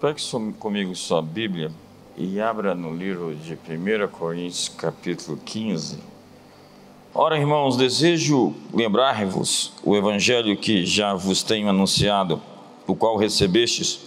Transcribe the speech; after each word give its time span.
Pegue 0.00 0.22
comigo 0.58 0.96
sua 0.96 1.20
Bíblia 1.20 1.70
e 2.16 2.40
abra 2.40 2.74
no 2.74 2.96
livro 2.96 3.34
de 3.34 3.52
1 3.52 4.08
Coríntios, 4.08 4.66
capítulo 4.66 5.36
15. 5.44 5.98
Ora, 7.14 7.38
irmãos, 7.38 7.76
desejo 7.76 8.54
lembrar-vos 8.72 9.74
o 9.84 9.94
evangelho 9.94 10.56
que 10.56 10.86
já 10.86 11.12
vos 11.12 11.42
tenho 11.42 11.68
anunciado, 11.68 12.40
o 12.86 12.96
qual 12.96 13.18
recebestes 13.18 14.00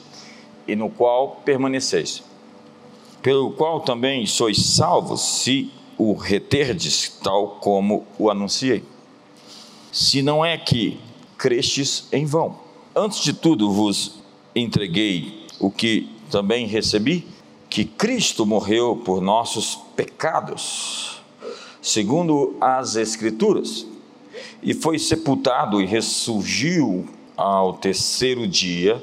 e 0.68 0.76
no 0.76 0.90
qual 0.90 1.42
permaneceis, 1.46 2.24
pelo 3.22 3.52
qual 3.52 3.80
também 3.80 4.26
sois 4.26 4.66
salvos, 4.66 5.22
se 5.22 5.72
o 5.96 6.14
reterdes, 6.14 7.20
tal 7.22 7.60
como 7.62 8.04
o 8.18 8.32
anunciei. 8.32 8.84
Se 9.92 10.24
não 10.24 10.44
é 10.44 10.58
que 10.58 11.00
crestes 11.38 12.08
em 12.12 12.26
vão. 12.26 12.58
Antes 12.96 13.24
de 13.24 13.32
tudo 13.32 13.72
vos 13.72 14.24
entreguei 14.56 15.43
o 15.64 15.72
que 15.72 16.10
também 16.30 16.68
recebi, 16.68 17.26
que 17.70 17.86
Cristo 17.86 18.46
morreu 18.46 18.98
por 18.98 19.22
nossos 19.22 19.76
pecados, 19.96 21.22
segundo 21.82 22.58
as 22.60 22.98
Escrituras, 22.98 23.88
e 24.62 24.74
foi 24.74 25.00
sepultado 25.00 25.82
e 25.82 25.86
ressurgiu 25.86 27.08
ao 27.38 27.78
terceiro 27.78 28.46
dia, 28.46 29.02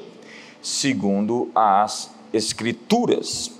segundo 0.61 1.49
as 1.55 2.11
Escrituras. 2.31 3.51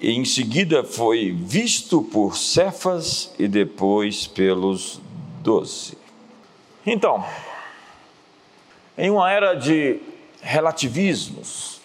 E 0.00 0.10
em 0.10 0.24
seguida 0.24 0.82
foi 0.82 1.30
visto 1.30 2.02
por 2.02 2.36
Cefas 2.36 3.32
e 3.38 3.46
depois 3.46 4.26
pelos 4.26 5.00
doze. 5.40 5.96
Então, 6.84 7.24
em 8.96 9.08
uma 9.08 9.30
era 9.30 9.54
de 9.54 10.00
relativismos, 10.42 11.77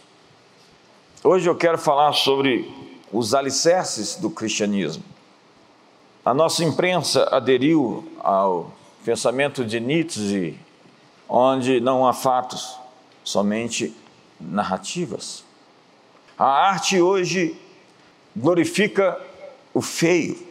Hoje 1.25 1.49
eu 1.49 1.55
quero 1.55 1.77
falar 1.77 2.11
sobre 2.11 2.69
os 3.09 3.33
alicerces 3.33 4.17
do 4.17 4.29
cristianismo. 4.29 5.05
A 6.25 6.33
nossa 6.33 6.65
imprensa 6.65 7.29
aderiu 7.31 8.05
ao 8.19 8.73
pensamento 9.05 9.63
de 9.63 9.79
Nietzsche, 9.79 10.59
onde 11.29 11.79
não 11.79 12.05
há 12.05 12.11
fatos, 12.11 12.77
somente 13.23 13.95
narrativas. 14.37 15.45
A 16.37 16.45
arte 16.45 17.01
hoje 17.01 17.55
glorifica 18.35 19.17
o 19.73 19.81
feio, 19.81 20.45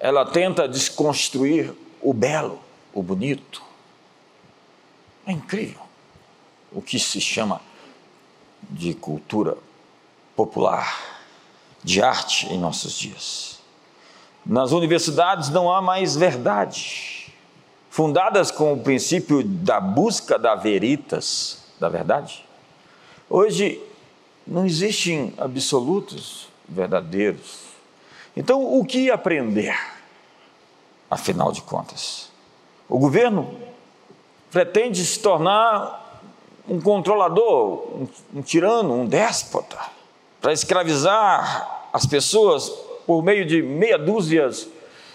ela 0.00 0.24
tenta 0.24 0.66
desconstruir 0.66 1.74
o 2.00 2.14
belo, 2.14 2.58
o 2.94 3.02
bonito. 3.02 3.62
É 5.26 5.32
incrível 5.32 5.82
o 6.72 6.80
que 6.80 6.98
se 6.98 7.20
chama 7.20 7.60
de 8.70 8.94
cultura 8.94 9.58
popular, 10.36 11.00
de 11.82 12.02
arte 12.02 12.46
em 12.52 12.58
nossos 12.58 12.98
dias. 12.98 13.58
Nas 14.44 14.72
universidades 14.72 15.48
não 15.50 15.72
há 15.72 15.80
mais 15.80 16.16
verdade, 16.16 17.32
fundadas 17.88 18.50
com 18.50 18.72
o 18.72 18.80
princípio 18.80 19.42
da 19.42 19.80
busca 19.80 20.38
da 20.38 20.54
veritas, 20.54 21.64
da 21.78 21.88
verdade. 21.88 22.44
Hoje 23.28 23.80
não 24.46 24.66
existem 24.66 25.32
absolutos 25.38 26.48
verdadeiros. 26.68 27.60
Então, 28.36 28.78
o 28.78 28.84
que 28.84 29.10
aprender, 29.10 29.78
afinal 31.10 31.52
de 31.52 31.62
contas? 31.62 32.28
O 32.88 32.98
governo 32.98 33.54
pretende 34.50 35.04
se 35.04 35.20
tornar 35.20 36.22
um 36.68 36.80
controlador, 36.80 37.86
um, 37.94 38.08
um 38.36 38.42
tirano, 38.42 38.94
um 38.94 39.06
déspota 39.06 39.93
para 40.44 40.52
escravizar 40.52 41.88
as 41.90 42.04
pessoas 42.04 42.68
por 43.06 43.22
meio 43.22 43.46
de 43.46 43.62
meia 43.62 43.96
dúzia, 43.96 44.50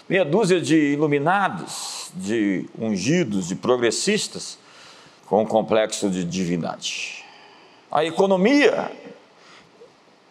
meia 0.08 0.24
dúzia 0.24 0.60
de 0.60 0.74
iluminados, 0.74 2.10
de 2.16 2.68
ungidos, 2.76 3.46
de 3.46 3.54
progressistas, 3.54 4.58
com 5.26 5.42
um 5.42 5.46
complexo 5.46 6.10
de 6.10 6.24
divindade. 6.24 7.24
A 7.92 8.04
economia 8.04 8.90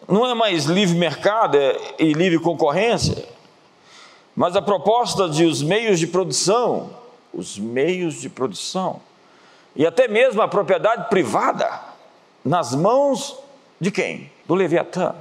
não 0.06 0.26
é 0.26 0.34
mais 0.34 0.66
livre 0.66 0.98
mercado 0.98 1.56
é, 1.56 1.78
e 1.98 2.12
livre 2.12 2.38
concorrência, 2.38 3.26
mas 4.36 4.54
a 4.54 4.60
proposta 4.60 5.30
de 5.30 5.46
os 5.46 5.62
meios 5.62 5.98
de 5.98 6.08
produção, 6.08 6.90
os 7.32 7.58
meios 7.58 8.20
de 8.20 8.28
produção, 8.28 9.00
e 9.74 9.86
até 9.86 10.06
mesmo 10.08 10.42
a 10.42 10.48
propriedade 10.48 11.08
privada, 11.08 11.80
nas 12.44 12.74
mãos 12.74 13.38
de 13.80 13.90
quem? 13.90 14.30
Do 14.50 14.56
Leviatã, 14.56 15.14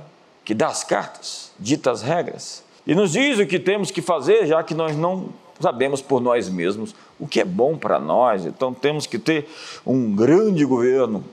que 0.44 0.56
dá 0.56 0.70
as 0.70 0.84
cartas, 0.84 1.52
dita 1.60 1.92
as 1.92 2.02
regras, 2.02 2.64
e 2.88 2.96
nos 2.96 3.12
diz 3.12 3.38
o 3.38 3.46
que 3.46 3.60
temos 3.60 3.92
que 3.92 4.02
fazer, 4.02 4.48
já 4.48 4.64
que 4.64 4.74
nós 4.74 4.98
não 4.98 5.30
sabemos 5.60 6.02
por 6.02 6.20
nós 6.20 6.50
mesmos 6.50 6.96
o 7.20 7.28
que 7.28 7.40
é 7.40 7.46
bom 7.46 7.78
para 7.78 8.00
nós. 8.00 8.48
Então 8.48 8.74
temos 8.74 9.06
que 9.06 9.20
ter 9.20 9.48
um 9.86 10.16
grande 10.16 10.66
governo 10.66 11.24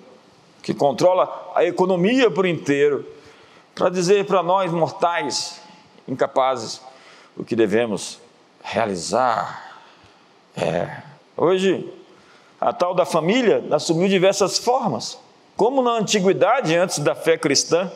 que 0.62 0.74
controla 0.74 1.52
a 1.54 1.64
economia 1.64 2.30
por 2.30 2.44
inteiro, 2.44 3.02
para 3.74 3.88
dizer 3.88 4.26
para 4.26 4.42
nós 4.42 4.70
mortais, 4.70 5.58
incapazes, 6.06 6.82
o 7.34 7.44
que 7.44 7.56
devemos 7.56 8.20
realizar. 8.62 9.74
É. 10.54 10.98
Hoje, 11.34 11.90
a 12.60 12.74
tal 12.74 12.94
da 12.94 13.06
família 13.06 13.64
assumiu 13.70 14.06
diversas 14.06 14.58
formas. 14.58 15.18
Como 15.56 15.80
na 15.80 15.92
antiguidade, 15.92 16.76
antes 16.76 16.98
da 16.98 17.14
fé 17.14 17.38
cristã, 17.38 17.90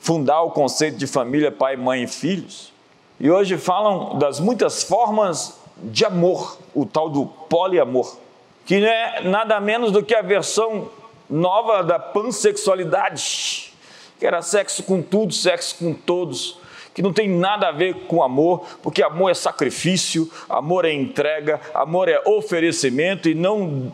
fundar 0.00 0.42
o 0.42 0.50
conceito 0.50 0.98
de 0.98 1.06
família, 1.06 1.52
pai, 1.52 1.76
mãe 1.76 2.02
e 2.02 2.06
filhos. 2.08 2.72
E 3.20 3.30
hoje 3.30 3.56
falam 3.56 4.18
das 4.18 4.40
muitas 4.40 4.82
formas 4.82 5.56
de 5.76 6.04
amor, 6.04 6.58
o 6.74 6.84
tal 6.84 7.08
do 7.08 7.26
poliamor, 7.26 8.16
que 8.64 8.80
não 8.80 8.88
é 8.88 9.20
nada 9.22 9.60
menos 9.60 9.92
do 9.92 10.02
que 10.02 10.16
a 10.16 10.22
versão 10.22 10.90
nova 11.30 11.82
da 11.82 11.98
pansexualidade, 11.98 13.72
que 14.18 14.26
era 14.26 14.42
sexo 14.42 14.82
com 14.82 15.00
tudo, 15.00 15.32
sexo 15.32 15.76
com 15.78 15.94
todos, 15.94 16.58
que 16.92 17.02
não 17.02 17.12
tem 17.12 17.28
nada 17.28 17.68
a 17.68 17.72
ver 17.72 18.06
com 18.06 18.20
amor, 18.20 18.66
porque 18.82 19.02
amor 19.02 19.30
é 19.30 19.34
sacrifício, 19.34 20.28
amor 20.48 20.84
é 20.84 20.92
entrega, 20.92 21.60
amor 21.72 22.08
é 22.08 22.20
oferecimento 22.26 23.28
e 23.28 23.34
não 23.34 23.92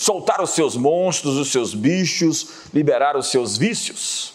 soltar 0.00 0.40
os 0.40 0.50
seus 0.50 0.76
monstros, 0.76 1.36
os 1.36 1.52
seus 1.52 1.74
bichos, 1.74 2.70
liberar 2.72 3.18
os 3.18 3.26
seus 3.26 3.58
vícios. 3.58 4.32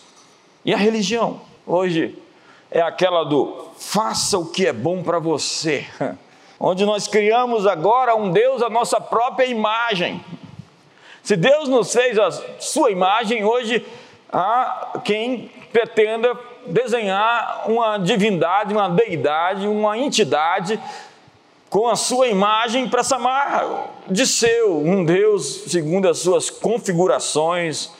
E 0.63 0.71
a 0.71 0.77
religião, 0.77 1.41
hoje, 1.65 2.15
é 2.69 2.81
aquela 2.81 3.23
do 3.23 3.71
faça 3.75 4.37
o 4.37 4.45
que 4.45 4.67
é 4.67 4.71
bom 4.71 5.01
para 5.01 5.17
você, 5.17 5.87
onde 6.59 6.85
nós 6.85 7.07
criamos 7.07 7.65
agora 7.65 8.15
um 8.15 8.31
Deus 8.31 8.61
à 8.61 8.69
nossa 8.69 9.01
própria 9.01 9.47
imagem. 9.47 10.23
Se 11.23 11.35
Deus 11.35 11.67
nos 11.67 11.91
fez 11.91 12.19
a 12.19 12.29
sua 12.59 12.91
imagem, 12.91 13.43
hoje 13.43 13.83
há 14.31 14.99
quem 15.03 15.49
pretenda 15.73 16.37
desenhar 16.67 17.63
uma 17.65 17.97
divindade, 17.97 18.71
uma 18.71 18.87
deidade, 18.87 19.67
uma 19.67 19.97
entidade 19.97 20.79
com 21.69 21.87
a 21.87 21.95
sua 21.95 22.27
imagem 22.27 22.87
para 22.87 23.03
chamar 23.03 23.89
de 24.07 24.25
seu, 24.25 24.77
um 24.77 25.03
Deus 25.03 25.63
segundo 25.67 26.07
as 26.07 26.19
suas 26.19 26.49
configurações 26.49 27.91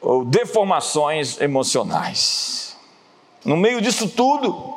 ou 0.00 0.24
deformações 0.24 1.40
emocionais. 1.40 2.76
No 3.44 3.56
meio 3.56 3.80
disso 3.80 4.08
tudo, 4.08 4.74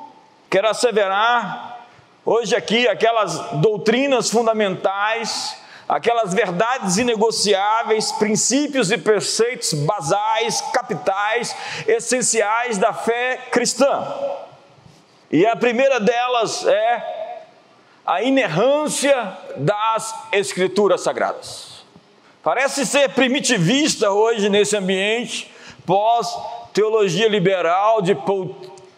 quero 0.49 0.69
asseverar 0.69 1.87
hoje 2.25 2.55
aqui 2.55 2.87
aquelas 2.87 3.37
doutrinas 3.53 4.29
fundamentais, 4.29 5.57
aquelas 5.87 6.33
verdades 6.33 6.97
inegociáveis, 6.97 8.11
princípios 8.13 8.91
e 8.91 8.97
preceitos 8.97 9.73
basais, 9.73 10.61
capitais, 10.73 11.55
essenciais 11.87 12.77
da 12.77 12.93
fé 12.93 13.37
cristã. 13.51 14.07
E 15.31 15.45
a 15.45 15.55
primeira 15.55 15.99
delas 15.99 16.65
é 16.65 17.14
a 18.05 18.21
inerrância 18.21 19.35
das 19.57 20.13
Escrituras 20.31 21.01
Sagradas. 21.01 21.83
Parece 22.43 22.85
ser 22.85 23.09
primitivista 23.09 24.11
hoje 24.11 24.49
nesse 24.49 24.77
ambiente 24.77 25.51
pós-teologia 25.85 27.27
liberal 27.27 28.01
de 28.01 28.13
Paul 28.13 28.55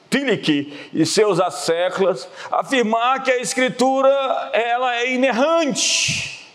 Tillich 0.10 0.90
e 0.94 1.06
seus 1.06 1.40
asseclas, 1.40 2.28
afirmar 2.52 3.24
que 3.24 3.32
a 3.32 3.42
Escritura 3.42 4.10
ela 4.54 4.96
é 4.96 5.14
inerrante. 5.14 6.46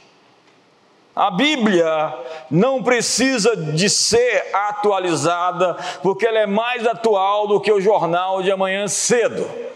A 1.14 1.31
Bíblia 1.31 2.14
não 2.50 2.82
precisa 2.82 3.54
de 3.54 3.88
ser 3.90 4.50
atualizada, 4.54 5.76
porque 6.02 6.26
ela 6.26 6.38
é 6.38 6.46
mais 6.46 6.87
atual 6.87 7.46
do 7.46 7.60
que 7.60 7.70
o 7.70 7.81
jornal 7.81 8.43
de 8.43 8.50
amanhã 8.50 8.88
cedo. 8.88 9.72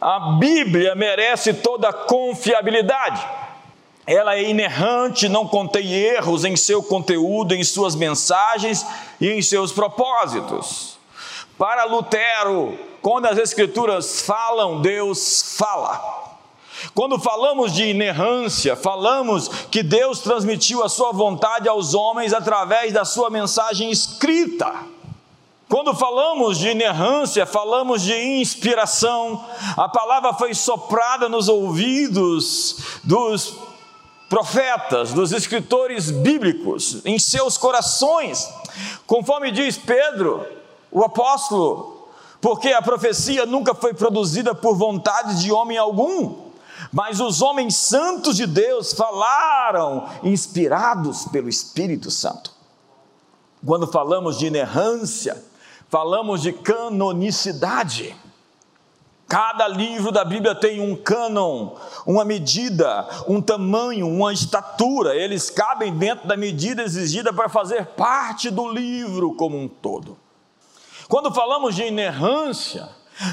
A 0.00 0.18
Bíblia 0.38 0.94
merece 0.94 1.52
toda 1.52 1.92
confiabilidade. 1.92 3.26
ela 4.06 4.34
é 4.34 4.42
inerrante, 4.42 5.28
não 5.28 5.46
contém 5.46 5.92
erros 5.92 6.44
em 6.44 6.56
seu 6.56 6.82
conteúdo, 6.82 7.54
em 7.54 7.62
suas 7.62 7.94
mensagens 7.94 8.84
e 9.20 9.30
em 9.30 9.40
seus 9.42 9.70
propósitos. 9.70 10.98
Para 11.56 11.84
Lutero, 11.84 12.76
quando 13.02 13.26
as 13.26 13.38
Escrituras 13.38 14.22
falam, 14.22 14.80
Deus 14.80 15.54
fala. 15.56 16.38
Quando 16.94 17.18
falamos 17.18 17.72
de 17.72 17.84
inerrância, 17.84 18.74
falamos 18.74 19.48
que 19.70 19.82
Deus 19.82 20.20
transmitiu 20.20 20.82
a 20.82 20.88
sua 20.88 21.12
vontade 21.12 21.68
aos 21.68 21.94
homens 21.94 22.32
através 22.32 22.92
da 22.92 23.04
sua 23.04 23.28
mensagem 23.28 23.90
escrita. 23.90 24.72
Quando 25.70 25.94
falamos 25.94 26.58
de 26.58 26.70
inerrância, 26.70 27.46
falamos 27.46 28.02
de 28.02 28.12
inspiração. 28.12 29.46
A 29.76 29.88
palavra 29.88 30.32
foi 30.32 30.52
soprada 30.52 31.28
nos 31.28 31.48
ouvidos 31.48 32.98
dos 33.04 33.54
profetas, 34.28 35.12
dos 35.12 35.30
escritores 35.30 36.10
bíblicos, 36.10 37.00
em 37.04 37.20
seus 37.20 37.56
corações. 37.56 38.52
Conforme 39.06 39.52
diz 39.52 39.78
Pedro, 39.78 40.44
o 40.90 41.04
apóstolo, 41.04 42.08
porque 42.40 42.72
a 42.72 42.82
profecia 42.82 43.46
nunca 43.46 43.72
foi 43.72 43.94
produzida 43.94 44.52
por 44.52 44.76
vontade 44.76 45.40
de 45.40 45.52
homem 45.52 45.78
algum, 45.78 46.50
mas 46.90 47.20
os 47.20 47.40
homens 47.42 47.76
santos 47.76 48.36
de 48.36 48.44
Deus 48.44 48.92
falaram, 48.92 50.08
inspirados 50.24 51.26
pelo 51.26 51.48
Espírito 51.48 52.10
Santo. 52.10 52.50
Quando 53.64 53.86
falamos 53.86 54.36
de 54.36 54.46
inerrância, 54.46 55.49
falamos 55.90 56.40
de 56.40 56.52
canonicidade. 56.52 58.16
Cada 59.28 59.68
livro 59.68 60.10
da 60.10 60.24
Bíblia 60.24 60.54
tem 60.54 60.80
um 60.80 60.96
cânon, 60.96 61.76
uma 62.06 62.24
medida, 62.24 63.06
um 63.28 63.40
tamanho, 63.40 64.08
uma 64.08 64.32
estatura. 64.32 65.14
Eles 65.14 65.50
cabem 65.50 65.96
dentro 65.96 66.26
da 66.26 66.36
medida 66.36 66.82
exigida 66.82 67.32
para 67.32 67.48
fazer 67.48 67.86
parte 67.86 68.50
do 68.50 68.68
livro 68.68 69.34
como 69.34 69.56
um 69.56 69.68
todo. 69.68 70.18
Quando 71.08 71.32
falamos 71.32 71.76
de 71.76 71.84
inerrância, 71.84 72.88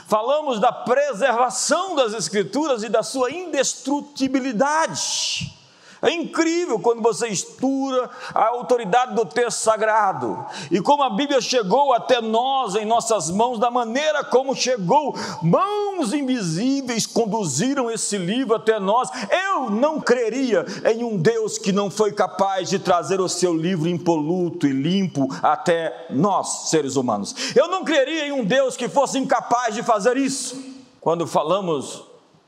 falamos 0.08 0.60
da 0.60 0.72
preservação 0.72 1.96
das 1.96 2.14
Escrituras 2.14 2.84
e 2.84 2.90
da 2.90 3.02
sua 3.02 3.32
indestrutibilidade. 3.32 5.57
É 6.02 6.12
incrível 6.12 6.80
quando 6.80 7.02
você 7.02 7.28
estuda 7.28 8.10
a 8.34 8.48
autoridade 8.48 9.16
do 9.16 9.26
texto 9.26 9.60
sagrado 9.60 10.46
e 10.70 10.80
como 10.80 11.04
a 11.04 11.10
Bíblia 11.10 11.42
chegou 11.42 11.94
até 11.94 12.22
nós 12.22 12.76
em 12.76 12.86
nossas 12.86 13.32
mãos, 13.32 13.60
da 13.60 13.72
maneira 13.72 14.24
como 14.24 14.56
chegou, 14.56 15.16
mãos 15.42 16.14
invisíveis 16.14 17.06
conduziram 17.06 17.90
esse 17.90 18.18
livro 18.18 18.56
até 18.56 18.80
nós. 18.80 19.10
Eu 19.52 19.70
não 19.70 20.00
creria 20.00 20.66
em 20.86 21.04
um 21.04 21.18
Deus 21.18 21.58
que 21.58 21.72
não 21.72 21.90
foi 21.90 22.12
capaz 22.12 22.70
de 22.70 22.80
trazer 22.80 23.20
o 23.20 23.30
seu 23.30 23.56
livro 23.56 23.90
impoluto 23.90 24.68
e 24.68 24.72
limpo 24.72 25.28
até 25.42 26.08
nós, 26.10 26.70
seres 26.70 26.96
humanos. 26.96 27.36
Eu 27.56 27.68
não 27.68 27.84
creria 27.84 28.28
em 28.28 28.32
um 28.32 28.46
Deus 28.46 28.78
que 28.78 28.88
fosse 28.88 29.18
incapaz 29.18 29.74
de 29.74 29.84
fazer 29.84 30.18
isso. 30.18 30.62
Quando 31.02 31.26
falamos 31.26 32.07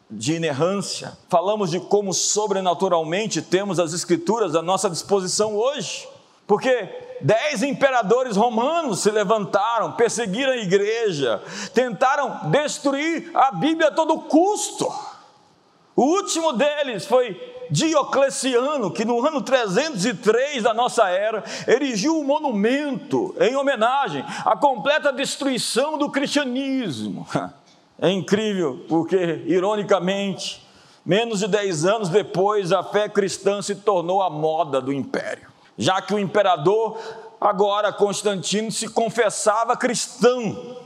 de 0.09 0.35
inerrância, 0.35 1.17
falamos 1.29 1.69
de 1.69 1.79
como 1.79 2.13
sobrenaturalmente 2.13 3.41
temos 3.41 3.79
as 3.79 3.93
Escrituras 3.93 4.55
à 4.55 4.61
nossa 4.61 4.89
disposição 4.89 5.55
hoje, 5.55 6.07
porque 6.47 6.89
dez 7.21 7.61
imperadores 7.61 8.35
romanos 8.35 9.01
se 9.01 9.11
levantaram, 9.11 9.91
perseguiram 9.91 10.53
a 10.53 10.57
igreja, 10.57 11.41
tentaram 11.73 12.49
destruir 12.49 13.29
a 13.35 13.51
Bíblia 13.51 13.89
a 13.89 13.93
todo 13.93 14.21
custo. 14.21 14.91
O 15.95 16.03
último 16.03 16.53
deles 16.53 17.05
foi 17.05 17.39
Diocleciano, 17.69 18.89
que 18.89 19.05
no 19.05 19.23
ano 19.23 19.41
303 19.43 20.63
da 20.63 20.73
nossa 20.73 21.07
era 21.07 21.43
erigiu 21.67 22.17
um 22.17 22.23
monumento 22.23 23.35
em 23.39 23.55
homenagem 23.55 24.25
à 24.43 24.57
completa 24.57 25.13
destruição 25.13 25.97
do 25.97 26.09
cristianismo. 26.09 27.27
É 28.01 28.09
incrível, 28.09 28.85
porque, 28.87 29.43
ironicamente, 29.45 30.65
menos 31.05 31.39
de 31.39 31.47
10 31.47 31.85
anos 31.85 32.09
depois, 32.09 32.71
a 32.71 32.81
fé 32.81 33.09
cristã 33.09 33.61
se 33.61 33.75
tornou 33.75 34.21
a 34.21 34.29
moda 34.29 34.79
do 34.79 34.93
império, 34.93 35.47
já 35.77 36.01
que 36.01 36.13
o 36.13 36.19
imperador, 36.19 36.97
agora 37.41 37.91
Constantino, 37.91 38.71
se 38.71 38.87
confessava 38.87 39.75
cristão. 39.75 40.77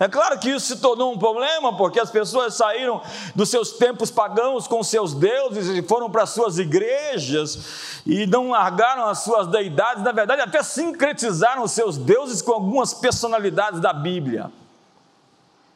É 0.00 0.08
claro 0.08 0.38
que 0.38 0.48
isso 0.48 0.74
se 0.74 0.76
tornou 0.80 1.12
um 1.12 1.18
problema, 1.18 1.76
porque 1.76 2.00
as 2.00 2.10
pessoas 2.10 2.54
saíram 2.54 3.02
dos 3.34 3.50
seus 3.50 3.72
tempos 3.72 4.10
pagãos 4.10 4.66
com 4.66 4.82
seus 4.82 5.12
deuses 5.12 5.66
e 5.68 5.82
foram 5.82 6.08
para 6.08 6.24
suas 6.24 6.56
igrejas 6.56 8.00
e 8.06 8.24
não 8.24 8.50
largaram 8.50 9.06
as 9.06 9.18
suas 9.18 9.48
deidades, 9.48 10.02
na 10.02 10.12
verdade, 10.12 10.40
até 10.40 10.62
sincretizaram 10.62 11.64
os 11.64 11.72
seus 11.72 11.98
deuses 11.98 12.40
com 12.40 12.52
algumas 12.52 12.94
personalidades 12.94 13.80
da 13.80 13.92
Bíblia. 13.92 14.50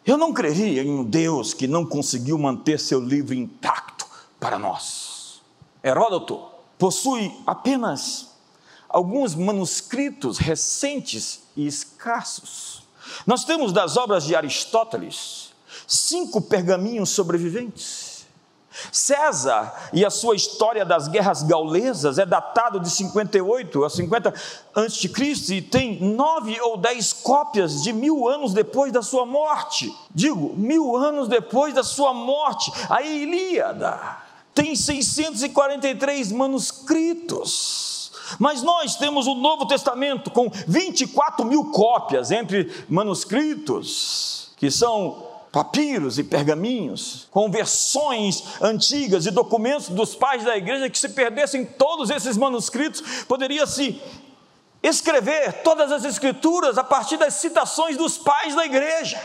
Eu 0.05 0.19
não 0.19 0.33
creria 0.33 0.83
em 0.83 0.91
um 0.91 1.05
Deus 1.05 1.55
que 1.55 1.69
não 1.69 1.87
conseguiu 1.87 2.37
manter 2.37 2.79
seu 2.79 3.01
livro 3.01 3.35
intacto 3.35 4.07
para 4.41 4.59
nós. 4.59 5.41
Heródoto 5.83 6.41
possui 6.79 7.33
apenas 7.47 8.33
alguns 8.89 9.35
manuscritos 9.35 10.39
recentes 10.39 11.43
e 11.57 11.67
escassos. 11.67 12.83
Nós 13.27 13.45
temos 13.45 13.73
das 13.73 13.97
obras 13.97 14.25
de 14.25 14.35
Aristóteles 14.35 15.53
cinco 15.87 16.41
pergaminhos 16.41 17.11
sobreviventes. 17.11 18.12
César 18.91 19.91
e 19.93 20.05
a 20.05 20.11
sua 20.11 20.35
história 20.35 20.85
das 20.85 21.09
guerras 21.09 21.43
gaulesas 21.43 22.19
é 22.19 22.27
datado 22.27 22.81
de 22.81 22.91
58 22.91 23.85
a 23.85 23.91
50 23.91 24.35
a.C. 24.75 25.55
e 25.55 25.63
tem 25.63 26.01
nove 26.01 26.61
ou 26.61 26.77
dez 26.77 27.13
cópias 27.13 27.83
de 27.83 27.93
mil 27.93 28.29
anos 28.29 28.55
depois 28.55 28.93
da 28.93 29.03
sua 29.03 29.27
morte. 29.27 29.95
Digo, 30.15 30.55
mil 30.57 30.97
anos 30.97 31.29
depois 31.29 31.75
da 31.75 31.85
sua 31.85 32.15
morte. 32.15 32.73
A 32.89 33.03
Ilíada 33.03 34.19
tem 34.55 34.75
643 34.75 36.33
manuscritos. 36.33 38.13
Mas 38.39 38.63
nós 38.63 38.97
temos 38.97 39.27
o 39.27 39.35
Novo 39.35 39.67
Testamento 39.67 40.31
com 40.31 40.51
24 40.67 41.45
mil 41.45 41.71
cópias 41.71 42.31
entre 42.31 42.73
manuscritos, 42.89 44.51
que 44.57 44.71
são 44.71 45.32
papiros 45.53 46.19
e 46.19 46.25
pergaminhos, 46.25 47.29
com 47.31 47.51
versões 47.51 48.43
antigas 48.61 49.27
e 49.27 49.31
documentos 49.31 49.91
dos 49.91 50.15
pais 50.15 50.43
da 50.43 50.57
igreja 50.57 50.89
que 50.89 50.99
se 50.99 51.11
perdessem 51.11 51.67
todos 51.67 52.09
esses 52.09 52.39
manuscritos, 52.39 53.03
poderia 53.29 53.67
se 53.67 54.01
escrever 54.83 55.63
todas 55.63 55.93
as 55.93 56.05
escrituras 56.05 56.79
a 56.79 56.83
partir 56.83 57.19
das 57.19 57.35
citações 57.35 57.99
dos 57.99 58.17
pais 58.17 58.55
da 58.55 58.65
igreja. 58.65 59.23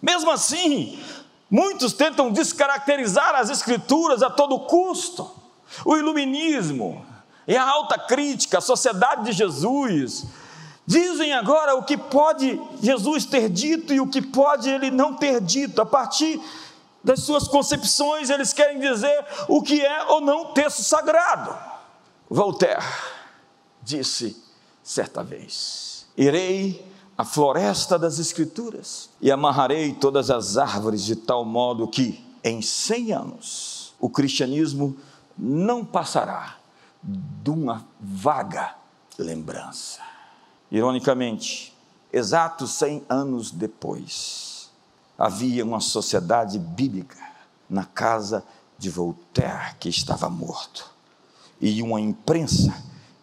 Mesmo 0.00 0.30
assim, 0.30 1.02
muitos 1.50 1.92
tentam 1.92 2.30
descaracterizar 2.30 3.34
as 3.34 3.50
escrituras 3.50 4.22
a 4.22 4.30
todo 4.30 4.60
custo. 4.60 5.28
O 5.84 5.96
iluminismo 5.96 7.04
e 7.46 7.56
a 7.56 7.68
alta 7.68 7.98
crítica, 7.98 8.58
a 8.58 8.60
sociedade 8.60 9.24
de 9.24 9.32
Jesus, 9.32 10.26
Dizem 10.86 11.32
agora 11.32 11.74
o 11.74 11.82
que 11.82 11.96
pode 11.96 12.60
Jesus 12.80 13.24
ter 13.24 13.48
dito 13.48 13.92
e 13.92 14.00
o 14.00 14.06
que 14.06 14.22
pode 14.22 14.70
ele 14.70 14.90
não 14.90 15.14
ter 15.14 15.40
dito. 15.40 15.82
A 15.82 15.86
partir 15.86 16.40
das 17.02 17.20
suas 17.20 17.48
concepções, 17.48 18.30
eles 18.30 18.52
querem 18.52 18.78
dizer 18.78 19.24
o 19.48 19.62
que 19.62 19.84
é 19.84 20.04
ou 20.04 20.20
não 20.20 20.52
texto 20.52 20.82
sagrado. 20.82 21.56
Voltaire 22.30 22.84
disse 23.82 24.36
certa 24.82 25.24
vez: 25.24 26.06
Irei 26.16 26.84
à 27.18 27.24
floresta 27.24 27.98
das 27.98 28.20
Escrituras 28.20 29.10
e 29.20 29.30
amarrarei 29.30 29.92
todas 29.92 30.30
as 30.30 30.56
árvores 30.56 31.04
de 31.04 31.16
tal 31.16 31.44
modo 31.44 31.88
que, 31.88 32.24
em 32.44 32.62
cem 32.62 33.12
anos, 33.12 33.92
o 33.98 34.08
cristianismo 34.08 34.96
não 35.36 35.84
passará 35.84 36.56
de 37.02 37.50
uma 37.50 37.86
vaga 38.00 38.74
lembrança. 39.18 40.05
Ironicamente, 40.76 41.74
exatos 42.12 42.72
100 42.72 43.06
anos 43.08 43.50
depois, 43.50 44.70
havia 45.16 45.64
uma 45.64 45.80
sociedade 45.80 46.58
bíblica 46.58 47.16
na 47.66 47.86
casa 47.86 48.44
de 48.76 48.90
Voltaire 48.90 49.74
que 49.80 49.88
estava 49.88 50.28
morto 50.28 50.92
e 51.58 51.82
uma 51.82 51.98
imprensa 51.98 52.74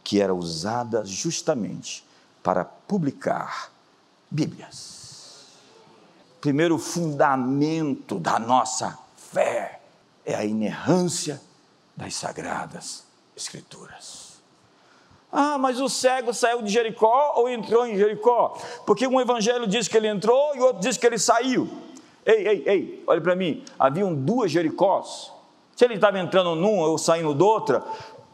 que 0.03 0.19
era 0.19 0.33
usada 0.33 1.05
justamente 1.05 2.03
para 2.41 2.65
publicar 2.65 3.71
Bíblias. 4.31 5.45
Primeiro 6.41 6.79
fundamento 6.79 8.17
da 8.17 8.39
nossa 8.39 8.97
fé 9.15 9.79
é 10.25 10.33
a 10.33 10.43
inerrância 10.43 11.39
das 11.95 12.15
sagradas 12.15 13.03
Escrituras. 13.35 14.32
Ah, 15.35 15.57
mas 15.57 15.81
o 15.81 15.89
cego 15.89 16.31
saiu 16.31 16.61
de 16.61 16.71
Jericó 16.71 17.33
ou 17.37 17.49
entrou 17.49 17.87
em 17.87 17.97
Jericó? 17.97 18.55
Porque 18.85 19.07
um 19.07 19.19
evangelho 19.19 19.65
diz 19.65 19.87
que 19.87 19.97
ele 19.97 20.07
entrou 20.07 20.55
e 20.55 20.59
o 20.59 20.65
outro 20.65 20.81
diz 20.83 20.95
que 20.95 21.07
ele 21.07 21.17
saiu. 21.17 21.67
Ei, 22.23 22.47
ei, 22.47 22.63
ei, 22.67 23.03
olhe 23.07 23.19
para 23.19 23.35
mim. 23.35 23.63
Haviam 23.79 24.13
duas 24.13 24.51
Jericós. 24.51 25.31
Se 25.75 25.85
ele 25.85 25.95
estava 25.95 26.19
entrando 26.19 26.55
num 26.55 26.77
ou 26.77 26.99
saindo 26.99 27.33
de 27.33 27.41
outra, 27.41 27.83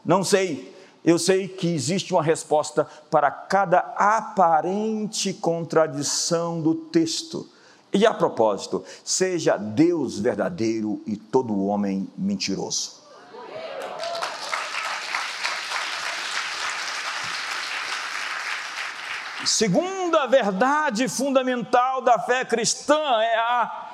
não 0.04 0.22
sei. 0.22 0.74
Eu 1.02 1.18
sei 1.18 1.48
que 1.48 1.68
existe 1.68 2.12
uma 2.12 2.22
resposta 2.22 2.86
para 3.10 3.30
cada 3.30 3.78
aparente 3.96 5.32
contradição 5.32 6.60
do 6.60 6.74
texto. 6.74 7.48
E 7.94 8.04
a 8.04 8.12
propósito, 8.12 8.84
seja 9.02 9.56
Deus 9.56 10.18
verdadeiro 10.18 11.00
e 11.06 11.16
todo 11.16 11.64
homem 11.64 12.06
mentiroso. 12.16 12.99
Segunda 19.46 20.26
verdade 20.26 21.08
fundamental 21.08 22.02
da 22.02 22.18
fé 22.18 22.44
cristã 22.44 22.98
é 23.20 23.38
a 23.38 23.86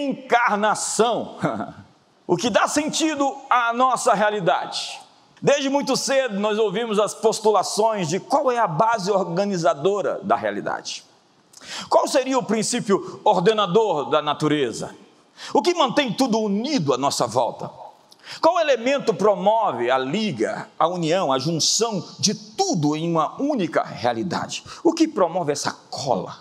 encarnação, 0.00 1.36
o 2.26 2.36
que 2.36 2.48
dá 2.48 2.68
sentido 2.68 3.36
à 3.50 3.72
nossa 3.72 4.14
realidade. 4.14 5.00
Desde 5.42 5.68
muito 5.68 5.96
cedo 5.96 6.38
nós 6.40 6.58
ouvimos 6.58 6.98
as 6.98 7.14
postulações 7.14 8.08
de 8.08 8.18
qual 8.20 8.50
é 8.50 8.58
a 8.58 8.66
base 8.66 9.10
organizadora 9.10 10.20
da 10.22 10.36
realidade. 10.36 11.04
Qual 11.88 12.06
seria 12.06 12.38
o 12.38 12.42
princípio 12.42 13.20
ordenador 13.24 14.08
da 14.08 14.22
natureza? 14.22 14.94
O 15.52 15.60
que 15.60 15.74
mantém 15.74 16.12
tudo 16.12 16.38
unido 16.38 16.94
à 16.94 16.98
nossa 16.98 17.26
volta? 17.26 17.70
Qual 18.40 18.58
elemento 18.58 19.14
promove 19.14 19.90
a 19.90 19.98
liga, 19.98 20.68
a 20.78 20.88
união, 20.88 21.32
a 21.32 21.38
junção 21.38 22.04
de 22.18 22.34
tudo 22.34 22.96
em 22.96 23.10
uma 23.10 23.40
única 23.40 23.82
realidade? 23.82 24.64
O 24.82 24.92
que 24.92 25.06
promove 25.06 25.52
essa 25.52 25.72
cola? 25.90 26.36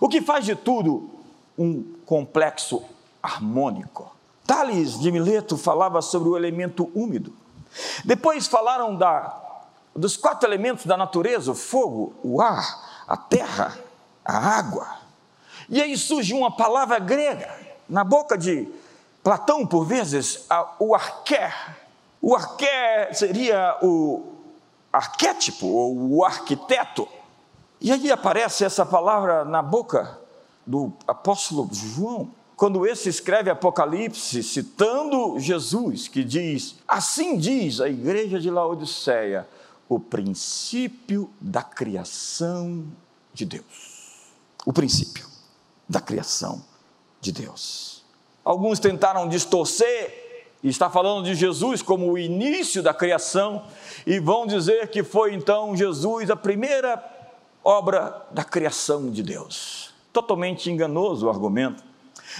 O 0.00 0.08
que 0.08 0.20
faz 0.20 0.44
de 0.44 0.56
tudo 0.56 1.10
um 1.56 1.82
complexo 2.04 2.82
harmônico? 3.22 4.12
Tales 4.46 4.98
de 4.98 5.10
Mileto 5.10 5.56
falava 5.56 6.02
sobre 6.02 6.28
o 6.28 6.36
elemento 6.36 6.90
úmido. 6.94 7.32
Depois 8.04 8.46
falaram 8.46 8.94
da, 8.94 9.40
dos 9.94 10.16
quatro 10.16 10.48
elementos 10.48 10.84
da 10.84 10.96
natureza: 10.96 11.52
o 11.52 11.54
fogo, 11.54 12.14
o 12.22 12.40
ar, 12.40 13.04
a 13.06 13.16
terra, 13.16 13.78
a 14.24 14.36
água. 14.36 14.86
E 15.68 15.80
aí 15.80 15.96
surge 15.96 16.34
uma 16.34 16.50
palavra 16.54 16.98
grega 16.98 17.54
na 17.88 18.04
boca 18.04 18.36
de 18.36 18.68
Platão, 19.24 19.66
por 19.66 19.86
vezes, 19.86 20.46
o 20.78 20.94
arqué. 20.94 21.50
O 22.20 22.36
arqué 22.36 23.10
seria 23.14 23.78
o 23.82 24.22
arquétipo, 24.92 25.66
ou 25.66 26.16
o 26.16 26.24
arquiteto. 26.24 27.08
E 27.80 27.90
aí 27.90 28.12
aparece 28.12 28.66
essa 28.66 28.84
palavra 28.84 29.42
na 29.42 29.62
boca 29.62 30.20
do 30.66 30.92
apóstolo 31.06 31.68
João, 31.72 32.30
quando 32.54 32.86
esse 32.86 33.08
escreve 33.08 33.48
Apocalipse, 33.48 34.42
citando 34.42 35.40
Jesus, 35.40 36.06
que 36.06 36.22
diz: 36.22 36.76
Assim 36.86 37.38
diz 37.38 37.80
a 37.80 37.88
igreja 37.88 38.38
de 38.38 38.50
Laodiceia, 38.50 39.48
o 39.88 39.98
princípio 39.98 41.30
da 41.40 41.62
criação 41.62 42.84
de 43.32 43.46
Deus. 43.46 44.20
O 44.66 44.72
princípio 44.72 45.26
da 45.88 46.00
criação 46.00 46.62
de 47.22 47.32
Deus. 47.32 47.93
Alguns 48.44 48.78
tentaram 48.78 49.26
distorcer 49.26 50.22
e 50.62 50.68
está 50.68 50.90
falando 50.90 51.24
de 51.24 51.34
Jesus 51.34 51.80
como 51.80 52.12
o 52.12 52.18
início 52.18 52.82
da 52.82 52.92
criação 52.92 53.64
e 54.06 54.18
vão 54.18 54.46
dizer 54.46 54.88
que 54.88 55.02
foi 55.02 55.34
então 55.34 55.74
Jesus 55.74 56.30
a 56.30 56.36
primeira 56.36 57.02
obra 57.62 58.26
da 58.30 58.44
criação 58.44 59.10
de 59.10 59.22
Deus. 59.22 59.94
Totalmente 60.12 60.70
enganoso 60.70 61.26
o 61.26 61.30
argumento, 61.30 61.82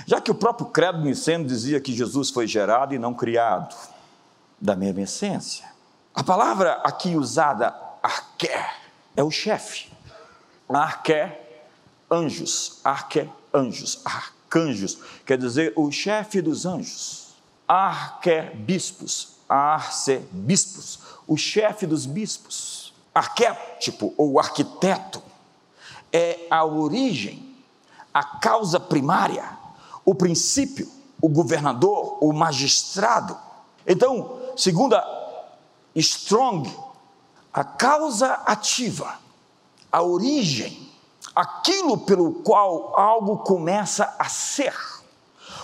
já 0.06 0.20
que 0.20 0.30
o 0.30 0.34
próprio 0.34 0.66
credo 0.66 1.00
niceno 1.00 1.46
dizia 1.46 1.80
que 1.80 1.92
Jesus 1.92 2.30
foi 2.30 2.46
gerado 2.46 2.94
e 2.94 2.98
não 2.98 3.14
criado, 3.14 3.74
da 4.60 4.76
mesma 4.76 5.02
essência. 5.02 5.66
A 6.14 6.22
palavra 6.22 6.80
aqui 6.84 7.16
usada, 7.16 7.74
arqué, 8.02 8.74
é 9.16 9.22
o 9.22 9.30
chefe. 9.30 9.88
Arqué, 10.68 11.62
anjos, 12.10 12.80
arqué, 12.84 13.28
anjos, 13.52 14.00
arqué 14.04 14.33
arcanjos, 14.54 14.98
quer 15.26 15.36
dizer 15.36 15.72
o 15.74 15.90
chefe 15.90 16.40
dos 16.40 16.64
anjos. 16.64 17.34
Arquebispos, 17.66 19.36
arcebispos, 19.48 21.00
o 21.26 21.36
chefe 21.36 21.86
dos 21.86 22.06
bispos. 22.06 22.94
Arquétipo 23.14 24.12
ou 24.16 24.40
arquiteto 24.40 25.22
é 26.12 26.46
a 26.50 26.64
origem, 26.64 27.56
a 28.12 28.24
causa 28.24 28.80
primária, 28.80 29.56
o 30.04 30.14
princípio, 30.14 30.90
o 31.20 31.28
governador, 31.28 32.18
o 32.20 32.32
magistrado. 32.32 33.38
Então, 33.86 34.40
segundo 34.56 34.96
Strong, 35.94 36.68
a 37.52 37.62
causa 37.62 38.32
ativa, 38.46 39.16
a 39.92 40.02
origem, 40.02 40.83
aquilo 41.34 41.98
pelo 41.98 42.32
qual 42.32 42.92
algo 42.98 43.38
começa 43.38 44.14
a 44.18 44.28
ser. 44.28 44.74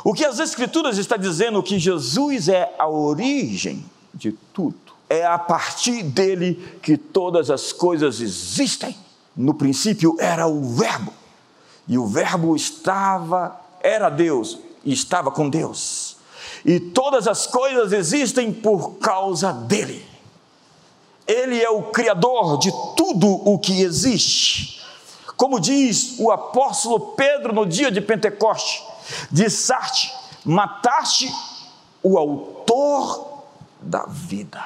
O 0.04 0.14
que 0.14 0.24
as 0.24 0.38
Escrituras 0.38 0.98
está 0.98 1.16
dizendo 1.16 1.62
que 1.62 1.78
Jesus 1.78 2.48
é 2.48 2.74
a 2.78 2.88
origem 2.88 3.84
de 4.14 4.32
tudo. 4.52 4.78
É 5.08 5.26
a 5.26 5.38
partir 5.38 6.02
dele 6.02 6.78
que 6.82 6.96
todas 6.96 7.50
as 7.50 7.72
coisas 7.72 8.20
existem. 8.20 8.96
No 9.36 9.54
princípio 9.54 10.16
era 10.18 10.46
o 10.46 10.74
Verbo, 10.74 11.12
e 11.86 11.96
o 11.98 12.06
Verbo 12.06 12.54
estava, 12.54 13.58
era 13.80 14.08
Deus, 14.08 14.58
e 14.84 14.92
estava 14.92 15.30
com 15.30 15.48
Deus. 15.48 16.16
E 16.64 16.78
todas 16.78 17.26
as 17.26 17.46
coisas 17.46 17.92
existem 17.92 18.52
por 18.52 18.98
causa 18.98 19.52
dele. 19.52 20.04
Ele 21.26 21.62
é 21.62 21.70
o 21.70 21.84
Criador 21.84 22.58
de 22.58 22.70
tudo 22.96 23.28
o 23.28 23.58
que 23.58 23.82
existe. 23.82 24.79
Como 25.40 25.58
diz 25.58 26.16
o 26.18 26.30
apóstolo 26.30 27.00
Pedro 27.16 27.54
no 27.54 27.64
dia 27.64 27.90
de 27.90 27.98
Pentecoste, 27.98 28.84
dissarte, 29.30 30.12
mataste 30.44 31.34
o 32.02 32.18
autor 32.18 33.44
da 33.80 34.04
vida. 34.04 34.62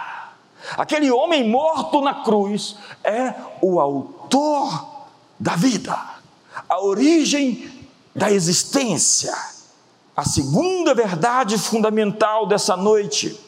Aquele 0.77 1.13
homem 1.13 1.49
morto 1.49 2.01
na 2.01 2.25
cruz 2.25 2.75
é 3.05 3.33
o 3.63 3.79
autor 3.79 5.05
da 5.39 5.55
vida, 5.55 5.97
a 6.69 6.81
origem 6.81 7.87
da 8.13 8.33
existência. 8.33 9.33
A 10.17 10.25
segunda 10.25 10.93
verdade 10.93 11.57
fundamental 11.57 12.49
dessa 12.49 12.77
noite 12.77 13.39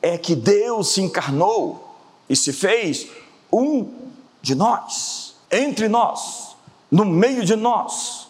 é 0.00 0.16
que 0.16 0.36
Deus 0.36 0.92
se 0.92 1.02
encarnou 1.02 1.96
e 2.28 2.36
se 2.36 2.52
fez 2.52 3.08
um 3.52 3.92
de 4.40 4.54
nós 4.54 5.27
entre 5.50 5.88
nós, 5.88 6.56
no 6.90 7.04
meio 7.04 7.44
de 7.44 7.56
nós. 7.56 8.28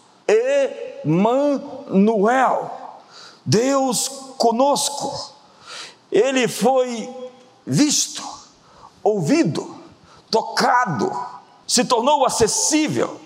Emmanuel, 1.05 2.71
Deus 3.45 4.07
conosco. 4.37 5.33
Ele 6.11 6.47
foi 6.47 7.09
visto, 7.65 8.23
ouvido, 9.03 9.77
tocado, 10.29 11.11
se 11.67 11.85
tornou 11.85 12.25
acessível. 12.25 13.19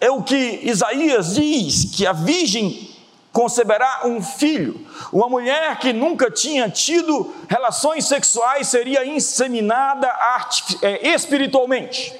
É 0.00 0.10
o 0.10 0.22
que 0.22 0.60
Isaías 0.62 1.34
diz: 1.34 1.84
que 1.94 2.06
a 2.06 2.12
virgem 2.12 2.90
conceberá 3.32 4.02
um 4.04 4.22
filho. 4.22 4.86
Uma 5.12 5.28
mulher 5.28 5.78
que 5.78 5.92
nunca 5.92 6.30
tinha 6.30 6.68
tido 6.68 7.32
relações 7.48 8.06
sexuais 8.06 8.68
seria 8.68 9.04
inseminada 9.06 10.08
é, 10.82 11.08
espiritualmente. 11.08 12.14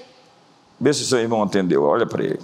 Vê 0.80 0.94
se 0.94 1.04
seu 1.04 1.18
irmão 1.18 1.44
entendeu, 1.44 1.82
olha 1.84 2.06
para 2.06 2.24
ele. 2.24 2.40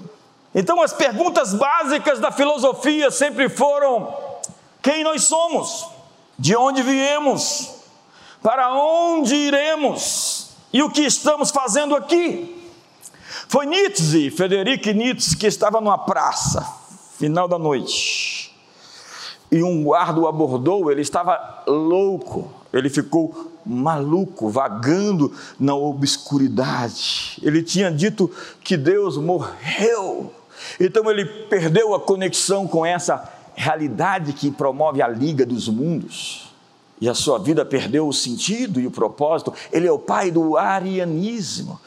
Então, 0.55 0.83
as 0.83 0.93
perguntas 0.93 1.55
básicas 1.55 2.19
da 2.19 2.31
filosofia 2.31 3.11
sempre 3.11 3.49
foram: 3.49 4.15
quem 4.83 5.03
nós 5.03 5.25
somos? 5.25 5.87
De 6.39 6.55
onde 6.55 6.83
viemos? 6.83 7.77
Para 8.43 8.75
onde 8.75 9.35
iremos? 9.35 10.51
E 10.73 10.83
o 10.83 10.91
que 10.91 11.03
estamos 11.03 11.51
fazendo 11.51 11.97
aqui? 11.97 12.53
Foi 13.49 13.65
Nietzsche, 13.65 14.31
Frederic 14.31 14.93
Nietzsche, 14.93 15.37
que 15.37 15.47
estava 15.47 15.81
numa 15.81 15.99
praça, 15.99 16.67
final 17.19 17.49
da 17.49 17.59
noite, 17.59 18.55
e 19.51 19.63
um 19.63 19.85
guarda 19.85 20.21
o 20.21 20.27
abordou, 20.27 20.91
ele 20.91 21.01
estava 21.01 21.63
louco, 21.67 22.51
ele 22.73 22.91
ficou 22.91 23.56
maluco, 23.67 24.49
vagando 24.49 25.33
na 25.59 25.75
obscuridade. 25.75 27.39
Ele 27.43 27.63
tinha 27.63 27.91
dito 27.91 28.31
que 28.63 28.77
Deus 28.77 29.17
morreu, 29.17 30.33
então 30.81 31.11
ele 31.11 31.25
perdeu 31.25 31.95
a 31.95 32.01
conexão 32.01 32.67
com 32.67 32.85
essa 32.85 33.33
realidade 33.55 34.33
que 34.33 34.51
promove 34.51 35.03
a 35.03 35.09
liga 35.09 35.45
dos 35.45 35.69
mundos. 35.69 36.47
E 37.01 37.09
a 37.09 37.15
sua 37.15 37.39
vida 37.39 37.65
perdeu 37.65 38.09
o 38.09 38.13
sentido 38.13 38.81
e 38.81 38.87
o 38.87 38.91
propósito. 38.91 39.53
Ele 39.71 39.87
é 39.87 39.93
o 39.93 39.99
pai 39.99 40.31
do 40.31 40.57
arianismo. 40.57 41.79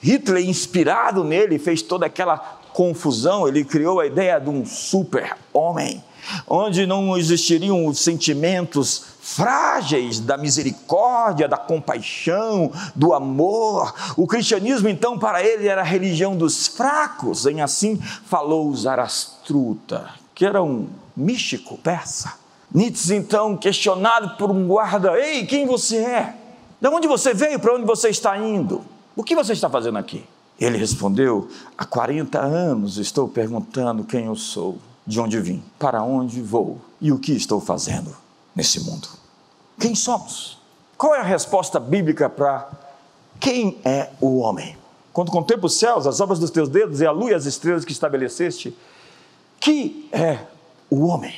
Hitler, 0.00 0.48
inspirado 0.48 1.22
nele, 1.22 1.58
fez 1.58 1.82
toda 1.82 2.06
aquela 2.06 2.38
confusão. 2.72 3.46
Ele 3.46 3.64
criou 3.64 4.00
a 4.00 4.06
ideia 4.06 4.38
de 4.38 4.48
um 4.48 4.64
super-homem, 4.64 6.02
onde 6.46 6.86
não 6.86 7.16
existiriam 7.16 7.86
os 7.86 7.98
sentimentos 7.98 9.13
frágeis 9.24 10.20
da 10.20 10.36
misericórdia, 10.36 11.48
da 11.48 11.56
compaixão, 11.56 12.70
do 12.94 13.14
amor. 13.14 13.94
O 14.18 14.26
cristianismo, 14.26 14.86
então, 14.86 15.18
para 15.18 15.42
ele 15.42 15.66
era 15.66 15.80
a 15.80 15.84
religião 15.84 16.36
dos 16.36 16.66
fracos, 16.66 17.46
em 17.46 17.62
assim 17.62 17.96
falou 17.96 18.72
Zarastruta, 18.76 20.10
que 20.34 20.44
era 20.44 20.62
um 20.62 20.88
místico 21.16 21.78
persa. 21.78 22.34
Nietzsche, 22.72 23.14
então, 23.14 23.56
questionado 23.56 24.36
por 24.36 24.50
um 24.50 24.66
guarda: 24.68 25.18
Ei, 25.18 25.46
quem 25.46 25.66
você 25.66 25.96
é? 25.96 26.34
De 26.78 26.88
onde 26.88 27.08
você 27.08 27.32
veio? 27.32 27.58
Para 27.58 27.76
onde 27.76 27.86
você 27.86 28.10
está 28.10 28.36
indo? 28.36 28.84
O 29.16 29.24
que 29.24 29.34
você 29.34 29.54
está 29.54 29.70
fazendo 29.70 29.96
aqui? 29.96 30.22
Ele 30.60 30.76
respondeu: 30.76 31.48
Há 31.78 31.86
40 31.86 32.38
anos 32.38 32.98
estou 32.98 33.26
perguntando 33.26 34.04
quem 34.04 34.26
eu 34.26 34.36
sou, 34.36 34.76
de 35.06 35.18
onde 35.18 35.40
vim, 35.40 35.62
para 35.78 36.02
onde 36.02 36.42
vou 36.42 36.78
e 37.00 37.10
o 37.10 37.18
que 37.18 37.32
estou 37.32 37.58
fazendo 37.58 38.23
nesse 38.54 38.80
mundo. 38.80 39.08
Quem 39.78 39.94
somos? 39.94 40.58
Qual 40.96 41.14
é 41.14 41.20
a 41.20 41.24
resposta 41.24 41.80
bíblica 41.80 42.28
para 42.28 42.70
quem 43.40 43.78
é 43.84 44.10
o 44.20 44.38
homem? 44.38 44.76
Quando 45.12 45.30
contemplo 45.30 45.66
os 45.66 45.78
céus, 45.78 46.06
as 46.06 46.20
obras 46.20 46.38
dos 46.38 46.50
teus 46.50 46.68
dedos 46.68 47.00
e 47.00 47.06
a 47.06 47.10
lua 47.10 47.30
e 47.30 47.34
as 47.34 47.46
estrelas 47.46 47.84
que 47.84 47.92
estabeleceste, 47.92 48.76
que 49.60 50.08
é 50.12 50.38
o 50.90 51.06
homem? 51.06 51.34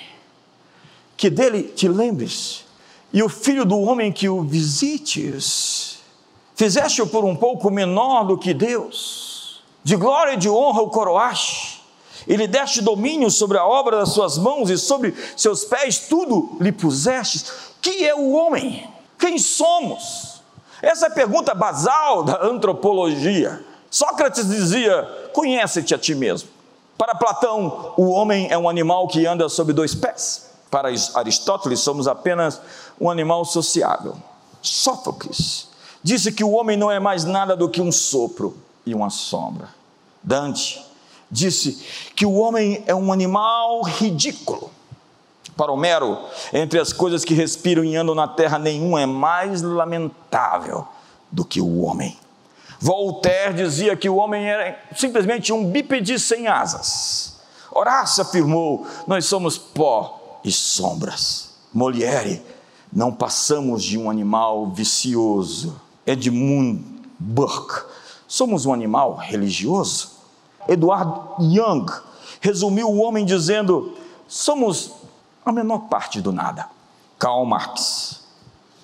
Que 1.17 1.31
dele 1.31 1.63
te 1.63 1.89
lembres, 1.89 2.65
e 3.13 3.23
o 3.23 3.29
filho 3.29 3.65
do 3.65 3.79
homem 3.79 4.13
que 4.13 4.29
o 4.29 4.43
visites. 4.43 5.99
Fizeste-o 6.55 7.07
por 7.07 7.25
um 7.25 7.37
pouco 7.37 7.71
menor 7.71 8.25
do 8.25 8.39
que 8.39 8.55
Deus, 8.55 9.63
de 9.85 9.95
glória 9.95 10.33
e 10.33 10.37
de 10.37 10.49
honra 10.49 10.83
o 10.83 10.91
coroaste, 10.91 11.76
e 12.27 12.37
lhe 12.37 12.47
deste 12.47 12.81
domínio 12.81 13.31
sobre 13.31 13.59
a 13.59 13.67
obra 13.67 13.99
das 13.99 14.11
suas 14.11 14.39
mãos, 14.39 14.71
e 14.71 14.79
sobre 14.79 15.15
seus 15.37 15.65
pés 15.65 16.07
tudo 16.09 16.57
lhe 16.61 16.73
puseste 16.73 17.45
que 17.81 18.05
é 18.05 18.15
o 18.15 18.33
homem? 18.33 18.89
Quem 19.19 19.39
somos? 19.39 20.41
Essa 20.83 21.07
é 21.07 21.09
a 21.09 21.13
pergunta 21.13 21.55
basal 21.55 22.25
da 22.25 22.45
antropologia. 22.45 23.65
Sócrates 23.91 24.49
dizia: 24.49 25.31
conhece-te 25.33 25.95
a 25.95 25.99
ti 25.99 26.15
mesmo. 26.15 26.49
Para 26.99 27.15
Platão, 27.15 27.93
o 27.97 28.11
homem 28.11 28.49
é 28.51 28.59
um 28.59 28.69
animal 28.69 29.07
que 29.07 29.27
anda 29.27 29.49
sobre 29.49 29.73
dois 29.73 29.95
pés. 29.95 30.51
Para 30.71 30.89
Aristóteles, 31.15 31.81
somos 31.81 32.09
apenas 32.09 32.61
um 33.01 33.11
animal 33.11 33.45
sociável. 33.45 34.17
Sófocles 34.61 35.69
disse 36.03 36.33
que 36.33 36.43
o 36.43 36.53
homem 36.53 36.77
não 36.77 36.91
é 36.91 36.99
mais 36.99 37.25
nada 37.25 37.57
do 37.57 37.69
que 37.69 37.81
um 37.81 37.93
sopro 37.93 38.57
e 38.85 38.95
uma 38.95 39.11
sombra. 39.11 39.69
Dante 40.23 40.85
disse 41.31 41.85
que 42.15 42.25
o 42.25 42.35
homem 42.35 42.83
é 42.87 42.95
um 42.95 43.13
animal 43.13 43.83
ridículo. 43.83 44.71
Para 45.57 45.73
Homero, 45.73 46.19
entre 46.53 46.79
as 46.79 46.93
coisas 46.93 47.25
que 47.25 47.33
respiram 47.33 47.83
e 47.83 47.97
andam 47.97 48.15
na 48.15 48.29
terra, 48.29 48.59
nenhuma 48.59 49.01
é 49.01 49.07
mais 49.07 49.63
lamentável 49.63 50.87
do 51.31 51.45
que 51.45 51.61
o 51.61 51.83
homem. 51.83 52.17
Voltaire 52.79 53.55
dizia 53.55 53.97
que 53.97 54.09
o 54.09 54.17
homem 54.17 54.45
era 54.45 54.79
simplesmente 54.95 55.53
um 55.53 55.71
bípede 55.71 56.19
sem 56.19 56.47
asas. 56.47 57.41
Horácio 57.73 58.23
afirmou: 58.23 58.87
nós 59.07 59.25
somos 59.25 59.57
pó 59.57 60.41
e 60.45 60.53
sombras. 60.53 61.55
Molière, 61.73 62.43
não 62.93 63.13
passamos 63.13 63.83
de 63.83 63.99
um 63.99 64.11
animal 64.11 64.71
vicioso. 64.71 65.81
Edmund 66.07 66.85
Burke, 67.19 67.85
somos 68.29 68.67
um 68.67 68.73
animal 68.73 69.17
religioso. 69.17 70.16
Eduard 70.69 71.43
Young 71.43 71.87
resumiu 72.41 72.89
o 72.89 72.99
homem 72.99 73.25
dizendo: 73.25 73.97
somos 74.29 74.93
a 75.45 75.53
menor 75.53 75.89
parte 75.89 76.21
do 76.21 76.33
nada. 76.33 76.69
Karl 77.19 77.45
Marx 77.45 78.23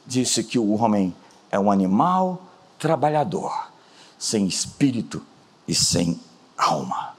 disse 0.06 0.44
que 0.44 0.58
o 0.58 0.72
homem 0.74 1.14
é 1.50 1.58
um 1.58 1.70
animal 1.70 2.42
trabalhador, 2.78 3.68
sem 4.18 4.46
espírito 4.46 5.22
e 5.66 5.74
sem 5.74 6.18
alma. 6.56 7.14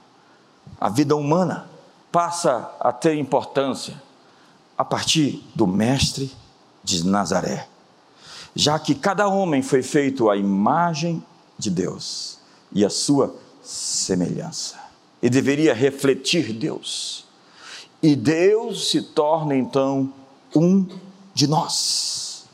A 0.80 0.88
vida 0.88 1.14
humana 1.14 1.68
passa 2.10 2.70
a 2.80 2.92
ter 2.92 3.16
importância 3.16 4.02
a 4.76 4.84
partir 4.84 5.44
do 5.54 5.66
Mestre 5.66 6.32
de 6.82 7.06
Nazaré, 7.06 7.68
já 8.54 8.78
que 8.78 8.94
cada 8.94 9.28
homem 9.28 9.62
foi 9.62 9.82
feito 9.82 10.28
à 10.28 10.36
imagem 10.36 11.24
de 11.58 11.70
Deus 11.70 12.38
e 12.72 12.84
à 12.84 12.90
sua 12.90 13.34
semelhança, 13.64 14.76
e 15.22 15.28
deveria 15.28 15.74
refletir 15.74 16.52
Deus 16.52 17.24
e 18.04 18.14
Deus 18.14 18.90
se 18.90 19.00
torna 19.00 19.56
então 19.56 20.12
um 20.54 20.86
de 21.32 21.46
nós. 21.46 22.44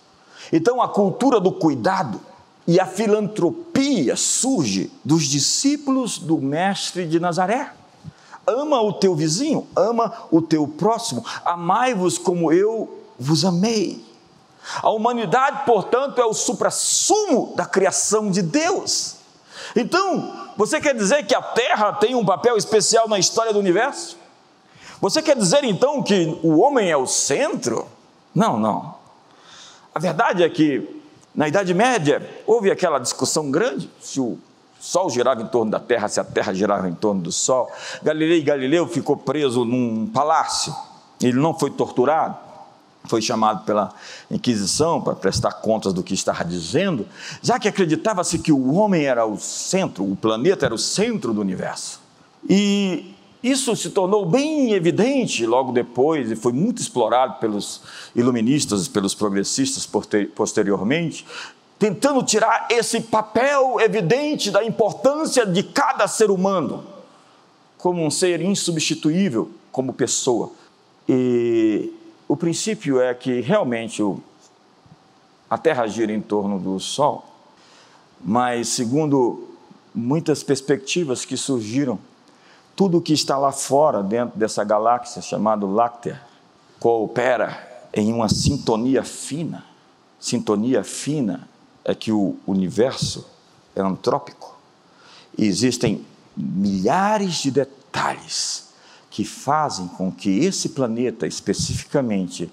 Então 0.53 0.81
a 0.81 0.87
cultura 0.87 1.41
do 1.41 1.51
cuidado 1.51 2.21
e 2.69 2.79
a 2.79 2.87
filantropia 2.87 4.15
surge 4.15 4.93
dos 5.05 5.25
discípulos 5.25 6.19
do 6.19 6.39
Mestre 6.39 7.05
de 7.05 7.19
Nazaré. 7.19 7.73
Ama 8.47 8.81
o 8.81 8.93
teu 8.93 9.13
vizinho, 9.13 9.67
ama 9.75 10.29
o 10.31 10.41
teu 10.41 10.69
próximo, 10.69 11.25
amai-vos 11.45 12.17
como 12.17 12.53
eu 12.53 13.01
vos 13.19 13.45
amei. 13.45 14.05
A 14.81 14.91
humanidade, 14.91 15.67
portanto, 15.67 16.21
é 16.21 16.25
o 16.25 16.33
suprassumo 16.33 17.55
da 17.57 17.67
criação 17.67 18.31
de 18.31 18.41
Deus. 18.41 19.17
Então, 19.75 20.40
você 20.57 20.81
quer 20.81 20.95
dizer 20.95 21.25
que 21.27 21.35
a 21.35 21.43
Terra 21.43 21.93
tem 21.93 22.15
um 22.15 22.25
papel 22.25 22.57
especial 22.57 23.09
na 23.09 23.19
história 23.19 23.53
do 23.53 23.59
universo? 23.59 24.17
Você 25.01 25.23
quer 25.23 25.37
dizer 25.37 25.65
então 25.65 26.03
que 26.03 26.39
o 26.43 26.59
homem 26.59 26.91
é 26.91 26.97
o 26.97 27.07
centro? 27.07 27.87
Não, 28.35 28.59
não. 28.59 28.95
A 29.95 29.99
verdade 29.99 30.43
é 30.43 30.49
que 30.49 31.03
na 31.35 31.49
Idade 31.49 31.73
Média 31.73 32.29
houve 32.47 32.71
aquela 32.71 32.99
discussão 32.99 33.51
grande 33.51 33.91
se 34.01 34.21
o 34.21 34.39
Sol 34.79 35.11
girava 35.11 35.43
em 35.43 35.47
torno 35.47 35.71
da 35.71 35.79
Terra, 35.79 36.09
se 36.09 36.19
a 36.19 36.25
Terra 36.25 36.55
girava 36.55 36.89
em 36.89 36.95
torno 36.95 37.21
do 37.21 37.31
Sol. 37.31 37.71
Galileu 38.03 38.43
Galileu 38.43 38.89
ficou 38.89 39.17
preso 39.17 39.65
num 39.65 40.07
palácio. 40.07 40.75
Ele 41.21 41.39
não 41.39 41.59
foi 41.59 41.71
torturado, 41.71 42.37
foi 43.05 43.23
chamado 43.23 43.65
pela 43.65 43.93
Inquisição 44.31 45.01
para 45.01 45.15
prestar 45.15 45.53
contas 45.55 45.93
do 45.93 46.03
que 46.03 46.15
estava 46.15 46.45
dizendo, 46.45 47.07
já 47.43 47.59
que 47.59 47.69
acreditava-se 47.69 48.39
que 48.39 48.53
o 48.53 48.75
homem 48.75 49.05
era 49.05 49.25
o 49.27 49.39
centro, 49.39 50.05
o 50.05 50.15
planeta 50.15 50.67
era 50.67 50.75
o 50.75 50.79
centro 50.79 51.33
do 51.33 51.41
universo. 51.41 52.01
E 52.49 53.15
isso 53.43 53.75
se 53.75 53.91
tornou 53.91 54.27
bem 54.27 54.73
evidente 54.73 55.47
logo 55.47 55.73
depois 55.73 56.31
e 56.31 56.37
foi 56.37 56.53
muito 56.53 56.81
explorado 56.81 57.41
pelos 57.41 57.81
iluministas, 58.15 58.87
pelos 58.87 59.15
progressistas 59.15 59.89
posteriormente, 60.35 61.27
tentando 61.79 62.23
tirar 62.23 62.69
esse 62.71 63.01
papel 63.01 63.81
evidente 63.81 64.51
da 64.51 64.63
importância 64.63 65.47
de 65.47 65.63
cada 65.63 66.07
ser 66.07 66.31
humano 66.31 66.85
como 67.79 68.05
um 68.05 68.11
ser 68.11 68.43
insubstituível 68.43 69.51
como 69.73 69.95
pessoa. 69.95 70.53
E 71.09 71.91
o 72.31 72.37
princípio 72.37 73.01
é 73.01 73.13
que 73.13 73.41
realmente 73.41 74.01
a 75.51 75.59
Terra 75.59 75.89
gira 75.89 76.13
em 76.13 76.21
torno 76.21 76.61
do 76.61 76.79
Sol, 76.79 77.25
mas 78.21 78.69
segundo 78.69 79.49
muitas 79.93 80.41
perspectivas 80.45 81.25
que 81.25 81.37
surgiram 81.37 81.99
tudo 82.77 83.01
que 83.01 83.13
está 83.13 83.37
lá 83.37 83.51
fora, 83.51 84.01
dentro 84.01 84.39
dessa 84.39 84.63
galáxia 84.63 85.21
chamada 85.21 85.67
Láctea, 85.67 86.23
coopera 86.79 87.89
em 87.93 88.13
uma 88.13 88.29
sintonia 88.29 89.03
fina. 89.03 89.65
Sintonia 90.21 90.85
fina 90.85 91.49
é 91.85 91.97
que 91.97 92.13
o 92.13 92.37
universo 92.47 93.27
é 93.75 93.81
antrópico. 93.81 94.57
E 95.37 95.47
existem 95.47 96.07
milhares 96.37 97.43
de 97.43 97.51
detalhes 97.51 98.70
que 99.11 99.25
fazem 99.25 99.89
com 99.89 100.11
que 100.11 100.31
esse 100.39 100.71
planeta 100.71 101.27
especificamente 101.27 102.51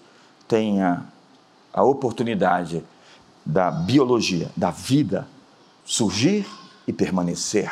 tenha 0.48 1.06
a 1.72 1.84
oportunidade 1.84 2.84
da 3.46 3.70
biologia, 3.70 4.52
da 4.58 4.72
vida 4.72 5.28
surgir 5.86 6.46
e 6.88 6.92
permanecer, 6.92 7.72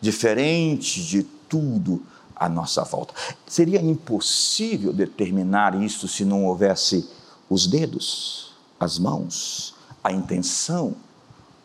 diferente 0.00 1.04
de 1.04 1.22
tudo 1.22 2.02
à 2.36 2.48
nossa 2.48 2.84
volta. 2.84 3.14
Seria 3.46 3.80
impossível 3.80 4.92
determinar 4.92 5.80
isso 5.82 6.06
se 6.06 6.24
não 6.24 6.44
houvesse 6.44 7.08
os 7.48 7.66
dedos, 7.66 8.52
as 8.78 8.98
mãos, 8.98 9.74
a 10.04 10.12
intenção, 10.12 10.94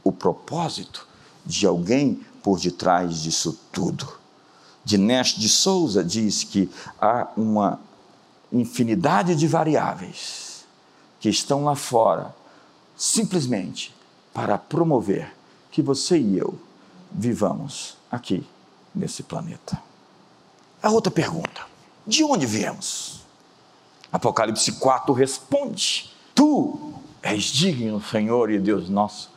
o 0.04 0.12
propósito 0.12 1.08
de 1.46 1.68
alguém 1.68 2.22
por 2.42 2.60
detrás 2.60 3.22
disso 3.22 3.60
tudo. 3.72 4.21
Dinesh 4.84 5.36
de 5.38 5.48
Souza 5.48 6.04
diz 6.04 6.44
que 6.44 6.70
há 7.00 7.28
uma 7.38 7.80
infinidade 8.52 9.36
de 9.36 9.48
variáveis 9.48 10.66
que 11.20 11.30
estão 11.30 11.64
lá 11.64 11.76
fora 11.76 12.34
simplesmente 12.96 13.96
para 14.34 14.58
promover 14.58 15.34
que 15.72 15.82
você 15.82 16.18
e 16.18 16.38
eu 16.38 16.60
vivamos 17.12 17.98
aqui 18.12 18.46
nesse 18.94 19.24
planeta. 19.24 19.82
A 20.82 20.90
outra 20.90 21.12
pergunta: 21.12 21.62
de 22.06 22.24
onde 22.24 22.46
viemos? 22.46 23.22
Apocalipse 24.12 24.74
4 24.74 25.14
responde: 25.14 26.12
Tu 26.34 26.94
és 27.22 27.44
digno, 27.44 28.02
Senhor 28.02 28.50
e 28.50 28.60
Deus 28.60 28.90
nosso, 28.90 29.30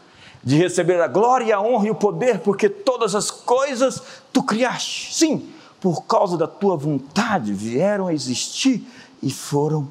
de 0.45 0.57
receber 0.57 1.01
a 1.01 1.09
glória, 1.09 1.57
a 1.57 1.61
honra 1.61 1.87
e 1.87 1.91
o 1.91 1.95
poder, 1.95 2.41
porque 2.41 2.69
todas 2.69 3.15
as 3.15 3.31
coisas 3.31 4.03
tu 4.33 4.43
criaste. 4.43 5.15
Sim, 5.15 5.51
por 5.81 6.03
causa 6.03 6.37
da 6.37 6.47
tua 6.47 6.77
vontade 6.77 7.53
vieram 7.53 8.07
a 8.07 8.13
existir 8.13 8.87
e 9.23 9.31
foram 9.31 9.89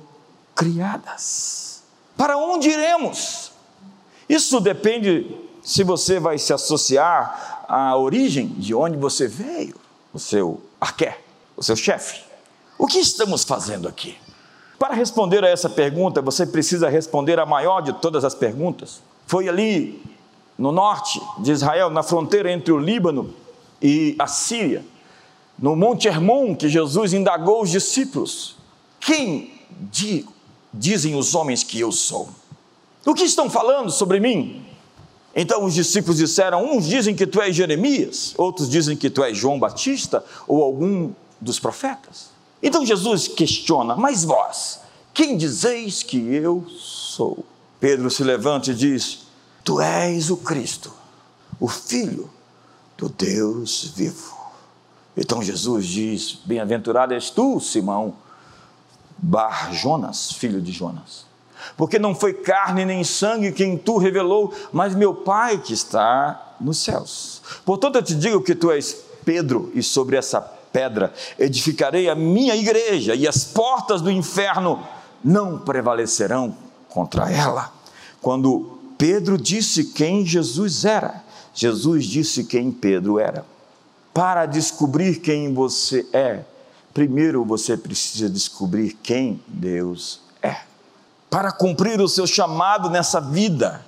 criadas. 0.55 1.81
Para 2.15 2.37
onde 2.37 2.69
iremos? 2.69 3.51
Isso 4.29 4.59
depende 4.59 5.35
se 5.63 5.83
você 5.83 6.19
vai 6.19 6.37
se 6.37 6.53
associar 6.53 7.65
à 7.67 7.97
origem 7.97 8.47
de 8.47 8.75
onde 8.75 8.97
você 8.97 9.27
veio, 9.27 9.75
o 10.13 10.19
seu 10.19 10.61
arqué, 10.79 11.19
o 11.57 11.63
seu 11.63 11.75
chefe. 11.75 12.21
O 12.77 12.85
que 12.85 12.99
estamos 12.99 13.43
fazendo 13.43 13.87
aqui? 13.87 14.17
Para 14.77 14.93
responder 14.93 15.43
a 15.43 15.47
essa 15.47 15.69
pergunta, 15.69 16.21
você 16.21 16.45
precisa 16.45 16.89
responder 16.89 17.39
a 17.39 17.45
maior 17.45 17.81
de 17.81 17.93
todas 17.93 18.23
as 18.23 18.35
perguntas. 18.35 19.01
Foi 19.25 19.47
ali 19.47 20.03
no 20.57 20.71
norte 20.71 21.21
de 21.39 21.51
Israel, 21.51 21.89
na 21.89 22.03
fronteira 22.03 22.51
entre 22.51 22.71
o 22.71 22.77
Líbano 22.77 23.33
e 23.81 24.15
a 24.19 24.27
Síria, 24.27 24.85
no 25.57 25.75
Monte 25.75 26.07
Hermon, 26.07 26.55
que 26.55 26.69
Jesus 26.69 27.13
indagou 27.13 27.63
os 27.63 27.69
discípulos: 27.69 28.55
Quem 28.99 29.53
dizem 30.73 31.15
os 31.15 31.35
homens 31.35 31.63
que 31.63 31.79
eu 31.79 31.91
sou? 31.91 32.29
O 33.05 33.13
que 33.13 33.23
estão 33.23 33.49
falando 33.49 33.91
sobre 33.91 34.19
mim? 34.19 34.65
Então 35.35 35.65
os 35.65 35.73
discípulos 35.73 36.17
disseram: 36.17 36.63
Uns 36.63 36.85
dizem 36.85 37.15
que 37.15 37.27
tu 37.27 37.41
és 37.41 37.55
Jeremias, 37.55 38.33
outros 38.37 38.69
dizem 38.69 38.95
que 38.95 39.09
tu 39.09 39.23
és 39.23 39.37
João 39.37 39.59
Batista 39.59 40.23
ou 40.47 40.63
algum 40.63 41.11
dos 41.41 41.59
profetas. 41.59 42.29
Então 42.61 42.85
Jesus 42.85 43.27
questiona: 43.27 43.95
Mas 43.95 44.23
vós, 44.23 44.79
quem 45.13 45.35
dizeis 45.35 46.03
que 46.03 46.17
eu 46.17 46.65
sou? 46.69 47.45
Pedro 47.79 48.09
se 48.09 48.23
levanta 48.23 48.71
e 48.71 48.73
diz: 48.73 49.22
Tu 49.63 49.79
és 49.81 50.29
o 50.29 50.37
Cristo, 50.37 50.91
o 51.59 51.67
Filho 51.67 52.29
do 52.97 53.09
Deus 53.09 53.93
vivo. 53.95 54.35
Então 55.15 55.41
Jesus 55.41 55.85
diz: 55.85 56.39
Bem-aventurado 56.45 57.13
és 57.13 57.29
tu, 57.29 57.59
Simão, 57.59 58.15
Bar 59.17 59.73
Jonas, 59.73 60.31
filho 60.31 60.61
de 60.61 60.71
Jonas 60.71 61.33
porque 61.77 61.97
não 61.97 62.13
foi 62.13 62.33
carne 62.33 62.85
nem 62.85 63.03
sangue 63.03 63.51
quem 63.51 63.77
tu 63.77 63.97
revelou, 63.97 64.53
mas 64.71 64.95
meu 64.95 65.13
Pai 65.13 65.57
que 65.57 65.73
está 65.73 66.55
nos 66.59 66.79
céus. 66.79 67.41
Portanto, 67.65 67.95
eu 67.95 68.03
te 68.03 68.15
digo 68.15 68.41
que 68.41 68.55
tu 68.55 68.71
és 68.71 68.93
Pedro, 69.25 69.71
e 69.73 69.81
sobre 69.81 70.17
essa 70.17 70.41
pedra 70.41 71.13
edificarei 71.39 72.09
a 72.09 72.15
minha 72.15 72.55
igreja, 72.55 73.15
e 73.15 73.27
as 73.27 73.43
portas 73.43 74.01
do 74.01 74.11
inferno 74.11 74.83
não 75.23 75.57
prevalecerão 75.57 76.55
contra 76.89 77.31
ela. 77.31 77.71
Quando 78.21 78.72
Pedro 79.03 79.37
disse 79.37 79.83
quem 79.83 80.25
Jesus 80.25 80.85
era, 80.85 81.21
Jesus 81.53 82.05
disse 82.05 82.45
quem 82.45 82.71
Pedro 82.71 83.19
era. 83.19 83.45
Para 84.13 84.45
descobrir 84.45 85.19
quem 85.19 85.53
você 85.53 86.07
é, 86.13 86.45
primeiro 86.93 87.43
você 87.43 87.75
precisa 87.75 88.29
descobrir 88.29 88.93
quem 89.03 89.43
Deus 89.45 90.21
é. 90.41 90.55
Para 91.29 91.51
cumprir 91.51 91.99
o 91.99 92.07
seu 92.07 92.25
chamado 92.25 92.89
nessa 92.89 93.19
vida, 93.19 93.85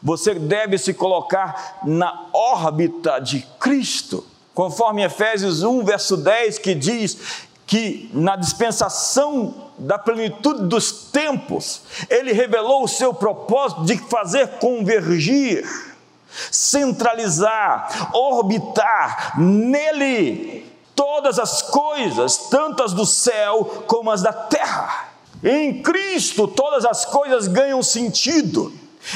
você 0.00 0.34
deve 0.34 0.78
se 0.78 0.94
colocar 0.94 1.80
na 1.84 2.26
órbita 2.32 3.18
de 3.18 3.40
Cristo, 3.58 4.24
conforme 4.54 5.02
Efésios 5.02 5.64
1, 5.64 5.84
verso 5.84 6.16
10, 6.16 6.58
que 6.60 6.76
diz 6.76 7.48
que 7.66 8.08
na 8.14 8.36
dispensação 8.36 9.63
da 9.78 9.98
plenitude 9.98 10.64
dos 10.64 11.10
tempos, 11.10 11.82
ele 12.08 12.32
revelou 12.32 12.84
o 12.84 12.88
seu 12.88 13.12
propósito 13.12 13.84
de 13.84 13.98
fazer 13.98 14.58
convergir, 14.58 15.64
centralizar, 16.50 18.10
orbitar 18.14 19.38
nele 19.40 20.72
todas 20.94 21.38
as 21.38 21.62
coisas, 21.62 22.36
tantas 22.48 22.92
do 22.92 23.04
céu 23.04 23.84
como 23.86 24.10
as 24.10 24.22
da 24.22 24.32
terra. 24.32 25.08
Em 25.42 25.82
Cristo 25.82 26.48
todas 26.48 26.84
as 26.84 27.04
coisas 27.04 27.48
ganham 27.48 27.82
sentido. 27.82 28.72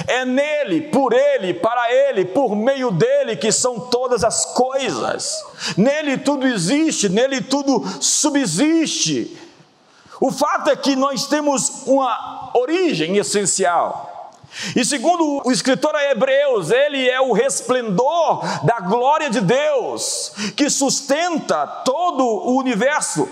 É 0.07 0.25
nele, 0.25 0.83
por 0.83 1.15
ele, 1.15 1.55
para 1.55 1.91
ele, 1.91 2.27
por 2.27 2.55
meio 2.55 2.91
dele 2.91 3.37
que 3.37 3.51
são 3.51 3.81
todas 3.81 4.23
as 4.23 4.45
coisas. 4.45 5.43
Nele 5.79 6.19
tudo 6.19 6.47
existe, 6.47 7.09
nele 7.09 7.41
tudo 7.41 7.83
subsiste. 7.99 9.48
O 10.21 10.31
fato 10.31 10.71
é 10.71 10.77
que 10.77 10.97
nós 10.97 11.27
temos 11.27 11.83
uma 11.87 12.51
origem 12.55 13.17
essencial. 13.17 14.33
E 14.75 14.85
segundo 14.85 15.43
o 15.47 15.53
escritor 15.53 15.95
a 15.95 16.11
Hebreus, 16.11 16.71
ele 16.71 17.09
é 17.09 17.21
o 17.21 17.33
resplendor 17.33 18.41
da 18.65 18.81
glória 18.81 19.31
de 19.31 19.41
Deus 19.41 20.33
que 20.57 20.69
sustenta 20.71 21.67
todo 21.85 22.25
o 22.25 22.57
universo 22.57 23.29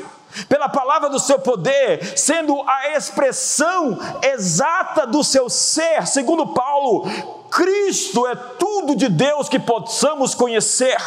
pela 0.49 0.69
palavra 0.69 1.09
do 1.09 1.19
seu 1.19 1.39
poder, 1.39 2.19
sendo 2.19 2.63
a 2.69 2.91
expressão 2.91 3.99
exata 4.23 5.07
do 5.07 5.25
seu 5.25 5.49
ser, 5.49 6.07
segundo 6.07 6.49
Paulo, 6.49 7.05
Cristo 7.51 8.27
é 8.27 8.35
tudo 8.35 8.95
de 8.95 9.09
Deus 9.09 9.49
que 9.49 9.59
possamos 9.59 10.35
conhecer. 10.35 10.99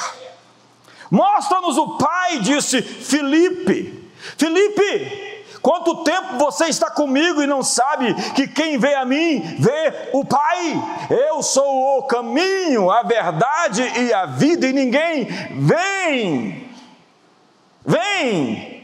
Mostra-nos 1.11 1.77
o 1.77 1.97
Pai, 1.97 2.39
disse 2.39 2.81
Filipe. 2.81 4.09
Filipe, 4.37 5.28
quanto 5.61 6.03
tempo 6.03 6.37
você 6.37 6.65
está 6.65 6.89
comigo 6.89 7.41
e 7.41 7.47
não 7.47 7.63
sabe 7.63 8.13
que 8.33 8.47
quem 8.47 8.77
vê 8.77 8.95
a 8.95 9.05
mim 9.05 9.39
vê 9.59 10.09
o 10.13 10.25
Pai? 10.25 10.73
Eu 11.09 11.41
sou 11.41 11.99
o 11.99 12.03
caminho, 12.03 12.89
a 12.89 13.03
verdade 13.03 13.81
e 13.81 14.13
a 14.13 14.25
vida, 14.25 14.67
e 14.67 14.73
ninguém 14.73 15.25
vem. 15.51 16.69
Vem 17.85 18.79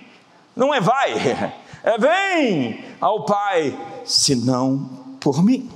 não 0.56 0.74
é 0.74 0.80
vai, 0.80 1.14
é 1.84 1.98
vem 1.98 2.86
ao 3.02 3.26
Pai, 3.26 3.78
senão 4.06 5.18
por 5.20 5.44
mim. 5.44 5.70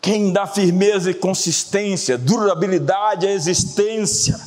Quem 0.00 0.32
dá 0.32 0.46
firmeza 0.46 1.10
e 1.10 1.14
consistência, 1.14 2.16
durabilidade 2.16 3.26
à 3.26 3.30
existência, 3.30 4.40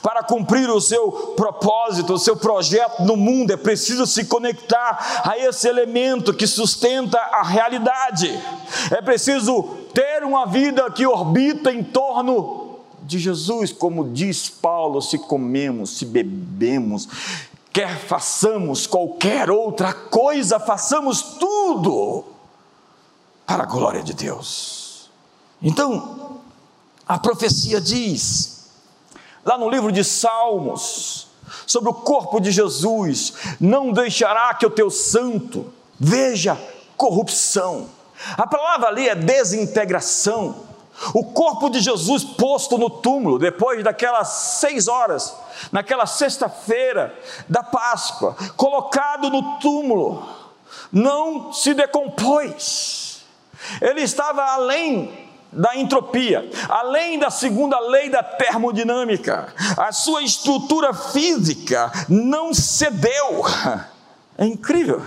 para 0.00 0.22
cumprir 0.22 0.70
o 0.70 0.80
seu 0.80 1.10
propósito, 1.36 2.14
o 2.14 2.18
seu 2.18 2.36
projeto 2.36 3.02
no 3.02 3.16
mundo, 3.16 3.52
é 3.52 3.56
preciso 3.56 4.06
se 4.06 4.24
conectar 4.24 5.22
a 5.24 5.38
esse 5.38 5.68
elemento 5.68 6.32
que 6.32 6.46
sustenta 6.46 7.18
a 7.18 7.42
realidade. 7.42 8.28
É 8.90 9.02
preciso 9.02 9.62
ter 9.92 10.24
uma 10.24 10.46
vida 10.46 10.90
que 10.90 11.06
orbita 11.06 11.72
em 11.72 11.82
torno 11.82 12.78
de 13.02 13.18
Jesus, 13.18 13.72
como 13.72 14.10
diz 14.10 14.48
Paulo, 14.48 15.02
se 15.02 15.18
comemos, 15.18 15.98
se 15.98 16.04
bebemos, 16.06 17.08
quer 17.72 17.98
façamos 17.98 18.86
qualquer 18.86 19.50
outra 19.50 19.92
coisa, 19.92 20.60
façamos 20.60 21.22
tudo 21.38 22.24
para 23.46 23.64
a 23.64 23.66
glória 23.66 24.02
de 24.02 24.14
Deus. 24.14 25.10
Então, 25.60 26.40
a 27.06 27.18
profecia 27.18 27.80
diz, 27.80 28.51
lá 29.44 29.58
no 29.58 29.68
livro 29.68 29.90
de 29.90 30.04
Salmos, 30.04 31.28
sobre 31.66 31.90
o 31.90 31.94
corpo 31.94 32.40
de 32.40 32.50
Jesus: 32.50 33.34
não 33.60 33.92
deixará 33.92 34.54
que 34.54 34.66
o 34.66 34.70
teu 34.70 34.90
santo 34.90 35.72
veja 35.98 36.58
corrupção. 36.96 37.88
A 38.36 38.46
palavra 38.46 38.88
ali 38.88 39.08
é 39.08 39.14
desintegração. 39.14 40.70
O 41.14 41.24
corpo 41.32 41.68
de 41.68 41.80
Jesus 41.80 42.22
posto 42.22 42.78
no 42.78 42.88
túmulo, 42.88 43.38
depois 43.38 43.82
daquelas 43.82 44.28
seis 44.60 44.86
horas, 44.86 45.34
naquela 45.72 46.06
sexta-feira 46.06 47.18
da 47.48 47.62
Páscoa, 47.62 48.36
colocado 48.56 49.28
no 49.28 49.58
túmulo, 49.58 50.22
não 50.92 51.52
se 51.52 51.74
decompôs. 51.74 53.24
Ele 53.80 54.02
estava 54.02 54.44
além 54.44 55.31
da 55.52 55.76
entropia, 55.76 56.48
além 56.68 57.18
da 57.18 57.30
segunda 57.30 57.78
lei 57.78 58.08
da 58.08 58.22
termodinâmica, 58.22 59.52
a 59.76 59.92
sua 59.92 60.22
estrutura 60.22 60.94
física 60.94 61.92
não 62.08 62.54
cedeu. 62.54 63.44
É 64.38 64.46
incrível 64.46 65.02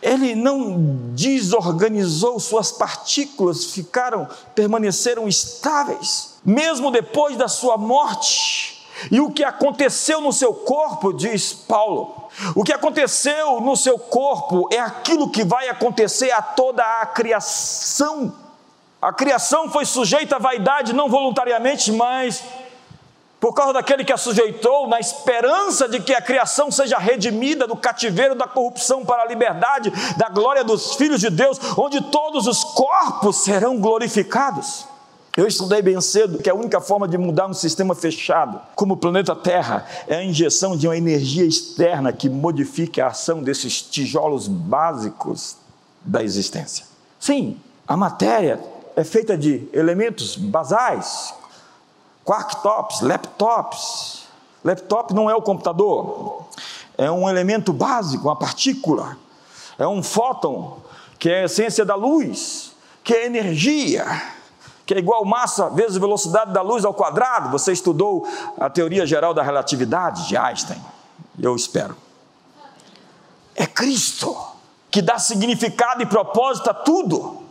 ele 0.00 0.34
não 0.34 0.76
desorganizou 1.14 2.38
suas 2.38 2.70
partículas, 2.70 3.64
ficaram, 3.66 4.28
permaneceram 4.54 5.26
estáveis, 5.26 6.38
mesmo 6.44 6.90
depois 6.90 7.36
da 7.36 7.48
sua 7.48 7.76
morte. 7.76 8.86
E 9.10 9.20
o 9.20 9.30
que 9.30 9.44
aconteceu 9.44 10.20
no 10.20 10.32
seu 10.32 10.52
corpo, 10.52 11.12
diz 11.12 11.52
Paulo, 11.52 12.28
o 12.54 12.64
que 12.64 12.72
aconteceu 12.72 13.60
no 13.60 13.76
seu 13.76 13.98
corpo 13.98 14.68
é 14.72 14.78
aquilo 14.78 15.30
que 15.30 15.44
vai 15.44 15.68
acontecer 15.68 16.30
a 16.32 16.42
toda 16.42 16.82
a 16.82 17.06
criação. 17.06 18.32
A 19.00 19.12
criação 19.12 19.70
foi 19.70 19.84
sujeita 19.84 20.36
à 20.36 20.38
vaidade 20.38 20.92
não 20.92 21.08
voluntariamente, 21.08 21.92
mas 21.92 22.42
por 23.40 23.54
causa 23.54 23.72
daquele 23.72 24.04
que 24.04 24.12
a 24.12 24.16
sujeitou, 24.16 24.88
na 24.88 24.98
esperança 24.98 25.88
de 25.88 26.00
que 26.00 26.12
a 26.12 26.20
criação 26.20 26.72
seja 26.72 26.98
redimida 26.98 27.68
do 27.68 27.76
cativeiro 27.76 28.34
da 28.34 28.48
corrupção 28.48 29.04
para 29.04 29.22
a 29.22 29.26
liberdade, 29.26 29.92
da 30.16 30.28
glória 30.28 30.64
dos 30.64 30.96
filhos 30.96 31.20
de 31.20 31.30
Deus, 31.30 31.58
onde 31.76 32.00
todos 32.00 32.48
os 32.48 32.64
corpos 32.64 33.36
serão 33.36 33.78
glorificados. 33.78 34.86
Eu 35.36 35.46
estudei 35.46 35.80
bem 35.80 36.00
cedo 36.00 36.38
que 36.38 36.50
a 36.50 36.54
única 36.54 36.80
forma 36.80 37.06
de 37.06 37.16
mudar 37.16 37.46
um 37.46 37.54
sistema 37.54 37.94
fechado, 37.94 38.60
como 38.74 38.94
o 38.94 38.96
planeta 38.96 39.36
Terra, 39.36 39.86
é 40.08 40.16
a 40.16 40.24
injeção 40.24 40.76
de 40.76 40.88
uma 40.88 40.96
energia 40.96 41.44
externa 41.44 42.12
que 42.12 42.28
modifique 42.28 43.00
a 43.00 43.06
ação 43.06 43.40
desses 43.40 43.80
tijolos 43.80 44.48
básicos 44.48 45.56
da 46.04 46.24
existência. 46.24 46.84
Sim, 47.20 47.56
a 47.86 47.96
matéria 47.96 48.58
é 48.98 49.04
feita 49.04 49.38
de 49.38 49.68
elementos 49.72 50.34
basais, 50.34 51.32
quarktops, 52.24 53.00
laptops. 53.00 54.24
Laptop 54.64 55.14
não 55.14 55.30
é 55.30 55.36
o 55.36 55.40
computador, 55.40 56.48
é 56.96 57.08
um 57.08 57.28
elemento 57.28 57.72
básico, 57.72 58.24
uma 58.24 58.34
partícula, 58.34 59.16
é 59.78 59.86
um 59.86 60.02
fóton, 60.02 60.78
que 61.16 61.30
é 61.30 61.42
a 61.42 61.44
essência 61.44 61.84
da 61.84 61.94
luz, 61.94 62.72
que 63.04 63.14
é 63.14 63.26
energia, 63.26 64.04
que 64.84 64.94
é 64.94 64.98
igual 64.98 65.24
massa 65.24 65.70
vezes 65.70 65.96
velocidade 65.96 66.52
da 66.52 66.60
luz 66.60 66.84
ao 66.84 66.92
quadrado. 66.92 67.50
Você 67.50 67.70
estudou 67.70 68.26
a 68.58 68.68
teoria 68.68 69.06
geral 69.06 69.32
da 69.32 69.44
relatividade 69.44 70.26
de 70.26 70.36
Einstein, 70.36 70.84
eu 71.40 71.54
espero. 71.54 71.96
É 73.54 73.64
Cristo 73.64 74.36
que 74.90 75.00
dá 75.00 75.20
significado 75.20 76.02
e 76.02 76.06
propósito 76.06 76.68
a 76.68 76.74
tudo. 76.74 77.47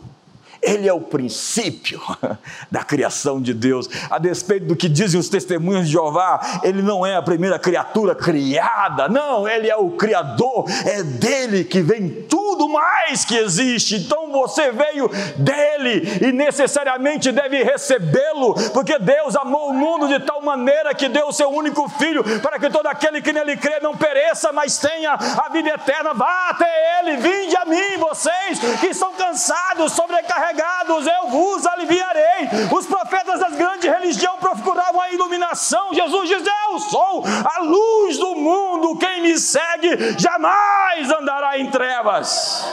Ele 0.60 0.88
é 0.88 0.92
o 0.92 1.00
princípio 1.00 2.00
da 2.70 2.82
criação 2.82 3.40
de 3.40 3.54
Deus. 3.54 3.88
A 4.10 4.18
despeito 4.18 4.66
do 4.66 4.76
que 4.76 4.88
dizem 4.88 5.18
os 5.18 5.28
testemunhos 5.28 5.86
de 5.86 5.92
Jeová, 5.92 6.60
ele 6.62 6.82
não 6.82 7.06
é 7.06 7.16
a 7.16 7.22
primeira 7.22 7.58
criatura 7.58 8.14
criada, 8.14 9.08
não, 9.08 9.48
ele 9.48 9.70
é 9.70 9.76
o 9.76 9.90
Criador, 9.90 10.64
é 10.84 11.02
dele 11.02 11.64
que 11.64 11.80
vem 11.80 12.08
tudo 12.28 12.68
mais 12.68 13.24
que 13.24 13.36
existe. 13.36 13.96
Então 13.96 14.32
você 14.32 14.72
veio 14.72 15.08
dele 15.36 16.26
e 16.26 16.32
necessariamente 16.32 17.30
deve 17.30 17.62
recebê-lo, 17.62 18.54
porque 18.72 18.98
Deus 18.98 19.36
amou 19.36 19.70
o 19.70 19.74
mundo 19.74 20.08
de 20.08 20.18
tal 20.20 20.42
maneira 20.42 20.94
que 20.94 21.08
deu 21.08 21.28
o 21.28 21.32
seu 21.32 21.50
único 21.50 21.88
filho, 21.90 22.24
para 22.40 22.58
que 22.58 22.68
todo 22.68 22.86
aquele 22.86 23.22
que 23.22 23.32
nele 23.32 23.56
crê 23.56 23.78
não 23.80 23.96
pereça, 23.96 24.52
mas 24.52 24.78
tenha 24.78 25.12
a 25.12 25.48
vida 25.50 25.70
eterna. 25.70 26.14
Vá 26.14 26.50
até 26.50 27.00
ele, 27.00 27.16
vinde 27.18 27.56
a 27.56 27.64
mim, 27.64 27.98
vocês 27.98 28.58
que 28.80 28.88
estão 28.88 29.12
cansados, 29.12 29.92
sobrecarregados 29.92 30.47
sobrecarregados, 30.48 31.06
eu 31.06 31.28
vos 31.28 31.66
aliviarei. 31.66 32.48
Os 32.72 32.86
profetas 32.86 33.40
das 33.40 33.54
grandes 33.54 33.90
religiões 33.90 34.38
procuravam 34.40 35.00
a 35.00 35.10
iluminação. 35.10 35.92
Jesus 35.92 36.28
diz: 36.28 36.42
Eu 36.68 36.78
sou 36.80 37.24
a 37.44 37.60
luz 37.60 38.18
do 38.18 38.34
mundo. 38.34 38.98
Quem 38.98 39.22
me 39.22 39.38
segue 39.38 40.18
jamais 40.18 41.10
andará 41.10 41.58
em 41.58 41.70
trevas. 41.70 42.64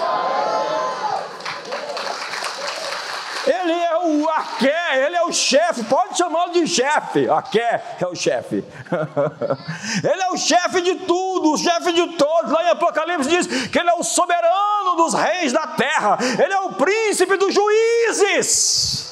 Ele 3.46 3.74
é 3.74 3.98
o 3.98 4.28
Aké, 4.28 5.06
ele 5.06 5.16
é 5.16 5.24
o 5.24 5.32
chefe, 5.32 5.84
pode 5.84 6.18
chamá-lo 6.18 6.52
de 6.52 6.66
chefe. 6.66 7.30
Aké 7.30 7.84
é 8.02 8.08
o 8.08 8.16
chefe. 8.16 8.64
ele 10.04 10.22
é 10.22 10.30
o 10.32 10.38
chefe 10.38 10.82
de 10.82 10.96
tudo, 10.96 11.54
o 11.54 11.58
chefe 11.58 11.92
de 11.92 12.08
todos. 12.14 12.52
Lá 12.52 12.64
em 12.64 12.70
Apocalipse 12.70 13.30
diz 13.30 13.68
que 13.68 13.78
ele 13.78 13.90
é 13.90 13.94
o 13.94 14.04
soberano 14.04 14.85
dos 14.96 15.14
reis 15.14 15.52
da 15.52 15.68
terra, 15.68 16.18
ele 16.44 16.54
é 16.54 16.60
o 16.60 16.74
príncipe 16.74 17.38
dos 17.38 17.54
juízes. 17.54 19.06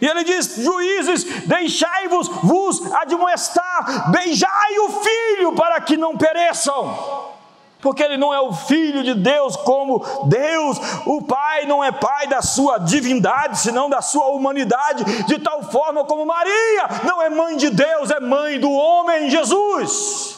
E 0.00 0.06
ele 0.06 0.22
diz: 0.24 0.56
Juízes, 0.56 1.24
deixai-vos 1.46 2.28
vos 2.28 2.92
admoestar, 2.92 4.10
beijai 4.10 4.78
o 4.80 4.90
filho 4.90 5.52
para 5.54 5.80
que 5.80 5.96
não 5.96 6.16
pereçam 6.16 7.28
porque 7.80 8.02
ele 8.02 8.16
não 8.16 8.34
é 8.34 8.40
o 8.40 8.52
filho 8.52 9.02
de 9.02 9.14
Deus 9.14 9.56
como 9.56 10.04
Deus, 10.24 10.78
o 11.06 11.22
Pai 11.22 11.64
não 11.66 11.82
é 11.82 11.92
pai 11.92 12.26
da 12.26 12.42
sua 12.42 12.78
divindade, 12.78 13.58
senão 13.58 13.88
da 13.88 14.02
sua 14.02 14.26
humanidade, 14.26 15.04
de 15.24 15.38
tal 15.38 15.62
forma 15.62 16.04
como 16.04 16.26
Maria 16.26 16.88
não 17.04 17.22
é 17.22 17.30
mãe 17.30 17.56
de 17.56 17.70
Deus, 17.70 18.10
é 18.10 18.20
mãe 18.20 18.58
do 18.58 18.70
homem 18.70 19.30
Jesus. 19.30 20.37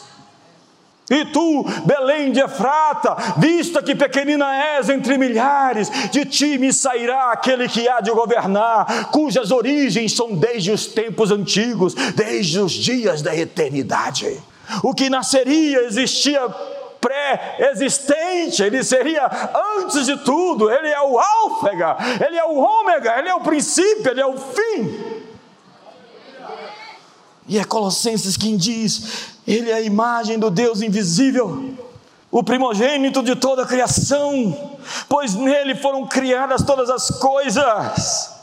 E 1.11 1.25
tu, 1.25 1.65
Belém 1.83 2.31
de 2.31 2.39
Efrata, 2.39 3.17
vista 3.37 3.83
que 3.83 3.93
pequenina 3.93 4.55
és 4.77 4.87
entre 4.87 5.17
milhares, 5.17 5.91
de 6.09 6.23
ti 6.23 6.57
me 6.57 6.71
sairá 6.71 7.33
aquele 7.33 7.67
que 7.67 7.85
há 7.85 7.99
de 7.99 8.11
governar, 8.11 9.11
cujas 9.11 9.51
origens 9.51 10.15
são 10.15 10.33
desde 10.33 10.71
os 10.71 10.87
tempos 10.87 11.29
antigos, 11.29 11.93
desde 12.15 12.59
os 12.59 12.71
dias 12.71 13.21
da 13.21 13.35
eternidade. 13.35 14.41
O 14.81 14.93
que 14.93 15.09
nasceria 15.09 15.81
existia 15.81 16.47
pré-existente, 17.01 18.63
ele 18.63 18.81
seria 18.81 19.29
antes 19.79 20.05
de 20.05 20.15
tudo, 20.17 20.71
ele 20.71 20.87
é 20.87 21.01
o 21.01 21.19
alfega, 21.19 21.97
ele 22.25 22.37
é 22.37 22.45
o 22.45 22.55
ômega, 22.55 23.19
ele 23.19 23.27
é 23.27 23.35
o 23.35 23.41
princípio, 23.41 24.11
ele 24.11 24.21
é 24.21 24.25
o 24.25 24.37
fim. 24.37 25.20
E 27.47 27.57
é 27.59 27.63
Colossenses 27.63 28.37
quem 28.37 28.57
diz: 28.57 29.27
Ele 29.47 29.69
é 29.69 29.75
a 29.75 29.81
imagem 29.81 30.37
do 30.37 30.49
Deus 30.49 30.81
invisível, 30.81 31.73
o 32.29 32.43
primogênito 32.43 33.21
de 33.23 33.35
toda 33.35 33.63
a 33.63 33.67
criação, 33.67 34.77
pois 35.07 35.35
nele 35.35 35.75
foram 35.75 36.07
criadas 36.07 36.63
todas 36.63 36.89
as 36.89 37.09
coisas 37.19 38.40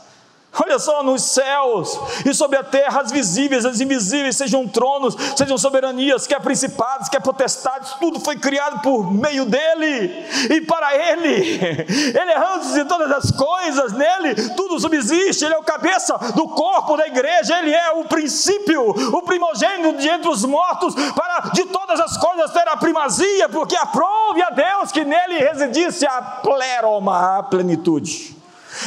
Olha 0.51 0.79
só 0.79 1.03
nos 1.03 1.21
céus 1.21 1.99
e 2.25 2.33
sobre 2.33 2.57
a 2.57 2.63
terra, 2.63 3.01
as 3.01 3.11
visíveis, 3.11 3.65
as 3.65 3.79
invisíveis, 3.79 4.35
sejam 4.35 4.67
tronos, 4.67 5.15
sejam 5.35 5.57
soberanias, 5.57 6.25
quer 6.25 6.41
principados, 6.41 7.07
quer 7.07 7.21
potestades, 7.21 7.93
tudo 7.99 8.19
foi 8.19 8.35
criado 8.35 8.81
por 8.81 9.11
meio 9.13 9.45
dele 9.45 10.25
e 10.49 10.61
para 10.61 10.95
ele. 10.95 11.29
Ele 12.19 12.31
é 12.31 12.55
antes 12.55 12.73
de 12.73 12.83
todas 12.85 13.11
as 13.11 13.31
coisas, 13.31 13.93
nele 13.93 14.35
tudo 14.55 14.79
subsiste. 14.79 15.45
Ele 15.45 15.53
é 15.53 15.57
o 15.57 15.63
cabeça 15.63 16.17
do 16.35 16.47
corpo 16.47 16.97
da 16.97 17.07
igreja, 17.07 17.59
ele 17.59 17.73
é 17.73 17.91
o 17.91 18.05
princípio, 18.05 18.89
o 18.89 19.21
primogênito 19.21 19.97
de 19.97 20.07
entre 20.07 20.29
os 20.29 20.43
mortos, 20.43 20.95
para 21.13 21.51
de 21.53 21.65
todas 21.65 21.99
as 21.99 22.17
coisas 22.17 22.51
ter 22.51 22.67
a 22.67 22.77
primazia, 22.77 23.47
porque 23.49 23.75
aprove 23.75 24.41
a 24.41 24.49
Deus 24.49 24.91
que 24.91 25.05
nele 25.05 25.37
residisse 25.37 26.05
a 26.05 26.21
pleroma, 26.21 27.37
a 27.37 27.43
plenitude. 27.43 28.38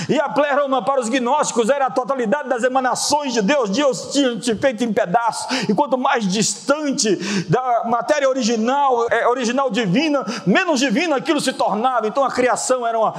E 0.08 0.20
a 0.20 0.28
pleroma 0.28 0.82
para 0.82 1.00
os 1.00 1.08
gnósticos 1.08 1.68
era 1.68 1.86
a 1.86 1.90
totalidade 1.90 2.48
das 2.48 2.62
emanações 2.62 3.32
de 3.32 3.42
Deus. 3.42 3.70
Deus 3.70 4.12
tinha 4.12 4.36
te 4.36 4.54
feito 4.54 4.84
em 4.84 4.92
pedaços. 4.92 5.68
E 5.68 5.74
quanto 5.74 5.98
mais 5.98 6.26
distante 6.26 7.16
da 7.48 7.84
matéria 7.84 8.28
original, 8.28 9.06
é, 9.10 9.26
original 9.28 9.70
divina, 9.70 10.24
menos 10.46 10.80
divina 10.80 11.16
aquilo 11.16 11.40
se 11.40 11.52
tornava. 11.52 12.06
Então 12.06 12.24
a 12.24 12.30
criação 12.30 12.86
era 12.86 12.98
uma 12.98 13.14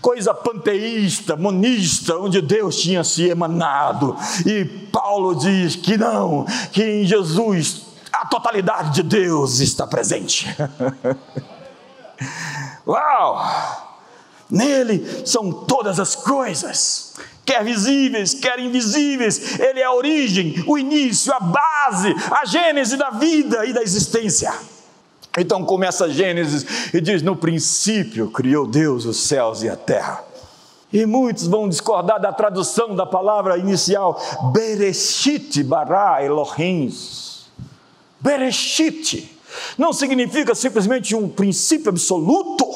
coisa 0.00 0.32
panteísta, 0.32 1.36
monista, 1.36 2.16
onde 2.16 2.40
Deus 2.40 2.76
tinha 2.76 3.02
se 3.02 3.28
emanado. 3.28 4.16
E 4.44 4.64
Paulo 4.64 5.34
diz 5.34 5.74
que 5.74 5.96
não, 5.96 6.46
que 6.72 6.82
em 6.82 7.04
Jesus 7.04 7.86
a 8.12 8.26
totalidade 8.26 8.94
de 8.94 9.02
Deus 9.02 9.58
está 9.58 9.86
presente. 9.86 10.46
Uau! 12.86 13.85
Nele 14.50 15.26
são 15.26 15.52
todas 15.52 15.98
as 15.98 16.14
coisas, 16.14 17.14
quer 17.44 17.64
visíveis, 17.64 18.34
quer 18.34 18.58
invisíveis. 18.58 19.58
Ele 19.58 19.80
é 19.80 19.84
a 19.84 19.92
origem, 19.92 20.62
o 20.66 20.78
início, 20.78 21.32
a 21.32 21.40
base, 21.40 22.14
a 22.30 22.44
gênese 22.44 22.96
da 22.96 23.10
vida 23.10 23.64
e 23.64 23.72
da 23.72 23.82
existência. 23.82 24.52
Então 25.38 25.64
começa 25.64 26.08
Gênesis 26.08 26.94
e 26.94 27.00
diz: 27.00 27.22
No 27.22 27.36
princípio 27.36 28.30
criou 28.30 28.66
Deus 28.66 29.04
os 29.04 29.18
céus 29.18 29.62
e 29.62 29.68
a 29.68 29.76
terra. 29.76 30.24
E 30.92 31.04
muitos 31.04 31.46
vão 31.46 31.68
discordar 31.68 32.20
da 32.20 32.32
tradução 32.32 32.94
da 32.94 33.04
palavra 33.04 33.58
inicial, 33.58 34.18
Bereshit 34.52 35.62
bara 35.62 36.24
Elohim. 36.24 36.90
Bereshit 38.20 39.30
não 39.76 39.92
significa 39.92 40.54
simplesmente 40.54 41.14
um 41.14 41.28
princípio 41.28 41.90
absoluto 41.90 42.66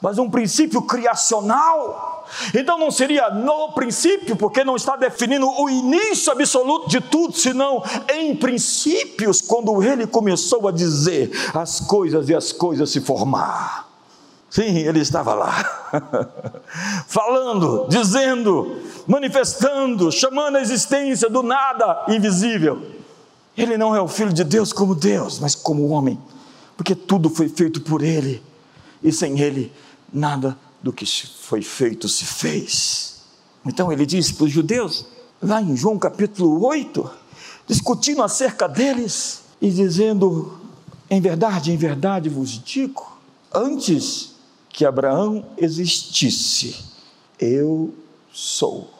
mas 0.00 0.18
um 0.18 0.30
princípio 0.30 0.82
criacional. 0.82 2.26
Então 2.54 2.78
não 2.78 2.90
seria 2.90 3.30
no 3.30 3.72
princípio, 3.72 4.36
porque 4.36 4.64
não 4.64 4.76
está 4.76 4.96
definindo 4.96 5.46
o 5.46 5.68
início 5.68 6.32
absoluto 6.32 6.88
de 6.88 7.00
tudo, 7.00 7.34
senão 7.36 7.82
em 8.08 8.34
princípios, 8.34 9.40
quando 9.40 9.82
ele 9.82 10.06
começou 10.06 10.68
a 10.68 10.72
dizer 10.72 11.30
as 11.54 11.80
coisas 11.80 12.28
e 12.28 12.34
as 12.34 12.52
coisas 12.52 12.90
se 12.90 13.00
formar. 13.00 13.88
Sim, 14.48 14.78
ele 14.78 14.98
estava 14.98 15.32
lá, 15.32 15.92
falando, 17.06 17.86
dizendo, 17.88 18.80
manifestando, 19.06 20.10
chamando 20.10 20.56
a 20.56 20.60
existência 20.60 21.30
do 21.30 21.40
nada 21.40 22.04
invisível. 22.08 22.82
Ele 23.56 23.78
não 23.78 23.94
é 23.94 24.00
o 24.00 24.08
filho 24.08 24.32
de 24.32 24.42
Deus 24.42 24.72
como 24.72 24.92
Deus, 24.92 25.38
mas 25.38 25.54
como 25.54 25.88
homem, 25.90 26.18
porque 26.76 26.96
tudo 26.96 27.30
foi 27.30 27.48
feito 27.48 27.80
por 27.82 28.02
ele, 28.02 28.42
e 29.00 29.12
sem 29.12 29.38
ele 29.38 29.72
nada 30.12 30.56
do 30.82 30.92
que 30.92 31.06
foi 31.06 31.62
feito 31.62 32.08
se 32.08 32.24
fez. 32.24 33.22
Então 33.64 33.92
ele 33.92 34.06
diz 34.06 34.32
para 34.32 34.44
os 34.44 34.52
judeus, 34.52 35.04
lá 35.40 35.60
em 35.60 35.76
João 35.76 35.98
capítulo 35.98 36.64
8, 36.66 37.10
discutindo 37.66 38.22
acerca 38.22 38.68
deles 38.68 39.42
e 39.60 39.70
dizendo: 39.70 40.58
em 41.08 41.20
verdade, 41.20 41.72
em 41.72 41.76
verdade 41.76 42.28
vos 42.28 42.50
digo, 42.50 43.18
antes 43.52 44.34
que 44.68 44.84
Abraão 44.84 45.44
existisse, 45.58 46.76
eu 47.38 47.92
sou. 48.32 48.90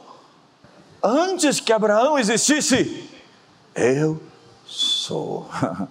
Antes 1.02 1.60
que 1.60 1.72
Abraão 1.72 2.18
existisse, 2.18 3.08
eu 3.74 4.20
sou. 4.66 5.48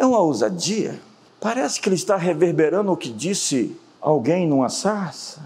É 0.00 0.06
uma 0.06 0.20
ousadia. 0.20 1.02
Parece 1.40 1.80
que 1.80 1.88
ele 1.88 1.96
está 1.96 2.16
reverberando 2.16 2.92
o 2.92 2.96
que 2.96 3.10
disse 3.10 3.76
alguém 4.00 4.46
numa 4.46 4.68
sarça. 4.68 5.40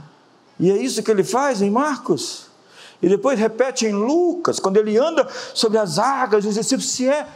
E 0.59 0.71
é 0.71 0.77
isso 0.77 1.03
que 1.03 1.11
ele 1.11 1.25
faz 1.25 1.63
em 1.63 1.71
Marcos. 1.71 2.47
E 3.01 3.09
depois 3.09 3.39
repete 3.39 3.87
em 3.87 3.93
Lucas, 3.93 4.61
quando 4.61 4.77
ele 4.77 4.97
anda 4.97 5.29
sobre 5.55 5.79
as 5.79 5.99
águas, 5.99 6.45
os 6.45 6.55
discípulos, 6.55 6.91
se 6.91 7.09
é 7.09 7.27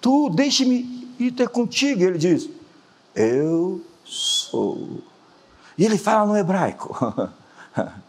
tu, 0.00 0.28
deixe-me 0.28 1.08
ir 1.18 1.32
ter 1.32 1.48
contigo. 1.48 2.02
E 2.02 2.04
ele 2.04 2.18
diz: 2.18 2.48
Eu 3.14 3.80
sou. 4.04 4.98
E 5.78 5.84
ele 5.84 5.96
fala 5.96 6.26
no 6.26 6.36
hebraico. 6.36 6.96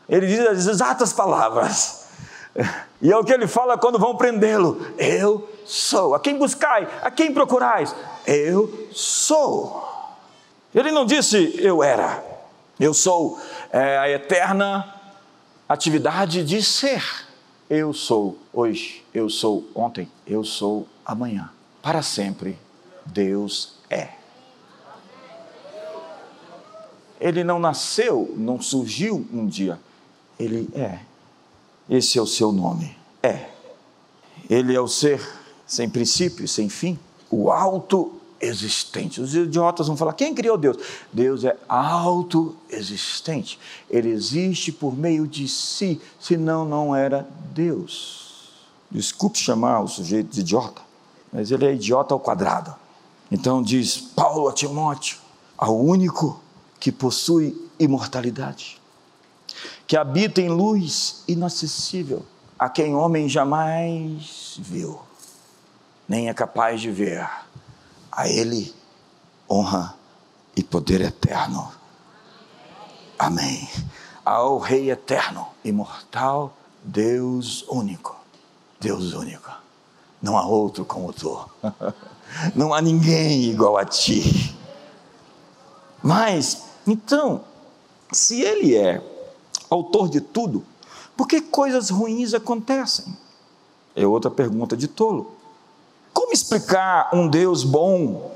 Ele 0.07 0.27
diz 0.27 0.39
as 0.39 0.67
exatas 0.67 1.11
palavras. 1.11 2.05
E 3.01 3.11
é 3.11 3.17
o 3.17 3.23
que 3.23 3.33
ele 3.33 3.47
fala 3.47 3.75
quando 3.77 3.97
vão 3.97 4.15
prendê-lo: 4.15 4.79
Eu 4.99 5.49
sou. 5.65 6.13
A 6.13 6.19
quem 6.19 6.37
buscai? 6.37 6.87
A 7.01 7.09
quem 7.09 7.33
procurais? 7.33 7.95
Eu 8.25 8.87
sou. 8.91 9.94
Ele 10.75 10.91
não 10.91 11.05
disse 11.05 11.55
eu 11.57 11.81
era. 11.81 12.21
Eu 12.77 12.93
sou 12.93 13.39
é, 13.71 13.97
a 13.97 14.09
eterna 14.09 14.93
atividade 15.69 16.43
de 16.43 16.61
ser. 16.61 17.01
Eu 17.69 17.93
sou 17.93 18.37
hoje, 18.51 19.03
eu 19.13 19.29
sou 19.29 19.65
ontem, 19.73 20.11
eu 20.27 20.43
sou 20.43 20.85
amanhã. 21.05 21.49
Para 21.81 22.01
sempre, 22.01 22.59
Deus 23.05 23.75
é. 23.89 24.09
Ele 27.21 27.43
não 27.45 27.57
nasceu, 27.57 28.33
não 28.35 28.61
surgiu 28.61 29.25
um 29.31 29.47
dia. 29.47 29.79
Ele 30.37 30.69
é. 30.75 30.99
Esse 31.89 32.19
é 32.19 32.21
o 32.21 32.27
seu 32.27 32.51
nome. 32.51 32.97
É. 33.23 33.49
Ele 34.49 34.75
é 34.75 34.81
o 34.81 34.87
ser 34.89 35.25
sem 35.65 35.89
princípio, 35.89 36.47
sem 36.47 36.67
fim, 36.67 36.99
o 37.31 37.49
autoexistente. 38.45 39.21
Os 39.21 39.35
idiotas 39.35 39.87
vão 39.87 39.97
falar: 39.97 40.13
quem 40.13 40.33
criou 40.33 40.57
Deus? 40.57 40.77
Deus 41.11 41.43
é 41.43 41.57
autoexistente. 41.67 43.59
Ele 43.89 44.09
existe 44.09 44.71
por 44.71 44.95
meio 44.95 45.27
de 45.27 45.47
si, 45.47 46.01
senão 46.19 46.65
não 46.65 46.95
era 46.95 47.27
Deus. 47.53 48.51
Desculpe 48.89 49.37
chamar 49.37 49.81
o 49.81 49.87
sujeito 49.87 50.29
de 50.29 50.41
idiota, 50.41 50.81
mas 51.31 51.51
ele 51.51 51.65
é 51.65 51.73
idiota 51.73 52.13
ao 52.13 52.19
quadrado. 52.19 52.75
Então 53.31 53.61
diz 53.61 53.97
Paulo 53.97 54.47
a 54.47 54.53
Timóteo: 54.53 55.17
ao 55.57 55.77
único 55.77 56.39
que 56.79 56.91
possui 56.91 57.59
imortalidade, 57.79 58.79
que 59.87 59.97
habita 59.97 60.39
em 60.39 60.49
luz 60.49 61.23
inacessível, 61.27 62.25
a 62.57 62.69
quem 62.69 62.95
homem 62.95 63.27
jamais 63.27 64.55
viu, 64.59 64.99
nem 66.07 66.29
é 66.29 66.33
capaz 66.33 66.79
de 66.79 66.91
ver. 66.91 67.27
A 68.15 68.29
Ele 68.29 68.73
honra 69.49 69.95
e 70.55 70.63
poder 70.63 71.01
eterno. 71.01 71.71
Amém. 73.19 73.69
Ao 74.23 74.57
Rei 74.57 74.89
eterno, 74.89 75.47
imortal, 75.63 76.53
Deus 76.83 77.65
único. 77.67 78.15
Deus 78.79 79.13
único. 79.13 79.51
Não 80.21 80.37
há 80.37 80.45
outro 80.45 80.85
como 80.85 81.11
tu. 81.11 81.37
Não 82.55 82.73
há 82.73 82.81
ninguém 82.81 83.43
igual 83.43 83.77
a 83.77 83.85
ti. 83.85 84.55
Mas 86.01 86.63
então, 86.87 87.43
se 88.11 88.41
ele 88.41 88.75
é 88.75 89.01
autor 89.69 90.09
de 90.09 90.21
tudo, 90.21 90.63
por 91.17 91.27
que 91.27 91.41
coisas 91.41 91.89
ruins 91.89 92.33
acontecem? 92.33 93.15
É 93.95 94.05
outra 94.05 94.29
pergunta 94.29 94.75
de 94.75 94.87
tolo. 94.87 95.34
Como 96.15 96.31
explicar 96.31 97.09
um 97.13 97.27
Deus 97.27 97.65
bom 97.65 98.31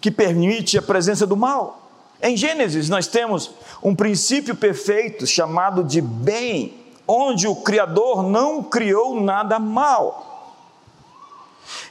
que 0.00 0.12
permite 0.12 0.78
a 0.78 0.82
presença 0.82 1.26
do 1.26 1.36
mal? 1.36 1.90
Em 2.22 2.36
Gênesis, 2.36 2.88
nós 2.88 3.08
temos 3.08 3.50
um 3.82 3.92
princípio 3.92 4.54
perfeito 4.54 5.26
chamado 5.26 5.82
de 5.82 6.00
bem, 6.00 6.86
onde 7.06 7.48
o 7.48 7.56
Criador 7.56 8.22
não 8.22 8.62
criou 8.62 9.20
nada 9.20 9.58
mal. 9.58 10.54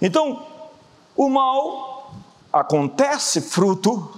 Então, 0.02 0.42
o 1.18 1.30
mal 1.30 2.14
acontece 2.54 3.42
fruto 3.42 4.18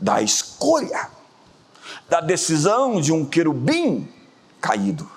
da 0.00 0.20
escolha 0.20 1.14
da 2.08 2.20
decisão 2.20 3.00
de 3.00 3.12
um 3.12 3.24
querubim 3.24 4.08
caído, 4.60 5.08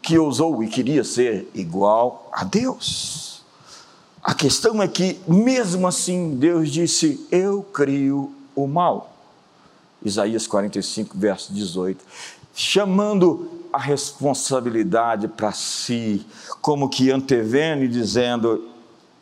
que 0.00 0.18
ousou 0.18 0.62
e 0.62 0.68
queria 0.68 1.04
ser 1.04 1.50
igual 1.54 2.30
a 2.32 2.42
Deus. 2.42 3.35
A 4.26 4.34
questão 4.34 4.82
é 4.82 4.88
que, 4.88 5.20
mesmo 5.28 5.86
assim, 5.86 6.34
Deus 6.34 6.72
disse: 6.72 7.24
Eu 7.30 7.62
crio 7.62 8.34
o 8.56 8.66
mal. 8.66 9.16
Isaías 10.04 10.48
45, 10.48 11.16
verso 11.16 11.52
18. 11.52 12.04
Chamando 12.52 13.48
a 13.72 13.78
responsabilidade 13.78 15.28
para 15.28 15.52
si, 15.52 16.26
como 16.60 16.88
que 16.88 17.12
antevendo 17.12 17.84
e 17.84 17.88
dizendo: 17.88 18.68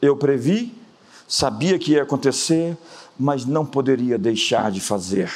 Eu 0.01 0.17
previ, 0.17 0.75
sabia 1.29 1.79
que 1.79 1.93
ia 1.93 2.03
acontecer, 2.05 2.75
mas 3.19 3.45
não 3.45 3.67
poderia 3.67 4.17
deixar 4.17 4.71
de 4.71 4.81
fazer 4.81 5.31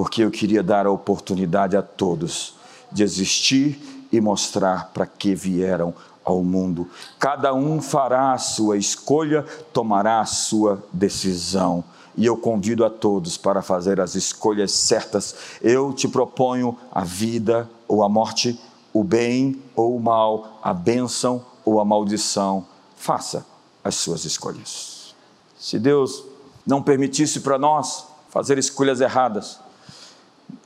porque 0.00 0.22
eu 0.22 0.30
queria 0.30 0.62
dar 0.62 0.86
a 0.86 0.90
oportunidade 0.90 1.76
a 1.76 1.82
todos 1.82 2.54
de 2.90 3.02
existir 3.02 4.08
e 4.10 4.18
mostrar 4.18 4.90
para 4.94 5.06
que 5.06 5.34
vieram 5.34 5.94
ao 6.30 6.42
mundo. 6.42 6.88
Cada 7.18 7.52
um 7.52 7.80
fará 7.80 8.32
a 8.32 8.38
sua 8.38 8.76
escolha, 8.76 9.44
tomará 9.72 10.20
a 10.20 10.26
sua 10.26 10.82
decisão. 10.92 11.84
E 12.16 12.26
eu 12.26 12.36
convido 12.36 12.84
a 12.84 12.90
todos 12.90 13.36
para 13.36 13.62
fazer 13.62 14.00
as 14.00 14.14
escolhas 14.14 14.72
certas. 14.72 15.34
Eu 15.60 15.92
te 15.92 16.08
proponho 16.08 16.76
a 16.90 17.04
vida 17.04 17.68
ou 17.86 18.02
a 18.02 18.08
morte, 18.08 18.58
o 18.92 19.04
bem 19.04 19.62
ou 19.74 19.96
o 19.96 20.00
mal, 20.00 20.58
a 20.62 20.72
bênção 20.74 21.44
ou 21.64 21.80
a 21.80 21.84
maldição. 21.84 22.66
Faça 22.96 23.46
as 23.82 23.94
suas 23.94 24.24
escolhas. 24.24 25.14
Se 25.58 25.78
Deus 25.78 26.24
não 26.66 26.82
permitisse 26.82 27.40
para 27.40 27.58
nós 27.58 28.06
fazer 28.28 28.58
escolhas 28.58 29.00
erradas, 29.00 29.58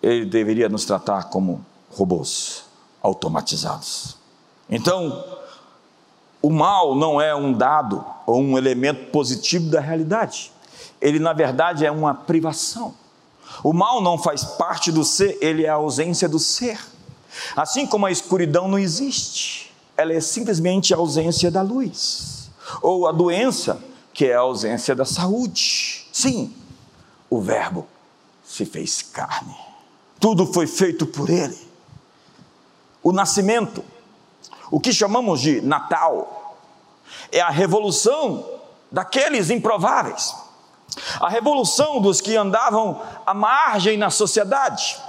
ele 0.02 0.24
deveria 0.24 0.68
nos 0.68 0.84
tratar 0.84 1.24
como 1.24 1.64
robôs 1.90 2.64
automatizados. 3.02 4.16
Então, 4.68 5.24
o 6.44 6.50
mal 6.50 6.94
não 6.94 7.20
é 7.20 7.34
um 7.34 7.52
dado 7.52 8.04
ou 8.26 8.40
um 8.40 8.58
elemento 8.58 9.10
positivo 9.10 9.70
da 9.70 9.80
realidade. 9.80 10.52
Ele, 11.00 11.18
na 11.18 11.32
verdade, 11.32 11.84
é 11.84 11.90
uma 11.90 12.14
privação. 12.14 12.94
O 13.62 13.72
mal 13.72 14.00
não 14.00 14.18
faz 14.18 14.44
parte 14.44 14.90
do 14.90 15.04
ser, 15.04 15.38
ele 15.40 15.64
é 15.64 15.68
a 15.68 15.74
ausência 15.74 16.28
do 16.28 16.38
ser. 16.38 16.78
Assim 17.56 17.86
como 17.86 18.06
a 18.06 18.10
escuridão 18.10 18.68
não 18.68 18.78
existe, 18.78 19.72
ela 19.96 20.12
é 20.12 20.20
simplesmente 20.20 20.92
a 20.92 20.96
ausência 20.96 21.50
da 21.50 21.62
luz. 21.62 22.50
Ou 22.80 23.06
a 23.06 23.12
doença, 23.12 23.82
que 24.12 24.26
é 24.26 24.34
a 24.34 24.40
ausência 24.40 24.94
da 24.94 25.04
saúde. 25.04 26.06
Sim, 26.12 26.52
o 27.30 27.40
Verbo 27.40 27.86
se 28.44 28.64
fez 28.64 29.02
carne 29.02 29.54
tudo 30.24 30.46
foi 30.46 30.66
feito 30.66 31.04
por 31.04 31.28
Ele. 31.28 31.58
O 33.02 33.12
nascimento, 33.12 33.84
o 34.74 34.80
que 34.80 34.92
chamamos 34.92 35.40
de 35.40 35.60
Natal, 35.60 36.58
é 37.30 37.40
a 37.40 37.48
revolução 37.48 38.44
daqueles 38.90 39.48
improváveis, 39.48 40.34
a 41.20 41.28
revolução 41.28 42.00
dos 42.00 42.20
que 42.20 42.36
andavam 42.36 43.00
à 43.24 43.32
margem 43.32 43.96
na 43.96 44.10
sociedade, 44.10 45.00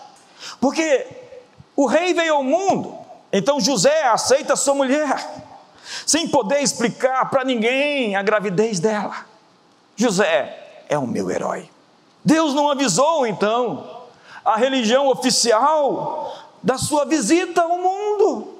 porque 0.62 1.08
o 1.76 1.88
rei 1.88 2.14
veio 2.14 2.36
ao 2.36 2.44
mundo, 2.44 2.96
então 3.34 3.60
José 3.60 4.04
aceita 4.04 4.56
sua 4.56 4.76
mulher, 4.76 5.34
sem 6.06 6.28
poder 6.28 6.62
explicar 6.62 7.28
para 7.32 7.44
ninguém 7.44 8.16
a 8.16 8.22
gravidez 8.22 8.80
dela. 8.80 9.16
José 9.96 10.84
é 10.88 10.96
o 10.96 11.08
meu 11.08 11.32
herói. 11.32 11.68
Deus 12.24 12.54
não 12.54 12.70
avisou 12.70 13.26
então 13.26 14.04
a 14.46 14.58
religião 14.58 15.08
oficial 15.08 16.36
da 16.62 16.78
sua 16.78 17.04
visita 17.04 17.64
ao 17.64 17.80
mundo. 17.80 18.55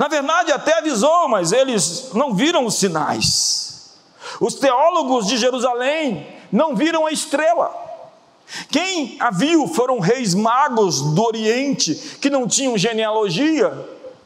Na 0.00 0.08
verdade, 0.08 0.50
até 0.50 0.78
avisou, 0.78 1.28
mas 1.28 1.52
eles 1.52 2.08
não 2.14 2.32
viram 2.32 2.64
os 2.64 2.76
sinais. 2.76 3.90
Os 4.40 4.54
teólogos 4.54 5.26
de 5.26 5.36
Jerusalém 5.36 6.26
não 6.50 6.74
viram 6.74 7.04
a 7.04 7.12
estrela. 7.12 7.70
Quem 8.70 9.18
a 9.20 9.30
viu 9.30 9.68
foram 9.68 10.00
reis 10.00 10.34
magos 10.34 11.02
do 11.02 11.22
Oriente 11.22 11.94
que 12.18 12.30
não 12.30 12.48
tinham 12.48 12.78
genealogia, 12.78 13.74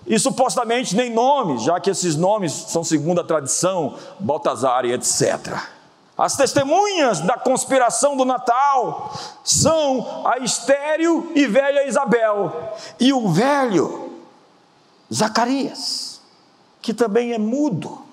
e 0.06 0.16
supostamente 0.16 0.94
nem 0.94 1.10
nomes, 1.12 1.64
já 1.64 1.80
que 1.80 1.90
esses 1.90 2.14
nomes 2.14 2.52
são 2.52 2.84
segundo 2.84 3.20
a 3.20 3.24
tradição, 3.24 3.96
Baltazar 4.20 4.84
e 4.84 4.92
etc. 4.92 5.58
As 6.16 6.36
testemunhas 6.36 7.18
da 7.18 7.36
conspiração 7.36 8.16
do 8.16 8.24
Natal 8.24 9.12
são 9.42 10.22
a 10.24 10.38
estéril 10.38 11.32
e 11.34 11.48
velha 11.48 11.88
Isabel 11.88 12.52
e 13.00 13.12
o 13.12 13.28
velho 13.28 14.13
Zacarias, 15.12 16.20
que 16.80 16.92
também 16.92 17.32
é 17.32 17.38
mudo. 17.38 18.04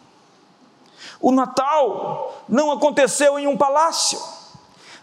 O 1.19 1.31
Natal 1.31 2.43
não 2.49 2.71
aconteceu 2.71 3.37
em 3.37 3.47
um 3.47 3.57
palácio, 3.57 4.19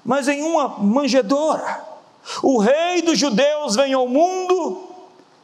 mas 0.05 0.29
em 0.29 0.43
uma 0.43 0.69
manjedoura. 0.79 1.85
O 2.43 2.59
rei 2.59 3.03
dos 3.03 3.19
judeus 3.19 3.77
vem 3.77 3.93
ao 3.95 4.07
mundo 4.07 4.89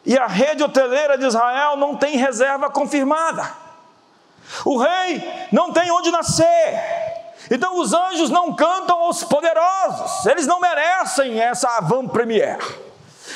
e 0.05 0.19
a 0.19 0.27
rede 0.27 0.63
hoteleira 0.63 1.17
de 1.17 1.27
Israel 1.27 1.77
não 1.77 1.97
tem 1.97 2.17
reserva 2.17 2.69
confirmada. 2.69 3.51
O 4.65 4.77
rei 4.77 5.23
não 5.51 5.73
tem 5.73 5.91
onde 5.91 6.11
nascer. 6.11 7.05
Então 7.51 7.79
os 7.79 7.93
anjos 7.93 8.31
não 8.31 8.55
cantam 8.55 8.99
aos 9.01 9.23
poderosos, 9.23 10.27
eles 10.27 10.47
não 10.47 10.61
merecem 10.61 11.39
essa 11.41 11.69
avant-première, 11.77 12.59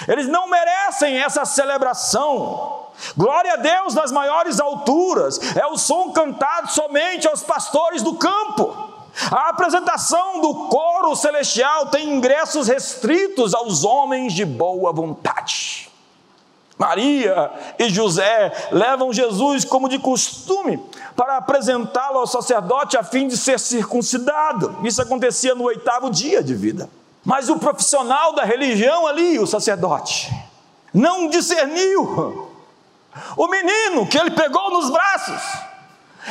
eles 0.07 0.27
não 0.27 0.49
merecem 0.49 1.19
essa 1.19 1.45
celebração. 1.45 2.88
Glória 3.17 3.55
a 3.55 3.57
Deus 3.57 3.95
nas 3.95 4.13
maiores 4.13 4.61
alturas, 4.61 5.39
é 5.57 5.67
o 5.67 5.77
som 5.77 6.11
cantado 6.13 6.71
somente 6.71 7.27
aos 7.29 7.43
pastores 7.43 8.03
do 8.03 8.15
campo. 8.15 8.89
A 9.31 9.49
apresentação 9.49 10.41
do 10.41 10.69
coro 10.69 11.15
celestial 11.17 11.87
tem 11.87 12.09
ingressos 12.11 12.69
restritos 12.69 13.55
aos 13.55 13.85
homens 13.85 14.33
de 14.33 14.45
boa 14.45 14.93
vontade. 14.93 15.89
Maria 16.79 17.51
e 17.77 17.91
José 17.91 18.69
levam 18.71 19.13
Jesus 19.13 19.65
como 19.65 19.89
de 19.89 19.99
costume 19.99 20.81
para 21.17 21.37
apresentá-lo 21.37 22.19
ao 22.19 22.27
sacerdote 22.27 22.97
a 22.97 23.03
fim 23.03 23.27
de 23.27 23.37
ser 23.37 23.59
circuncidado. 23.59 24.77
Isso 24.85 25.03
acontecia 25.03 25.57
no 25.57 25.65
oitavo 25.65 26.09
dia 26.09 26.43
de 26.43 26.55
vida. 26.55 26.89
Mas 27.25 27.49
o 27.49 27.59
profissional 27.59 28.33
da 28.33 28.45
religião 28.45 29.09
ali, 29.09 29.41
o 29.41 29.47
sacerdote, 29.47 30.33
não 30.95 31.29
discerniu 31.29 32.48
o 33.37 33.47
menino 33.49 34.07
que 34.07 34.19
ele 34.19 34.31
pegou 34.31 34.71
nos 34.71 34.91
braços. 34.91 35.43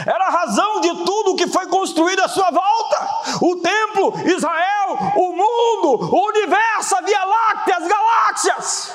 Era 0.06 0.28
a 0.28 0.30
razão 0.30 0.82
de 0.82 0.90
tudo 1.06 1.36
que 1.36 1.48
foi 1.48 1.68
construído 1.68 2.20
à 2.22 2.28
sua 2.28 2.52
volta: 2.52 3.08
o 3.42 3.56
templo, 3.58 4.14
Israel, 4.26 4.98
o 5.16 5.32
mundo, 5.32 6.16
o 6.16 6.28
universo, 6.28 6.96
a 6.96 7.02
Via 7.02 7.24
Láctea, 7.24 7.78
as 7.78 7.88
galáxias. 7.88 8.94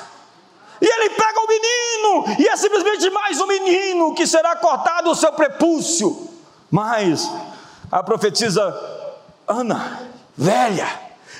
E 0.81 0.85
ele 0.85 1.09
pega 1.11 1.39
o 1.39 1.47
menino, 1.47 2.35
e 2.39 2.47
é 2.47 2.57
simplesmente 2.57 3.09
mais 3.09 3.39
um 3.39 3.47
menino 3.47 4.13
que 4.13 4.27
será 4.27 4.55
cortado 4.55 5.11
o 5.11 5.15
seu 5.15 5.31
prepúcio. 5.31 6.29
Mas 6.69 7.29
a 7.91 8.01
profetisa 8.03 8.75
Ana, 9.47 10.09
velha, 10.35 10.87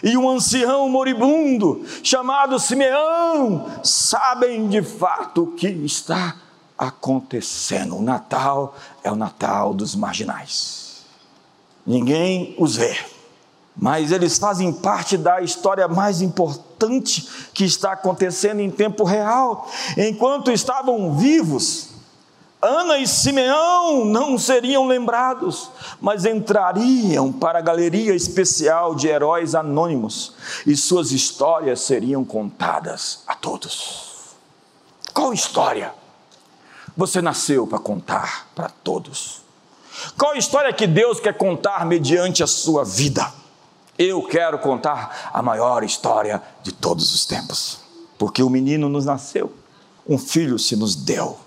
e 0.03 0.17
um 0.17 0.29
ancião 0.29 0.89
moribundo 0.89 1.85
chamado 2.03 2.59
Simeão 2.59 3.65
sabem 3.81 4.67
de 4.67 4.83
fato 4.83 5.43
o 5.43 5.51
que 5.53 5.67
está 5.67 6.35
acontecendo. 6.77 7.95
O 7.95 8.01
Natal 8.01 8.75
é 9.01 9.09
o 9.09 9.15
Natal 9.15 9.73
dos 9.73 9.95
marginais. 9.95 11.03
Ninguém 11.87 12.53
os 12.59 12.75
vê, 12.75 12.97
mas 13.75 14.11
eles 14.11 14.37
fazem 14.37 14.73
parte 14.73 15.17
da 15.17 15.41
história 15.41 15.87
mais 15.87 16.21
importante 16.21 17.27
que 17.53 17.63
está 17.63 17.93
acontecendo 17.93 18.59
em 18.59 18.69
tempo 18.69 19.05
real. 19.05 19.69
Enquanto 19.97 20.51
estavam 20.51 21.15
vivos, 21.15 21.92
Ana 22.63 22.97
e 22.97 23.05
Simeão 23.05 24.05
não 24.05 24.37
seriam 24.37 24.87
lembrados, 24.87 25.69
mas 25.99 26.23
entrariam 26.23 27.29
para 27.29 27.59
a 27.59 27.61
galeria 27.61 28.15
especial 28.15 28.95
de 28.95 29.09
heróis 29.09 29.53
anônimos 29.53 30.33
e 30.65 30.73
suas 30.77 31.11
histórias 31.11 31.81
seriam 31.81 32.23
contadas 32.23 33.23
a 33.27 33.35
todos. 33.35 34.13
Qual 35.13 35.33
história 35.33 35.93
você 36.95 37.21
nasceu 37.21 37.67
para 37.67 37.79
contar 37.79 38.47
para 38.55 38.69
todos? 38.69 39.41
Qual 40.17 40.33
história 40.35 40.71
que 40.71 40.87
Deus 40.87 41.19
quer 41.19 41.37
contar 41.37 41.85
mediante 41.85 42.41
a 42.43 42.47
sua 42.47 42.85
vida? 42.85 43.29
Eu 43.97 44.23
quero 44.23 44.57
contar 44.57 45.31
a 45.33 45.41
maior 45.41 45.83
história 45.83 46.41
de 46.63 46.71
todos 46.71 47.13
os 47.13 47.25
tempos, 47.25 47.79
porque 48.17 48.41
o 48.41 48.49
menino 48.49 48.87
nos 48.87 49.03
nasceu, 49.05 49.53
um 50.07 50.17
filho 50.17 50.57
se 50.57 50.77
nos 50.77 50.95
deu, 50.95 51.37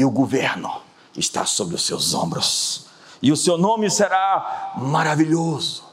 e 0.00 0.04
o 0.04 0.10
governo 0.10 0.80
está 1.14 1.44
sobre 1.44 1.74
os 1.74 1.84
seus 1.84 2.14
ombros, 2.14 2.86
e 3.20 3.30
o 3.30 3.36
seu 3.36 3.58
nome 3.58 3.90
será 3.90 4.72
maravilhoso, 4.78 5.84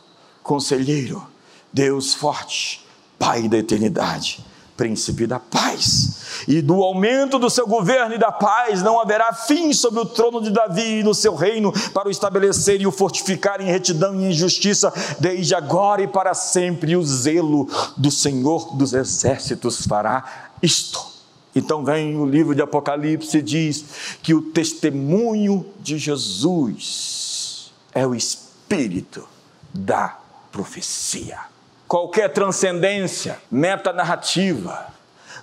conselheiro, 0.42 1.28
Deus 1.74 2.14
forte, 2.14 2.86
Pai 3.20 3.50
da 3.50 3.58
eternidade 3.58 4.46
príncipe 4.78 5.26
da 5.26 5.40
paz. 5.40 6.46
E 6.48 6.62
do 6.62 6.84
aumento 6.84 7.40
do 7.40 7.50
seu 7.50 7.66
governo 7.66 8.14
e 8.14 8.20
da 8.20 8.32
paz 8.32 8.84
não 8.84 9.02
haverá 9.02 9.34
fim 9.34 9.74
sobre 9.74 10.02
o 10.02 10.06
trono 10.06 10.40
de 10.40 10.52
Davi 10.52 11.00
e 11.00 11.04
no 11.04 11.16
seu 11.16 11.34
reino, 11.34 11.74
para 11.92 12.08
o 12.08 12.12
estabelecer 12.12 12.80
e 12.80 12.86
o 12.86 12.92
fortificar 12.92 13.60
em 13.60 13.66
retidão 13.66 14.22
e 14.22 14.26
em 14.26 14.32
justiça, 14.32 14.94
desde 15.20 15.56
agora 15.56 16.04
e 16.04 16.08
para 16.08 16.36
sempre. 16.36 16.96
O 16.96 17.04
zelo 17.04 17.68
do 17.98 18.12
Senhor 18.12 18.78
dos 18.78 18.94
exércitos 18.94 19.84
fará 19.88 20.52
isto. 20.62 21.17
Então 21.58 21.84
vem 21.84 22.16
o 22.18 22.26
livro 22.26 22.54
de 22.54 22.62
Apocalipse 22.62 23.40
e 23.40 23.42
diz 23.42 24.18
que 24.22 24.34
o 24.34 24.42
testemunho 24.42 25.66
de 25.80 25.98
Jesus 25.98 27.72
é 27.94 28.06
o 28.06 28.14
espírito 28.14 29.28
da 29.74 30.20
profecia. 30.52 31.40
Qualquer 31.88 32.32
transcendência, 32.32 33.40
metanarrativa, 33.50 34.94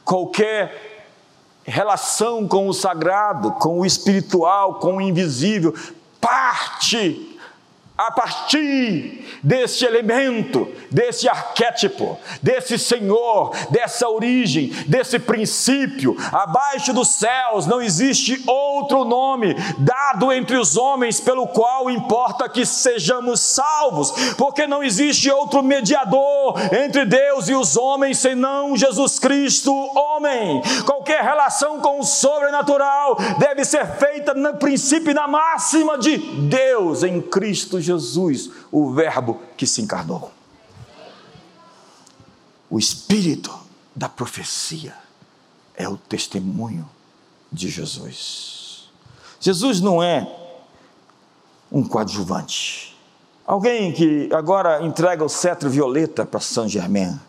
qualquer 0.04 1.08
relação 1.64 2.46
com 2.46 2.68
o 2.68 2.74
sagrado, 2.74 3.50
com 3.52 3.80
o 3.80 3.86
espiritual, 3.86 4.74
com 4.74 4.98
o 4.98 5.00
invisível, 5.00 5.74
parte 6.20 7.33
a 7.96 8.10
partir 8.10 9.24
desse 9.40 9.84
elemento, 9.84 10.68
desse 10.90 11.28
arquétipo, 11.28 12.18
desse 12.42 12.76
Senhor, 12.76 13.54
dessa 13.70 14.08
origem, 14.08 14.72
desse 14.88 15.16
princípio, 15.20 16.16
abaixo 16.32 16.92
dos 16.92 17.08
céus 17.10 17.66
não 17.66 17.80
existe 17.80 18.42
outro 18.48 19.04
nome 19.04 19.54
dado 19.78 20.32
entre 20.32 20.56
os 20.56 20.76
homens 20.76 21.20
pelo 21.20 21.46
qual 21.46 21.88
importa 21.88 22.48
que 22.48 22.66
sejamos 22.66 23.38
salvos, 23.38 24.10
porque 24.36 24.66
não 24.66 24.82
existe 24.82 25.30
outro 25.30 25.62
mediador 25.62 26.58
entre 26.72 27.04
Deus 27.04 27.48
e 27.48 27.54
os 27.54 27.76
homens 27.76 28.18
senão 28.18 28.76
Jesus 28.76 29.20
Cristo, 29.20 29.72
homem. 29.72 30.60
Qualquer 30.84 31.22
relação 31.22 31.78
com 31.78 32.00
o 32.00 32.04
sobrenatural 32.04 33.16
deve 33.38 33.64
ser 33.64 33.86
feita 33.86 34.34
no 34.34 34.54
princípio 34.54 35.12
e 35.12 35.14
na 35.14 35.28
máxima 35.28 35.96
de 35.96 36.16
Deus 36.16 37.04
em 37.04 37.20
Cristo 37.20 37.83
Jesus, 37.84 38.50
o 38.72 38.92
Verbo 38.92 39.40
que 39.56 39.66
se 39.66 39.80
encarnou. 39.82 40.32
O 42.68 42.78
espírito 42.78 43.56
da 43.94 44.08
profecia 44.08 44.94
é 45.76 45.88
o 45.88 45.96
testemunho 45.96 46.88
de 47.52 47.68
Jesus. 47.68 48.88
Jesus 49.38 49.80
não 49.80 50.02
é 50.02 50.28
um 51.70 51.84
coadjuvante. 51.84 52.98
Alguém 53.46 53.92
que 53.92 54.28
agora 54.32 54.82
entrega 54.82 55.24
o 55.24 55.28
cetro 55.28 55.68
violeta 55.68 56.24
para 56.24 56.40
Saint 56.40 56.70
Germain, 56.70 57.20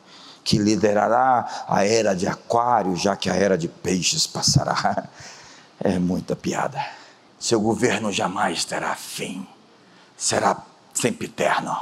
que 0.44 0.58
liderará 0.58 1.66
a 1.68 1.86
era 1.86 2.16
de 2.16 2.28
aquário, 2.28 2.96
já 2.96 3.16
que 3.16 3.30
a 3.30 3.36
era 3.36 3.58
de 3.58 3.68
peixes 3.68 4.26
passará. 4.26 5.10
É 5.80 6.00
muita 6.00 6.36
piada. 6.36 6.84
Seu 7.38 7.60
governo 7.60 8.12
jamais 8.12 8.64
terá 8.64 8.96
fim 8.96 9.46
será 10.18 10.64
sempre 10.94 11.28
eterno. 11.28 11.76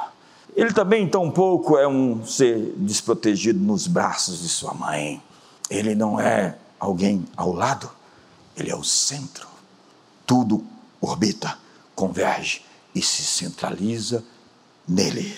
Ele 0.56 0.72
também, 0.74 1.08
tão 1.08 1.32
pouco, 1.32 1.78
é 1.78 1.88
um 1.88 2.26
ser 2.26 2.74
desprotegido 2.78 3.60
nos 3.60 3.88
braços 3.88 4.42
de 4.42 4.50
sua 4.50 4.74
mãe. 4.74 5.22
Ele 5.70 5.96
não 5.96 6.20
é 6.20 6.58
alguém 6.80 7.26
ao 7.36 7.52
lado, 7.54 7.90
ele 8.56 8.70
é 8.70 8.76
o 8.76 8.84
centro. 8.84 9.48
Tudo 10.26 10.64
orbita, 11.02 11.58
converge 11.96 12.64
e 12.94 13.02
se 13.02 13.24
centraliza 13.24 14.24
nele. 14.88 15.38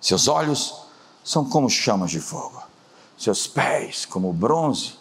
Seus 0.00 0.28
olhos 0.28 0.74
são 1.24 1.44
como 1.44 1.68
chamas 1.70 2.10
de 2.10 2.20
fogo, 2.20 2.62
seus 3.16 3.46
pés 3.46 4.04
como 4.04 4.32
bronze, 4.32 4.94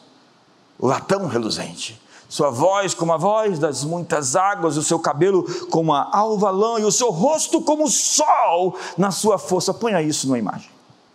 latão 0.80 1.28
reluzente 1.28 2.00
sua 2.28 2.50
voz 2.50 2.94
como 2.94 3.14
a 3.14 3.18
voz 3.18 3.60
das 3.60 3.84
muitas 3.84 4.36
águas, 4.36 4.78
o 4.78 4.84
seu 4.84 5.00
cabelo 5.00 5.44
como 5.70 5.94
a 5.94 6.10
alva 6.12 6.50
lã 6.50 6.80
e 6.80 6.86
o 6.86 6.92
seu 6.92 7.12
rosto 7.12 7.62
como 7.62 7.86
o 7.86 7.90
sol 7.90 8.78
na 8.98 9.12
sua 9.12 9.38
força. 9.38 9.74
Ponha 9.74 10.02
isso 10.02 10.28
numa 10.28 10.40
imagem. 10.40 10.70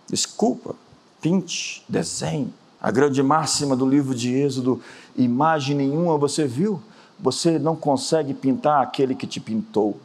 Desculpa, 0.08 0.74
pinte, 1.20 1.84
desenhe, 1.88 2.52
A 2.80 2.90
grande 2.90 3.22
máxima 3.22 3.76
do 3.76 3.86
livro 3.86 4.14
de 4.14 4.32
Êxodo: 4.32 4.80
imagem 5.16 5.76
nenhuma 5.76 6.16
você 6.16 6.46
viu, 6.46 6.80
você 7.18 7.58
não 7.58 7.76
consegue 7.76 8.32
pintar 8.32 8.82
aquele 8.82 9.14
que 9.14 9.26
te 9.26 9.38
pintou, 9.38 9.98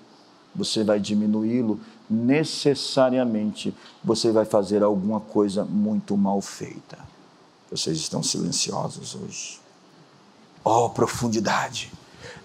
você 0.54 0.84
vai 0.84 1.00
diminuí-lo, 1.00 1.80
necessariamente 2.10 3.74
você 4.04 4.32
vai 4.32 4.46
fazer 4.46 4.84
alguma 4.84 5.20
coisa 5.20 5.64
muito 5.64 6.18
mal 6.18 6.42
feita. 6.42 6.98
Vocês 7.72 7.98
estão 7.98 8.22
silenciosos 8.22 9.16
hoje. 9.16 9.65
Oh, 10.68 10.90
profundidade 10.90 11.92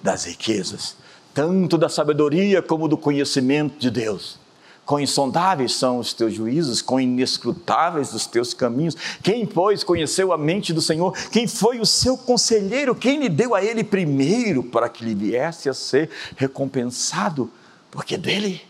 das 0.02 0.26
riquezas, 0.26 0.94
tanto 1.32 1.78
da 1.78 1.88
sabedoria 1.88 2.60
como 2.60 2.86
do 2.86 2.98
conhecimento 2.98 3.78
de 3.78 3.90
Deus. 3.90 4.38
Quão 4.84 5.00
insondáveis 5.00 5.72
são 5.72 5.98
os 5.98 6.12
teus 6.12 6.34
juízos, 6.34 6.82
quão 6.82 7.00
inescrutáveis 7.00 8.12
os 8.12 8.26
teus 8.26 8.52
caminhos. 8.52 8.94
Quem, 9.22 9.46
pois, 9.46 9.82
conheceu 9.82 10.34
a 10.34 10.36
mente 10.36 10.70
do 10.70 10.82
Senhor? 10.82 11.16
Quem 11.30 11.46
foi 11.46 11.80
o 11.80 11.86
seu 11.86 12.18
conselheiro? 12.18 12.94
Quem 12.94 13.20
lhe 13.20 13.28
deu 13.30 13.54
a 13.54 13.64
ele 13.64 13.82
primeiro 13.82 14.64
para 14.64 14.90
que 14.90 15.02
lhe 15.02 15.14
viesse 15.14 15.70
a 15.70 15.72
ser 15.74 16.10
recompensado? 16.36 17.50
Porque 17.90 18.18
dele, 18.18 18.60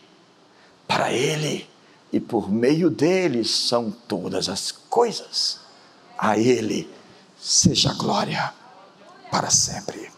para 0.87 1.13
ele 1.13 1.69
e 2.13 2.21
por 2.21 2.49
meio 2.53 2.89
dele 2.89 3.45
são 3.45 3.91
todas 4.07 4.49
as 4.49 4.71
coisas. 4.71 5.59
A 6.17 6.39
ele 6.39 6.89
seja 7.37 7.93
glória 7.95 8.60
para 9.31 9.51
sempre. 9.51 10.11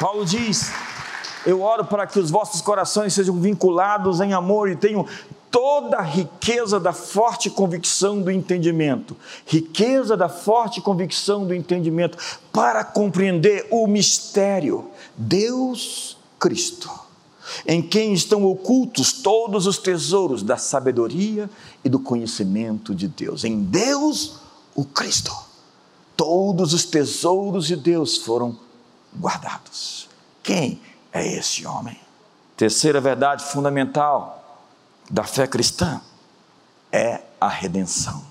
Paulo 0.00 0.24
diz: 0.24 0.72
Eu 1.44 1.62
oro 1.62 1.84
para 1.84 2.06
que 2.06 2.18
os 2.18 2.30
vossos 2.30 2.60
corações 2.60 3.14
sejam 3.14 3.40
vinculados 3.40 4.20
em 4.20 4.32
amor 4.32 4.68
e 4.68 4.76
tenham 4.76 5.06
toda 5.50 5.96
a 5.96 6.02
riqueza 6.02 6.78
da 6.78 6.92
forte 6.92 7.48
convicção 7.48 8.20
do 8.20 8.30
entendimento. 8.30 9.16
Riqueza 9.46 10.16
da 10.16 10.28
forte 10.28 10.82
convicção 10.82 11.46
do 11.46 11.54
entendimento 11.54 12.18
para 12.52 12.84
compreender 12.84 13.66
o 13.70 13.86
mistério. 13.86 14.90
Deus 15.16 16.18
Cristo, 16.38 16.90
em 17.66 17.82
quem 17.82 18.12
estão 18.12 18.44
ocultos 18.44 19.12
todos 19.12 19.66
os 19.66 19.78
tesouros 19.78 20.42
da 20.42 20.56
sabedoria 20.56 21.48
e 21.84 21.88
do 21.88 21.98
conhecimento 21.98 22.94
de 22.94 23.08
Deus. 23.08 23.44
Em 23.44 23.62
Deus, 23.62 24.36
o 24.74 24.84
Cristo. 24.84 25.34
Todos 26.16 26.72
os 26.72 26.84
tesouros 26.84 27.66
de 27.66 27.76
Deus 27.76 28.16
foram 28.16 28.58
guardados. 29.18 30.08
Quem 30.42 30.80
é 31.12 31.26
esse 31.36 31.66
homem? 31.66 31.98
Terceira 32.56 33.00
verdade 33.00 33.44
fundamental 33.44 34.62
da 35.10 35.24
fé 35.24 35.46
cristã 35.46 36.00
é 36.90 37.20
a 37.40 37.48
redenção. 37.48 38.24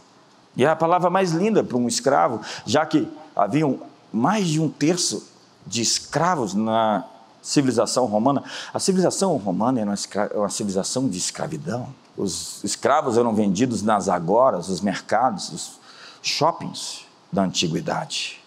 E 0.56 0.64
é 0.64 0.70
a 0.70 0.76
palavra 0.76 1.10
mais 1.10 1.32
linda 1.32 1.64
para 1.64 1.78
um 1.78 1.88
escravo, 1.88 2.42
já 2.66 2.86
que 2.86 3.08
haviam 3.36 3.80
mais 4.12 4.48
de 4.48 4.60
um 4.60 4.70
terço 4.70 5.28
de 5.68 5.82
escravos 5.82 6.54
na 6.54 7.06
civilização 7.46 8.06
romana. 8.08 8.44
A 8.74 8.80
civilização 8.80 9.38
romana 9.38 9.80
era 9.80 9.96
uma, 10.36 10.50
civilização 10.50 11.08
de 11.08 11.18
escravidão. 11.18 11.94
Os 12.18 12.64
escravos 12.64 13.18
eram 13.18 13.36
vendidos 13.36 13.84
nas 13.84 14.10
agoras, 14.10 14.68
os 14.68 14.82
mercados, 14.82 15.52
os 15.52 15.80
shoppings 16.24 17.06
da 17.32 17.44
antiguidade. 17.44 18.42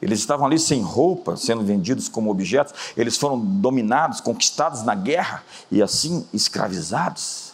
Eles 0.00 0.18
estavam 0.18 0.46
ali 0.46 0.58
sem 0.58 0.80
roupa, 0.80 1.36
sendo 1.36 1.62
vendidos 1.62 2.08
como 2.08 2.30
objetos. 2.30 2.72
Eles 2.96 3.18
foram 3.18 3.38
dominados, 3.38 4.20
conquistados 4.20 4.82
na 4.82 4.94
guerra 4.94 5.44
e 5.70 5.82
assim 5.82 6.26
escravizados. 6.32 7.52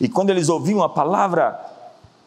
E 0.00 0.08
quando 0.08 0.30
eles 0.30 0.48
ouviam 0.48 0.82
a 0.82 0.88
palavra 0.88 1.58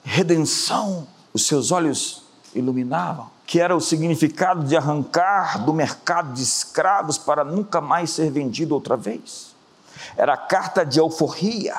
redenção, 0.03 1.05
os 1.33 1.45
seus 1.45 1.71
olhos 1.71 2.23
iluminavam, 2.55 3.29
que 3.45 3.59
era 3.59 3.75
o 3.75 3.81
significado 3.81 4.63
de 4.63 4.75
arrancar 4.75 5.63
do 5.63 5.73
mercado 5.73 6.33
de 6.33 6.41
escravos 6.41 7.17
para 7.17 7.43
nunca 7.43 7.79
mais 7.79 8.09
ser 8.09 8.31
vendido 8.31 8.73
outra 8.73 8.97
vez. 8.97 9.55
Era 10.17 10.33
a 10.33 10.37
carta 10.37 10.85
de 10.85 10.99
euforia. 10.99 11.75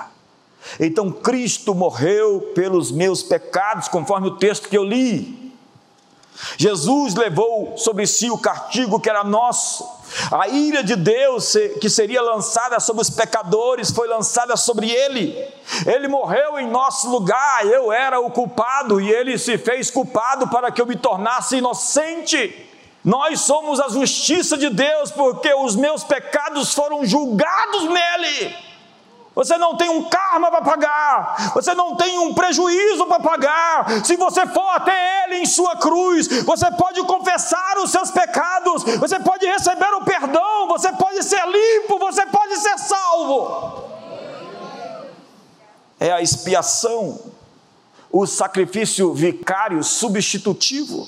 Então 0.78 1.10
Cristo 1.10 1.74
morreu 1.74 2.52
pelos 2.54 2.90
meus 2.90 3.22
pecados, 3.22 3.88
conforme 3.88 4.28
o 4.28 4.36
texto 4.36 4.68
que 4.68 4.76
eu 4.76 4.84
li. 4.84 5.54
Jesus 6.56 7.14
levou 7.14 7.76
sobre 7.76 8.06
si 8.06 8.30
o 8.30 8.38
castigo 8.38 9.00
que 9.00 9.08
era 9.08 9.24
nosso. 9.24 9.84
A 10.30 10.48
ira 10.48 10.82
de 10.82 10.96
Deus 10.96 11.54
que 11.80 11.88
seria 11.88 12.22
lançada 12.22 12.78
sobre 12.80 13.02
os 13.02 13.10
pecadores 13.10 13.90
foi 13.90 14.08
lançada 14.08 14.56
sobre 14.56 14.90
ele. 14.90 15.36
Ele 15.86 16.08
morreu 16.08 16.58
em 16.58 16.68
nosso 16.68 17.10
lugar, 17.10 17.66
eu 17.66 17.92
era 17.92 18.20
o 18.20 18.30
culpado 18.30 19.00
e 19.00 19.10
ele 19.10 19.38
se 19.38 19.58
fez 19.58 19.90
culpado 19.90 20.48
para 20.48 20.70
que 20.70 20.80
eu 20.80 20.86
me 20.86 20.96
tornasse 20.96 21.56
inocente. 21.56 22.66
Nós 23.04 23.40
somos 23.40 23.78
a 23.78 23.88
justiça 23.88 24.56
de 24.56 24.68
Deus 24.68 25.10
porque 25.12 25.54
os 25.54 25.76
meus 25.76 26.02
pecados 26.02 26.74
foram 26.74 27.04
julgados 27.04 27.84
nele. 27.84 28.56
Você 29.36 29.58
não 29.58 29.76
tem 29.76 29.90
um 29.90 30.08
karma 30.08 30.50
para 30.50 30.62
pagar, 30.62 31.52
você 31.52 31.74
não 31.74 31.94
tem 31.94 32.18
um 32.18 32.32
prejuízo 32.32 33.04
para 33.04 33.20
pagar. 33.20 34.02
Se 34.02 34.16
você 34.16 34.46
for 34.46 34.66
até 34.70 35.24
Ele 35.24 35.40
em 35.42 35.46
sua 35.46 35.76
cruz, 35.76 36.26
você 36.42 36.70
pode 36.70 37.02
confessar 37.02 37.76
os 37.76 37.90
seus 37.90 38.10
pecados, 38.10 38.82
você 38.98 39.20
pode 39.20 39.44
receber 39.44 39.92
o 39.92 40.02
perdão, 40.02 40.66
você 40.68 40.90
pode 40.92 41.22
ser 41.22 41.46
limpo, 41.46 41.98
você 41.98 42.24
pode 42.24 42.56
ser 42.56 42.78
salvo. 42.78 43.84
É 46.00 46.10
a 46.12 46.22
expiação, 46.22 47.20
o 48.10 48.26
sacrifício 48.26 49.12
vicário 49.12 49.84
substitutivo. 49.84 51.06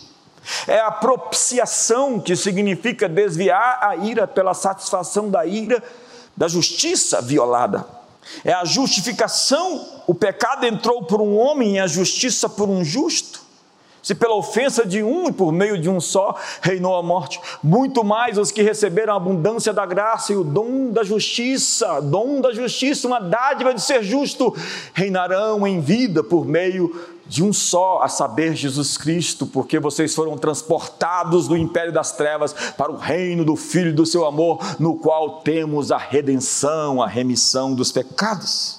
É 0.66 0.80
a 0.80 0.90
propiciação, 0.90 2.20
que 2.20 2.36
significa 2.36 3.08
desviar 3.08 3.78
a 3.82 3.96
ira 3.96 4.26
pela 4.26 4.52
satisfação 4.52 5.30
da 5.30 5.46
ira, 5.46 5.82
da 6.36 6.46
justiça 6.46 7.22
violada. 7.22 7.97
É 8.44 8.52
a 8.52 8.64
justificação, 8.64 10.02
o 10.06 10.14
pecado 10.14 10.66
entrou 10.66 11.02
por 11.04 11.20
um 11.20 11.36
homem 11.36 11.76
e 11.76 11.78
a 11.78 11.86
justiça 11.86 12.48
por 12.48 12.68
um 12.68 12.84
justo. 12.84 13.48
Se 14.02 14.14
pela 14.14 14.36
ofensa 14.36 14.86
de 14.86 15.02
um 15.02 15.28
e 15.28 15.32
por 15.32 15.52
meio 15.52 15.76
de 15.76 15.88
um 15.90 16.00
só 16.00 16.34
reinou 16.62 16.96
a 16.96 17.02
morte, 17.02 17.40
muito 17.62 18.04
mais 18.04 18.38
os 18.38 18.50
que 18.50 18.62
receberam 18.62 19.12
a 19.12 19.16
abundância 19.16 19.72
da 19.72 19.84
graça 19.84 20.32
e 20.32 20.36
o 20.36 20.44
dom 20.44 20.90
da 20.90 21.02
justiça, 21.02 22.00
dom 22.00 22.40
da 22.40 22.52
justiça, 22.52 23.06
uma 23.06 23.20
dádiva 23.20 23.74
de 23.74 23.82
ser 23.82 24.02
justo, 24.02 24.56
reinarão 24.94 25.66
em 25.66 25.80
vida 25.80 26.22
por 26.22 26.46
meio 26.46 27.17
de 27.28 27.44
um 27.44 27.52
só, 27.52 28.00
a 28.02 28.08
saber, 28.08 28.56
Jesus 28.56 28.96
Cristo, 28.96 29.46
porque 29.46 29.78
vocês 29.78 30.14
foram 30.14 30.36
transportados 30.36 31.46
do 31.46 31.56
império 31.56 31.92
das 31.92 32.12
trevas 32.12 32.54
para 32.76 32.90
o 32.90 32.96
reino 32.96 33.44
do 33.44 33.54
Filho 33.54 33.94
do 33.94 34.06
seu 34.06 34.26
amor, 34.26 34.58
no 34.78 34.96
qual 34.96 35.40
temos 35.42 35.92
a 35.92 35.98
redenção, 35.98 37.02
a 37.02 37.06
remissão 37.06 37.74
dos 37.74 37.92
pecados. 37.92 38.78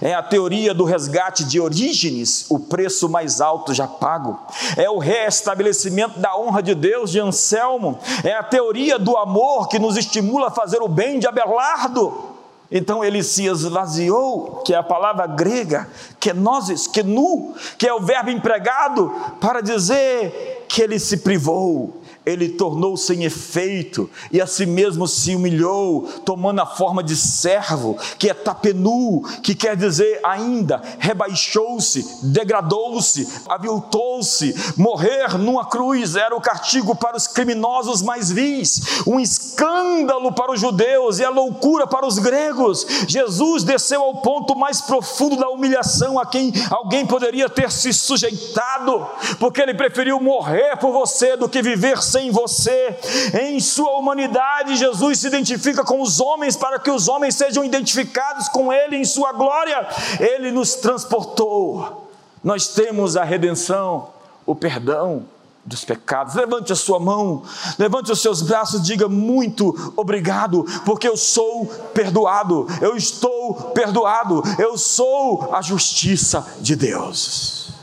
É 0.00 0.14
a 0.14 0.22
teoria 0.22 0.72
do 0.72 0.84
resgate 0.84 1.44
de 1.44 1.58
Orígenes, 1.58 2.46
o 2.48 2.60
preço 2.60 3.08
mais 3.08 3.40
alto 3.40 3.74
já 3.74 3.88
pago. 3.88 4.38
É 4.76 4.88
o 4.88 4.98
reestabelecimento 4.98 6.20
da 6.20 6.36
honra 6.36 6.62
de 6.62 6.74
Deus 6.74 7.10
de 7.10 7.18
Anselmo. 7.18 7.98
É 8.22 8.34
a 8.34 8.42
teoria 8.42 8.98
do 8.98 9.16
amor 9.16 9.68
que 9.68 9.78
nos 9.78 9.96
estimula 9.96 10.48
a 10.48 10.52
fazer 10.52 10.80
o 10.80 10.88
bem 10.88 11.18
de 11.18 11.26
Abelardo. 11.26 12.29
Então 12.70 13.04
ele 13.04 13.22
se 13.22 13.46
esvaziou, 13.46 14.62
que 14.64 14.72
é 14.72 14.76
a 14.76 14.82
palavra 14.82 15.26
grega, 15.26 15.88
kenosis, 16.20 16.86
kenu, 16.86 17.54
que 17.76 17.86
é 17.86 17.92
o 17.92 18.00
verbo 18.00 18.30
empregado 18.30 19.12
para 19.40 19.60
dizer 19.60 20.66
que 20.68 20.80
ele 20.80 21.00
se 21.00 21.16
privou, 21.18 21.99
ele 22.30 22.48
tornou 22.48 22.96
sem 22.96 23.24
efeito 23.24 24.08
e 24.30 24.40
a 24.40 24.46
si 24.46 24.66
mesmo 24.66 25.06
se 25.06 25.34
humilhou, 25.34 26.02
tomando 26.24 26.60
a 26.60 26.66
forma 26.66 27.02
de 27.02 27.16
servo, 27.16 27.96
que 28.18 28.28
é 28.28 28.34
tapenu, 28.34 29.22
que 29.42 29.54
quer 29.54 29.76
dizer 29.76 30.20
ainda, 30.24 30.82
rebaixou-se, 30.98 32.26
degradou-se, 32.26 33.28
aviltou-se, 33.48 34.54
morrer 34.76 35.38
numa 35.38 35.64
cruz 35.64 36.16
era 36.16 36.34
o 36.36 36.40
castigo 36.40 36.94
para 36.94 37.16
os 37.16 37.26
criminosos 37.26 38.02
mais 38.02 38.30
vis, 38.30 39.02
um 39.06 39.18
escândalo 39.18 40.32
para 40.32 40.52
os 40.52 40.60
judeus 40.60 41.18
e 41.18 41.24
a 41.24 41.30
loucura 41.30 41.86
para 41.86 42.06
os 42.06 42.18
gregos. 42.18 42.86
Jesus 43.08 43.64
desceu 43.64 44.02
ao 44.02 44.16
ponto 44.16 44.54
mais 44.56 44.80
profundo 44.80 45.36
da 45.36 45.48
humilhação 45.48 46.18
a 46.18 46.26
quem 46.26 46.52
alguém 46.70 47.06
poderia 47.06 47.48
ter 47.48 47.70
se 47.70 47.92
sujeitado, 47.92 49.06
porque 49.38 49.60
ele 49.60 49.74
preferiu 49.74 50.20
morrer 50.20 50.76
por 50.76 50.92
você 50.92 51.36
do 51.36 51.48
que 51.48 51.62
viver 51.62 52.02
sem 52.02 52.19
você. 52.28 52.98
Em 53.40 53.60
sua 53.60 53.96
humanidade, 53.96 54.74
Jesus 54.74 55.20
se 55.20 55.28
identifica 55.28 55.84
com 55.84 56.02
os 56.02 56.18
homens 56.18 56.56
para 56.56 56.80
que 56.80 56.90
os 56.90 57.06
homens 57.06 57.36
sejam 57.36 57.64
identificados 57.64 58.48
com 58.48 58.72
Ele 58.72 58.96
em 58.96 59.04
sua 59.04 59.32
glória. 59.32 59.86
Ele 60.18 60.50
nos 60.50 60.74
transportou. 60.74 62.10
Nós 62.42 62.66
temos 62.66 63.16
a 63.16 63.22
redenção, 63.22 64.08
o 64.44 64.56
perdão, 64.56 65.24
dos 65.64 65.84
pecados. 65.84 66.34
Levante 66.34 66.72
a 66.72 66.76
sua 66.76 66.98
mão, 66.98 67.42
levante 67.78 68.10
os 68.10 68.20
seus 68.20 68.42
braços, 68.42 68.82
diga 68.82 69.08
muito 69.08 69.92
obrigado, 69.96 70.64
porque 70.84 71.06
eu 71.06 71.16
sou 71.16 71.66
perdoado, 71.94 72.66
eu 72.80 72.96
estou 72.96 73.54
perdoado, 73.72 74.42
eu 74.58 74.76
sou 74.76 75.54
a 75.54 75.62
justiça 75.62 76.46
de 76.60 76.74
Deus. 76.74 77.79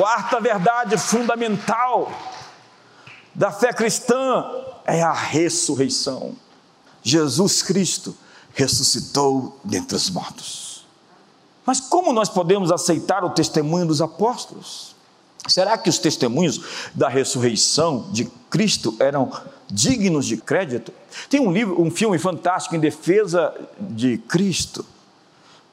Quarta 0.00 0.40
verdade 0.40 0.96
fundamental 0.96 2.10
da 3.34 3.52
fé 3.52 3.70
cristã 3.70 4.50
é 4.86 5.02
a 5.02 5.12
ressurreição. 5.12 6.34
Jesus 7.02 7.62
Cristo 7.62 8.16
ressuscitou 8.54 9.60
dentre 9.62 9.94
os 9.94 10.08
mortos. 10.08 10.86
Mas 11.66 11.80
como 11.80 12.14
nós 12.14 12.30
podemos 12.30 12.72
aceitar 12.72 13.22
o 13.24 13.28
testemunho 13.28 13.84
dos 13.84 14.00
apóstolos? 14.00 14.96
Será 15.46 15.76
que 15.76 15.90
os 15.90 15.98
testemunhos 15.98 16.62
da 16.94 17.10
ressurreição 17.10 18.08
de 18.10 18.24
Cristo 18.48 18.96
eram 18.98 19.30
dignos 19.68 20.24
de 20.24 20.38
crédito? 20.38 20.94
Tem 21.28 21.40
um 21.40 21.52
livro, 21.52 21.78
um 21.78 21.90
filme 21.90 22.18
fantástico 22.18 22.74
em 22.74 22.80
defesa 22.80 23.54
de 23.78 24.16
Cristo, 24.16 24.82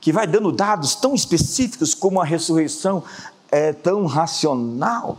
que 0.02 0.12
vai 0.12 0.28
dando 0.28 0.52
dados 0.52 0.96
tão 0.96 1.16
específicos 1.16 1.94
como 1.94 2.20
a 2.20 2.26
ressurreição 2.26 3.06
é 3.52 3.74
tão 3.74 4.06
racional. 4.06 5.18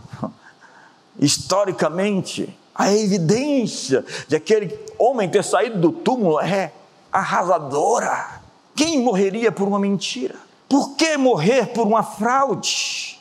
Historicamente, 1.19 2.57
a 2.73 2.93
evidência 2.93 4.05
de 4.27 4.35
aquele 4.35 4.79
homem 4.97 5.29
ter 5.29 5.43
saído 5.43 5.79
do 5.79 5.91
túmulo 5.91 6.39
é 6.39 6.71
arrasadora. 7.11 8.41
Quem 8.75 9.01
morreria 9.01 9.51
por 9.51 9.67
uma 9.67 9.79
mentira? 9.79 10.35
Por 10.69 10.95
que 10.95 11.17
morrer 11.17 11.67
por 11.73 11.85
uma 11.85 12.03
fraude? 12.03 13.19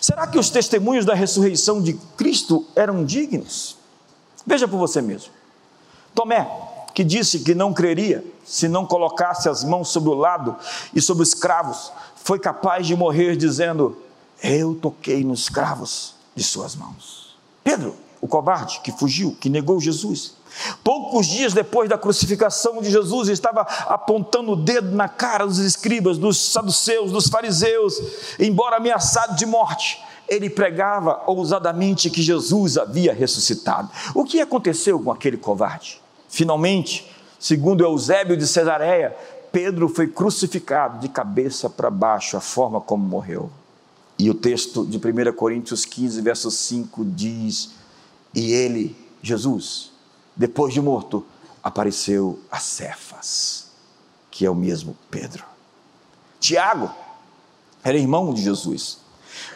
Será 0.00 0.26
que 0.26 0.38
os 0.38 0.50
testemunhos 0.50 1.04
da 1.04 1.14
ressurreição 1.14 1.82
de 1.82 1.94
Cristo 2.16 2.64
eram 2.76 3.04
dignos? 3.04 3.76
Veja 4.46 4.68
por 4.68 4.76
você 4.76 5.02
mesmo. 5.02 5.32
Tomé, 6.14 6.48
que 6.94 7.02
disse 7.02 7.40
que 7.40 7.54
não 7.54 7.72
creria 7.72 8.24
se 8.44 8.68
não 8.68 8.86
colocasse 8.86 9.48
as 9.48 9.64
mãos 9.64 9.88
sobre 9.88 10.10
o 10.10 10.14
lado 10.14 10.54
e 10.94 11.00
sobre 11.00 11.22
os 11.22 11.34
cravos, 11.34 11.92
foi 12.16 12.38
capaz 12.38 12.86
de 12.86 12.94
morrer 12.94 13.36
dizendo: 13.36 13.96
Eu 14.42 14.74
toquei 14.74 15.22
nos 15.24 15.48
cravos 15.48 16.14
de 16.34 16.42
suas 16.42 16.74
mãos. 16.74 17.36
Pedro, 17.62 17.94
o 18.20 18.26
covarde 18.26 18.80
que 18.80 18.90
fugiu, 18.92 19.36
que 19.40 19.48
negou 19.48 19.80
Jesus, 19.80 20.34
Poucos 20.84 21.26
dias 21.26 21.52
depois 21.52 21.88
da 21.88 21.98
crucificação 21.98 22.80
de 22.82 22.90
Jesus, 22.90 23.28
estava 23.28 23.62
apontando 23.62 24.52
o 24.52 24.56
dedo 24.56 24.94
na 24.94 25.08
cara 25.08 25.46
dos 25.46 25.58
escribas, 25.58 26.18
dos 26.18 26.52
saduceus, 26.52 27.10
dos 27.10 27.28
fariseus, 27.28 28.00
embora 28.38 28.76
ameaçado 28.76 29.36
de 29.36 29.46
morte. 29.46 30.02
Ele 30.28 30.48
pregava 30.48 31.22
ousadamente 31.26 32.10
que 32.10 32.22
Jesus 32.22 32.78
havia 32.78 33.12
ressuscitado. 33.12 33.90
O 34.14 34.24
que 34.24 34.40
aconteceu 34.40 34.98
com 35.00 35.10
aquele 35.10 35.36
covarde? 35.36 36.00
Finalmente, 36.28 37.10
segundo 37.38 37.84
Eusébio 37.84 38.36
de 38.36 38.46
Cesareia, 38.46 39.16
Pedro 39.50 39.88
foi 39.88 40.06
crucificado 40.06 40.98
de 40.98 41.08
cabeça 41.08 41.68
para 41.68 41.90
baixo, 41.90 42.36
a 42.36 42.40
forma 42.40 42.80
como 42.80 43.04
morreu. 43.04 43.50
E 44.22 44.30
o 44.30 44.34
texto 44.34 44.86
de 44.86 44.98
1 44.98 45.32
Coríntios 45.32 45.84
15, 45.84 46.20
verso 46.20 46.48
5 46.48 47.04
diz: 47.06 47.70
E 48.32 48.52
ele, 48.52 48.96
Jesus, 49.20 49.90
depois 50.36 50.72
de 50.72 50.80
morto, 50.80 51.26
apareceu 51.60 52.38
a 52.48 52.60
Cefas, 52.60 53.72
que 54.30 54.46
é 54.46 54.50
o 54.50 54.54
mesmo 54.54 54.96
Pedro. 55.10 55.44
Tiago 56.38 56.88
era 57.82 57.98
irmão 57.98 58.32
de 58.32 58.42
Jesus, 58.42 58.98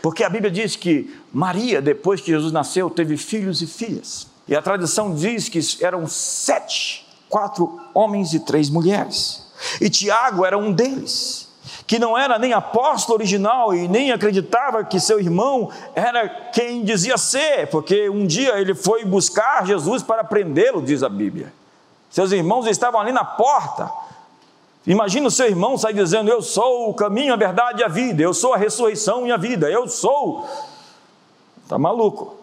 porque 0.03 0.25
a 0.25 0.29
Bíblia 0.29 0.51
diz 0.51 0.75
que 0.75 1.17
Maria, 1.33 1.81
depois 1.81 2.21
que 2.21 2.33
Jesus 2.33 2.51
nasceu, 2.51 2.91
teve 2.91 3.17
filhos 3.17 3.63
e 3.63 3.69
filhas. 3.69 4.27
E 4.49 4.57
a 4.57 4.61
tradição 4.61 5.15
diz 5.15 5.49
que 5.49 5.61
eram 5.81 6.09
sete, 6.09 7.07
quatro 7.29 7.81
homens 7.95 8.35
e 8.35 8.41
três 8.41 8.69
mulheres. 8.69 9.47
E 9.81 9.89
Tiago 9.89 10.45
era 10.45 10.59
um 10.59 10.73
deles 10.73 11.46
que 11.87 11.99
não 11.99 12.19
era 12.19 12.39
nem 12.39 12.53
apóstolo 12.53 13.17
original 13.19 13.73
e 13.75 13.87
nem 13.87 14.11
acreditava 14.11 14.85
que 14.85 14.99
seu 14.99 15.21
irmão 15.21 15.71
era 15.95 16.29
quem 16.29 16.83
dizia 16.83 17.17
ser, 17.17 17.69
porque 17.69 18.11
um 18.11 18.27
dia 18.27 18.59
ele 18.59 18.75
foi 18.75 19.05
buscar 19.05 19.65
Jesus 19.65 20.03
para 20.03 20.25
prendê-lo, 20.25 20.83
diz 20.83 21.03
a 21.03 21.09
Bíblia. 21.09 21.53
Seus 22.11 22.33
irmãos 22.33 22.67
estavam 22.67 23.01
ali 23.01 23.13
na 23.13 23.25
porta. 23.25 23.91
Imagina 24.87 25.29
o 25.29 25.31
seu 25.31 25.47
irmão 25.47 25.79
sair 25.79 25.95
dizendo: 25.95 26.31
Eu 26.31 26.43
sou 26.43 26.91
o 26.91 26.95
caminho, 26.95 27.33
a 27.33 27.37
verdade 27.37 27.83
e 27.83 27.85
a 27.85 27.89
vida, 27.89 28.23
eu 28.23 28.35
sou 28.35 28.55
a 28.55 28.57
ressurreição 28.57 29.27
e 29.27 29.33
a 29.33 29.37
vida, 29.37 29.71
eu 29.71 29.89
sou. 29.89 30.49
Está 31.63 31.79
maluco. 31.79 32.37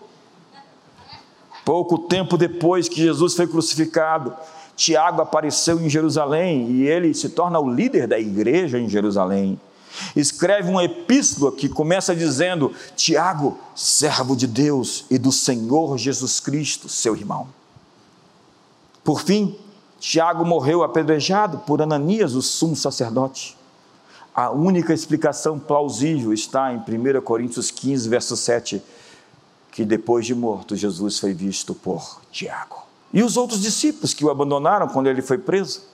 Pouco 1.66 1.98
tempo 1.98 2.38
depois 2.38 2.90
que 2.90 2.98
Jesus 2.98 3.36
foi 3.36 3.48
crucificado, 3.48 4.36
Tiago 4.76 5.22
apareceu 5.22 5.80
em 5.80 5.90
Jerusalém 5.90 6.70
e 6.72 6.88
ele 6.88 7.14
se 7.14 7.30
torna 7.30 7.60
o 7.60 7.72
líder 7.72 8.08
da 8.08 8.20
igreja 8.20 8.80
em 8.80 8.90
Jerusalém. 8.90 9.60
Escreve 10.16 10.70
uma 10.70 10.84
epístola 10.84 11.52
que 11.52 11.70
começa 11.70 12.16
dizendo: 12.16 12.74
Tiago, 12.96 13.58
servo 13.76 14.36
de 14.36 14.48
Deus 14.48 15.06
e 15.10 15.18
do 15.18 15.32
Senhor 15.32 15.98
Jesus 15.98 16.40
Cristo, 16.40 16.90
seu 16.90 17.16
irmão. 17.16 17.48
Por 19.04 19.22
fim, 19.22 19.56
Tiago 20.00 20.44
morreu 20.44 20.84
apedrejado 20.84 21.60
por 21.60 21.82
Ananias, 21.82 22.34
o 22.34 22.42
sumo 22.42 22.76
sacerdote. 22.76 23.58
A 24.34 24.50
única 24.50 24.94
explicação 24.94 25.60
plausível 25.60 26.34
está 26.34 26.74
em 26.74 26.78
1 26.78 27.22
Coríntios 27.22 27.70
15, 27.70 28.10
verso 28.10 28.36
7, 28.36 28.82
que 29.72 29.86
depois 29.86 30.26
de 30.26 30.34
morto, 30.34 30.76
Jesus 30.76 31.20
foi 31.20 31.34
visto 31.34 31.76
por 31.76 32.20
Tiago. 32.32 32.84
E 33.14 33.22
os 33.22 33.38
outros 33.38 33.62
discípulos 33.62 34.14
que 34.14 34.26
o 34.26 34.32
abandonaram 34.32 34.88
quando 34.88 35.08
ele 35.08 35.22
foi 35.22 35.38
preso? 35.38 35.94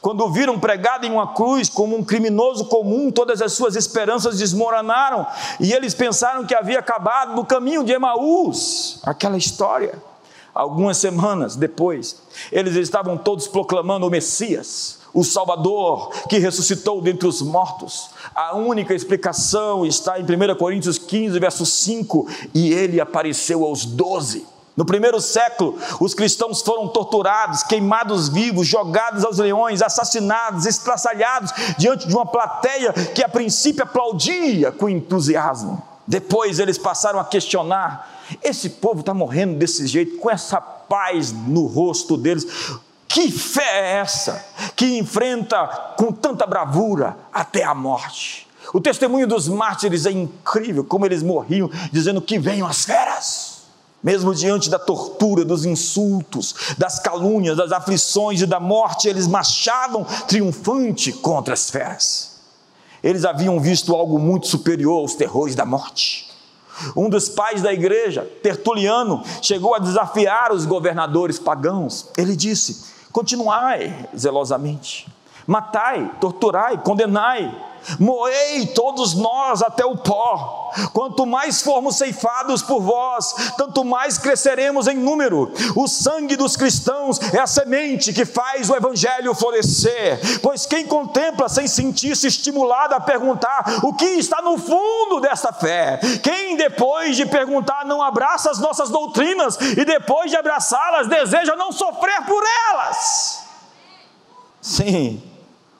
Quando 0.00 0.24
o 0.24 0.32
viram 0.32 0.58
pregado 0.58 1.04
em 1.04 1.10
uma 1.10 1.34
cruz 1.34 1.68
como 1.68 1.96
um 1.96 2.02
criminoso 2.02 2.64
comum, 2.64 3.10
todas 3.10 3.42
as 3.42 3.52
suas 3.52 3.76
esperanças 3.76 4.38
desmoronaram 4.38 5.26
e 5.60 5.72
eles 5.72 5.92
pensaram 5.94 6.46
que 6.46 6.54
havia 6.54 6.78
acabado 6.78 7.34
no 7.34 7.44
caminho 7.44 7.84
de 7.84 7.92
Emaús, 7.92 9.00
aquela 9.02 9.36
história. 9.36 10.02
Algumas 10.54 10.96
semanas 10.96 11.54
depois, 11.54 12.16
eles 12.50 12.74
estavam 12.76 13.18
todos 13.18 13.46
proclamando 13.46 14.06
o 14.06 14.10
Messias, 14.10 15.00
o 15.12 15.22
Salvador 15.22 16.10
que 16.30 16.38
ressuscitou 16.38 17.02
dentre 17.02 17.28
os 17.28 17.42
mortos. 17.42 18.08
A 18.34 18.56
única 18.56 18.94
explicação 18.94 19.84
está 19.84 20.18
em 20.18 20.22
1 20.22 20.56
Coríntios 20.56 20.96
15, 20.96 21.38
verso 21.38 21.66
5, 21.66 22.26
e 22.54 22.72
ele 22.72 22.98
apareceu 22.98 23.66
aos 23.66 23.84
doze 23.84 24.46
no 24.76 24.84
primeiro 24.84 25.18
século, 25.22 25.78
os 25.98 26.12
cristãos 26.12 26.60
foram 26.60 26.88
torturados, 26.88 27.62
queimados 27.62 28.28
vivos, 28.28 28.66
jogados 28.66 29.24
aos 29.24 29.38
leões, 29.38 29.80
assassinados, 29.80 30.66
estraçalhados 30.66 31.50
diante 31.78 32.06
de 32.06 32.14
uma 32.14 32.26
plateia 32.26 32.92
que 32.92 33.24
a 33.24 33.28
princípio 33.28 33.84
aplaudia 33.84 34.70
com 34.70 34.86
entusiasmo. 34.86 35.82
Depois 36.06 36.58
eles 36.58 36.76
passaram 36.76 37.18
a 37.18 37.24
questionar: 37.24 38.22
esse 38.42 38.68
povo 38.68 39.00
está 39.00 39.14
morrendo 39.14 39.56
desse 39.56 39.86
jeito, 39.86 40.18
com 40.18 40.30
essa 40.30 40.60
paz 40.60 41.32
no 41.32 41.66
rosto 41.66 42.14
deles. 42.18 42.46
Que 43.08 43.30
fé 43.30 43.80
é 43.80 43.92
essa 44.00 44.44
que 44.74 44.98
enfrenta 44.98 45.66
com 45.96 46.12
tanta 46.12 46.46
bravura 46.46 47.16
até 47.32 47.64
a 47.64 47.74
morte? 47.74 48.46
O 48.74 48.80
testemunho 48.80 49.26
dos 49.26 49.48
mártires 49.48 50.04
é 50.04 50.10
incrível, 50.10 50.84
como 50.84 51.06
eles 51.06 51.22
morriam, 51.22 51.70
dizendo 51.90 52.20
que 52.20 52.38
venham 52.38 52.66
as 52.66 52.84
feras 52.84 53.45
mesmo 54.06 54.32
diante 54.32 54.70
da 54.70 54.78
tortura, 54.78 55.44
dos 55.44 55.64
insultos, 55.64 56.54
das 56.78 57.00
calúnias, 57.00 57.56
das 57.56 57.72
aflições 57.72 58.40
e 58.40 58.46
da 58.46 58.60
morte, 58.60 59.08
eles 59.08 59.26
marchavam 59.26 60.06
triunfante 60.28 61.12
contra 61.12 61.54
as 61.54 61.68
feras. 61.68 62.36
Eles 63.02 63.24
haviam 63.24 63.58
visto 63.58 63.92
algo 63.92 64.16
muito 64.16 64.46
superior 64.46 65.00
aos 65.00 65.16
terrores 65.16 65.56
da 65.56 65.64
morte. 65.64 66.30
Um 66.94 67.10
dos 67.10 67.28
pais 67.28 67.62
da 67.62 67.72
igreja, 67.72 68.22
Tertuliano, 68.44 69.24
chegou 69.42 69.74
a 69.74 69.80
desafiar 69.80 70.52
os 70.52 70.64
governadores 70.64 71.40
pagãos. 71.40 72.06
Ele 72.16 72.36
disse: 72.36 72.84
Continuai 73.10 74.08
zelosamente, 74.16 75.08
matai, 75.46 76.10
torturai, 76.20 76.78
condenai, 76.78 77.54
moei 78.00 78.66
todos 78.66 79.14
nós 79.14 79.62
até 79.62 79.84
o 79.84 79.96
pó. 79.96 80.72
Quanto 80.92 81.24
mais 81.24 81.62
formos 81.62 81.96
ceifados 81.96 82.60
por 82.62 82.80
vós, 82.80 83.32
tanto 83.56 83.84
mais 83.84 84.18
cresceremos 84.18 84.86
em 84.86 84.96
número. 84.96 85.52
O 85.74 85.86
sangue 85.86 86.36
dos 86.36 86.56
cristãos 86.56 87.18
é 87.32 87.38
a 87.38 87.46
semente 87.46 88.12
que 88.12 88.24
faz 88.24 88.68
o 88.68 88.74
evangelho 88.74 89.34
florescer. 89.34 90.40
Pois 90.42 90.66
quem 90.66 90.86
contempla 90.86 91.48
sem 91.48 91.66
sentir-se 91.66 92.26
estimulado 92.26 92.94
a 92.94 93.00
perguntar 93.00 93.64
o 93.84 93.94
que 93.94 94.04
está 94.04 94.42
no 94.42 94.58
fundo 94.58 95.20
dessa 95.20 95.52
fé, 95.52 96.00
quem 96.22 96.56
depois 96.56 97.16
de 97.16 97.24
perguntar 97.24 97.86
não 97.86 98.02
abraça 98.02 98.50
as 98.50 98.58
nossas 98.58 98.90
doutrinas 98.90 99.56
e 99.60 99.84
depois 99.84 100.30
de 100.30 100.36
abraçá-las 100.36 101.06
deseja 101.06 101.54
não 101.56 101.72
sofrer 101.72 102.22
por 102.26 102.42
elas. 102.70 103.44
Sim, 104.60 105.22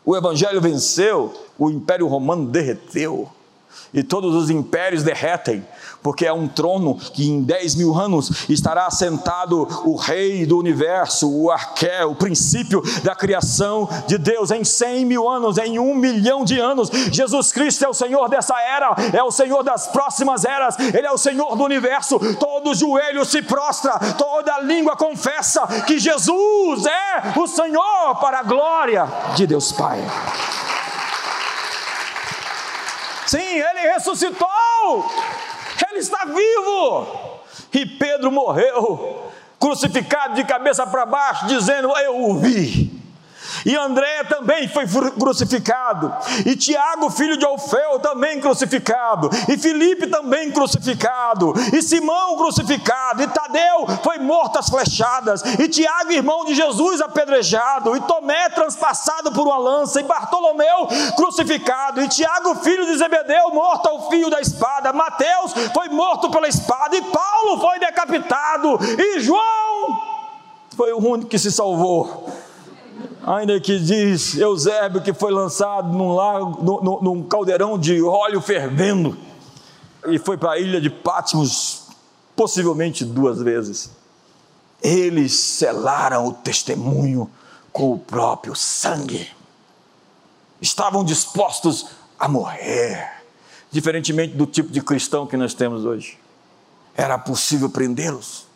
o 0.06 0.16
evangelho 0.16 0.60
venceu, 0.60 1.34
o 1.58 1.68
império 1.68 2.06
romano 2.06 2.46
derreteu. 2.46 3.28
E 3.92 4.02
todos 4.02 4.34
os 4.34 4.50
impérios 4.50 5.02
derretem, 5.02 5.64
porque 6.02 6.26
é 6.26 6.32
um 6.32 6.46
trono 6.46 6.96
que 6.96 7.28
em 7.28 7.42
10 7.42 7.76
mil 7.76 7.94
anos 7.94 8.46
estará 8.48 8.90
sentado 8.90 9.66
o 9.84 9.96
Rei 9.96 10.44
do 10.44 10.58
universo, 10.58 11.30
o 11.30 11.50
Arqué, 11.50 12.04
o 12.04 12.14
princípio 12.14 12.82
da 13.02 13.14
criação 13.14 13.88
de 14.06 14.18
Deus. 14.18 14.50
Em 14.50 14.64
100 14.64 15.04
mil 15.04 15.28
anos, 15.28 15.58
em 15.58 15.78
um 15.78 15.94
milhão 15.94 16.44
de 16.44 16.58
anos, 16.60 16.90
Jesus 17.10 17.52
Cristo 17.52 17.84
é 17.84 17.88
o 17.88 17.94
Senhor 17.94 18.28
dessa 18.28 18.54
era, 18.60 18.94
é 19.12 19.22
o 19.22 19.30
Senhor 19.30 19.62
das 19.62 19.86
próximas 19.86 20.44
eras, 20.44 20.78
Ele 20.78 21.06
é 21.06 21.12
o 21.12 21.18
Senhor 21.18 21.56
do 21.56 21.64
universo. 21.64 22.18
Todo 22.36 22.74
joelho 22.74 23.24
se 23.24 23.42
prostra, 23.42 23.98
toda 24.18 24.60
língua 24.60 24.96
confessa 24.96 25.66
que 25.86 25.98
Jesus 25.98 26.86
é 26.86 27.38
o 27.38 27.46
Senhor 27.46 28.16
para 28.20 28.40
a 28.40 28.42
glória 28.42 29.08
de 29.34 29.46
Deus 29.46 29.72
Pai. 29.72 30.04
Sim, 33.36 33.60
Ele 33.60 33.92
ressuscitou. 33.92 34.48
Ele 35.90 36.00
está 36.00 36.24
vivo. 36.24 37.06
E 37.74 37.84
Pedro 37.84 38.32
morreu, 38.32 39.30
crucificado 39.60 40.34
de 40.34 40.44
cabeça 40.44 40.86
para 40.86 41.04
baixo, 41.04 41.46
dizendo: 41.46 41.94
Eu 41.98 42.30
o 42.30 42.38
vi. 42.38 42.90
E 43.66 43.76
André 43.76 44.22
também 44.22 44.68
foi 44.68 44.86
crucificado. 45.18 46.14
E 46.46 46.54
Tiago, 46.54 47.10
filho 47.10 47.36
de 47.36 47.44
Alfeu, 47.44 47.98
também 47.98 48.40
crucificado. 48.40 49.28
E 49.48 49.58
Filipe 49.58 50.06
também 50.06 50.52
crucificado. 50.52 51.52
E 51.74 51.82
Simão 51.82 52.36
crucificado. 52.36 53.24
E 53.24 53.26
Tadeu 53.26 53.88
foi 54.04 54.18
morto 54.18 54.60
às 54.60 54.68
flechadas. 54.68 55.42
E 55.58 55.68
Tiago, 55.68 56.12
irmão 56.12 56.44
de 56.44 56.54
Jesus, 56.54 57.00
apedrejado. 57.00 57.96
E 57.96 58.00
Tomé 58.02 58.48
transpassado 58.50 59.32
por 59.32 59.48
uma 59.48 59.58
lança. 59.58 60.00
E 60.00 60.04
Bartolomeu 60.04 60.86
crucificado. 61.16 62.00
E 62.00 62.08
Tiago, 62.08 62.54
filho 62.62 62.86
de 62.86 62.96
Zebedeu, 62.96 63.50
morto 63.50 63.88
ao 63.88 64.08
fio 64.08 64.30
da 64.30 64.40
espada. 64.40 64.92
Mateus 64.92 65.52
foi 65.74 65.88
morto 65.88 66.30
pela 66.30 66.46
espada. 66.46 66.96
E 66.96 67.02
Paulo 67.02 67.60
foi 67.60 67.80
decapitado. 67.80 68.78
E 68.96 69.18
João 69.18 69.98
foi 70.76 70.92
o 70.92 70.98
único 70.98 71.28
que 71.28 71.38
se 71.38 71.50
salvou 71.50 72.45
ainda 73.26 73.58
que 73.58 73.78
diz 73.80 74.36
Eusébio 74.36 75.02
que 75.02 75.12
foi 75.12 75.32
lançado 75.32 75.92
num, 75.92 76.14
lago, 76.14 76.62
num, 76.62 77.00
num 77.02 77.22
caldeirão 77.24 77.76
de 77.76 78.00
óleo 78.00 78.40
fervendo 78.40 79.18
e 80.06 80.16
foi 80.16 80.38
para 80.38 80.52
a 80.52 80.58
ilha 80.58 80.80
de 80.80 80.88
Patmos 80.88 81.88
possivelmente 82.36 83.04
duas 83.04 83.42
vezes. 83.42 83.90
Eles 84.80 85.34
selaram 85.34 86.26
o 86.26 86.32
testemunho 86.32 87.28
com 87.72 87.92
o 87.92 87.98
próprio 87.98 88.54
sangue. 88.54 89.28
Estavam 90.60 91.02
dispostos 91.02 91.86
a 92.18 92.28
morrer, 92.28 93.10
diferentemente 93.70 94.34
do 94.34 94.46
tipo 94.46 94.70
de 94.70 94.80
cristão 94.80 95.26
que 95.26 95.36
nós 95.36 95.52
temos 95.52 95.84
hoje. 95.84 96.16
Era 96.94 97.18
possível 97.18 97.68
prendê-los, 97.68 98.46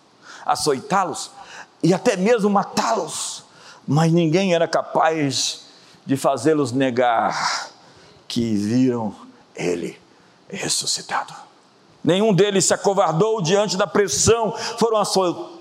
açoitá-los 0.47 1.33
e 1.83 1.93
até 1.93 2.17
mesmo 2.17 2.49
matá-los 2.49 3.50
mas 3.87 4.13
ninguém 4.13 4.55
era 4.55 4.69
capaz 4.69 5.67
de 6.05 6.17
fazê-los 6.17 6.73
negar 6.73 7.71
que 8.27 8.55
viram 8.55 9.15
ele 9.55 9.99
ressuscitado. 10.49 11.33
Nenhum 12.03 12.33
deles 12.33 12.65
se 12.65 12.73
acovardou 12.73 13.43
diante 13.43 13.77
da 13.77 13.87
pressão, 13.87 14.55
foram 14.79 14.99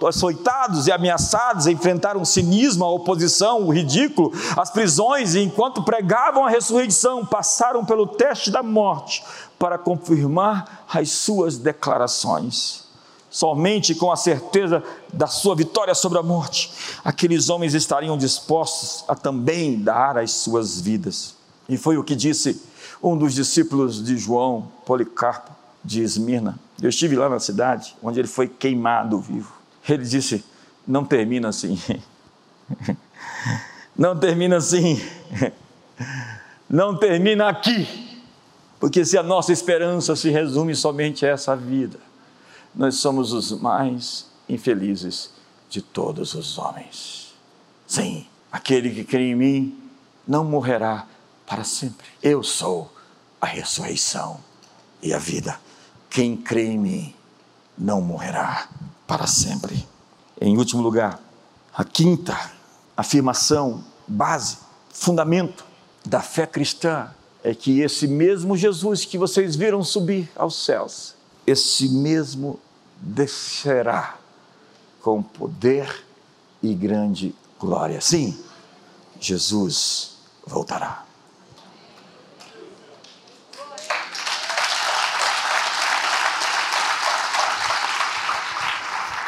açoitados 0.07 0.87
e 0.87 0.91
ameaçados, 0.91 1.67
enfrentaram 1.67 2.21
o 2.21 2.25
cinismo, 2.25 2.85
a 2.85 2.91
oposição, 2.91 3.63
o 3.63 3.73
ridículo, 3.73 4.31
as 4.55 4.69
prisões, 4.69 5.35
e 5.35 5.41
enquanto 5.41 5.83
pregavam 5.83 6.45
a 6.45 6.49
ressurreição, 6.49 7.25
passaram 7.25 7.83
pelo 7.83 8.07
teste 8.07 8.49
da 8.51 8.63
morte 8.63 9.21
para 9.57 9.77
confirmar 9.77 10.85
as 10.87 11.11
suas 11.11 11.57
declarações 11.57 12.88
somente 13.29 13.93
com 13.93 14.11
a 14.11 14.15
certeza 14.15 14.83
da 15.13 15.27
sua 15.27 15.55
vitória 15.55 15.93
sobre 15.93 16.17
a 16.17 16.23
morte, 16.23 16.71
aqueles 17.03 17.49
homens 17.49 17.73
estariam 17.73 18.17
dispostos 18.17 19.03
a 19.07 19.15
também 19.15 19.77
dar 19.79 20.17
as 20.17 20.31
suas 20.31 20.81
vidas. 20.81 21.35
E 21.67 21.77
foi 21.77 21.97
o 21.97 22.03
que 22.03 22.15
disse 22.15 22.61
um 23.01 23.17
dos 23.17 23.33
discípulos 23.33 24.03
de 24.03 24.17
João, 24.17 24.71
Policarpo, 24.85 25.51
de 25.83 26.01
Esmirna. 26.01 26.59
Eu 26.81 26.89
estive 26.89 27.15
lá 27.15 27.29
na 27.29 27.39
cidade, 27.39 27.95
onde 28.01 28.19
ele 28.19 28.27
foi 28.27 28.47
queimado 28.47 29.19
vivo. 29.19 29.53
Ele 29.87 30.03
disse: 30.03 30.43
Não 30.87 31.05
termina 31.05 31.49
assim. 31.49 31.79
Não 33.97 34.17
termina 34.17 34.57
assim. 34.57 35.01
Não 36.69 36.95
termina 36.95 37.49
aqui. 37.49 38.07
Porque 38.79 39.03
se 39.03 39.17
a 39.17 39.23
nossa 39.23 39.51
esperança 39.51 40.15
se 40.15 40.29
resume 40.29 40.73
somente 40.73 41.25
a 41.25 41.29
essa 41.29 41.55
vida, 41.55 41.99
nós 42.73 42.95
somos 42.95 43.33
os 43.33 43.51
mais 43.51 44.25
infelizes 44.47 45.31
de 45.69 45.81
todos 45.81 46.33
os 46.33 46.57
homens. 46.57 47.33
Sim, 47.87 48.25
aquele 48.51 48.89
que 48.91 49.03
crê 49.03 49.31
em 49.31 49.35
mim 49.35 49.79
não 50.27 50.43
morrerá 50.43 51.07
para 51.45 51.63
sempre. 51.63 52.07
Eu 52.21 52.43
sou 52.43 52.91
a 53.41 53.45
ressurreição 53.45 54.39
e 55.01 55.13
a 55.13 55.17
vida. 55.17 55.59
Quem 56.09 56.35
crê 56.35 56.67
em 56.67 56.77
mim 56.77 57.15
não 57.77 58.01
morrerá 58.01 58.67
para 59.07 59.25
sempre. 59.25 59.87
Em 60.39 60.57
último 60.57 60.81
lugar, 60.81 61.19
a 61.73 61.83
quinta 61.83 62.51
afirmação, 62.95 63.83
base, 64.07 64.57
fundamento 64.89 65.65
da 66.05 66.21
fé 66.21 66.45
cristã 66.45 67.09
é 67.43 67.55
que 67.55 67.79
esse 67.79 68.07
mesmo 68.07 68.57
Jesus 68.57 69.05
que 69.05 69.17
vocês 69.17 69.55
viram 69.55 69.83
subir 69.83 70.29
aos 70.35 70.65
céus, 70.65 71.15
esse 71.45 71.89
mesmo 71.89 72.59
descerá 73.01 74.15
com 75.01 75.21
poder 75.21 76.05
e 76.61 76.73
grande 76.73 77.33
glória. 77.59 78.01
Sim, 78.01 78.37
Jesus 79.19 80.17
voltará. 80.45 81.05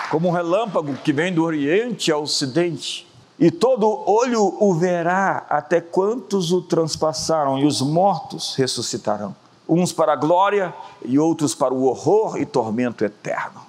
Como 0.10 0.28
um 0.28 0.32
relâmpago 0.32 0.94
que 0.98 1.14
vem 1.14 1.34
do 1.34 1.44
Oriente 1.44 2.12
ao 2.12 2.24
Ocidente, 2.24 3.08
e 3.40 3.50
todo 3.50 3.88
olho 3.88 4.58
o 4.60 4.74
verá, 4.76 5.46
até 5.50 5.80
quantos 5.80 6.52
o 6.52 6.62
transpassaram, 6.62 7.58
e 7.58 7.66
os 7.66 7.82
mortos 7.82 8.56
ressuscitarão 8.56 9.34
uns 9.74 9.94
para 9.94 10.12
a 10.12 10.16
glória 10.18 10.74
e 11.06 11.18
outros 11.18 11.56
para 11.56 11.74
o 11.74 11.86
horror 11.86 12.38
e 12.38 12.46
tormento 12.46 13.06
eterno, 13.06 13.62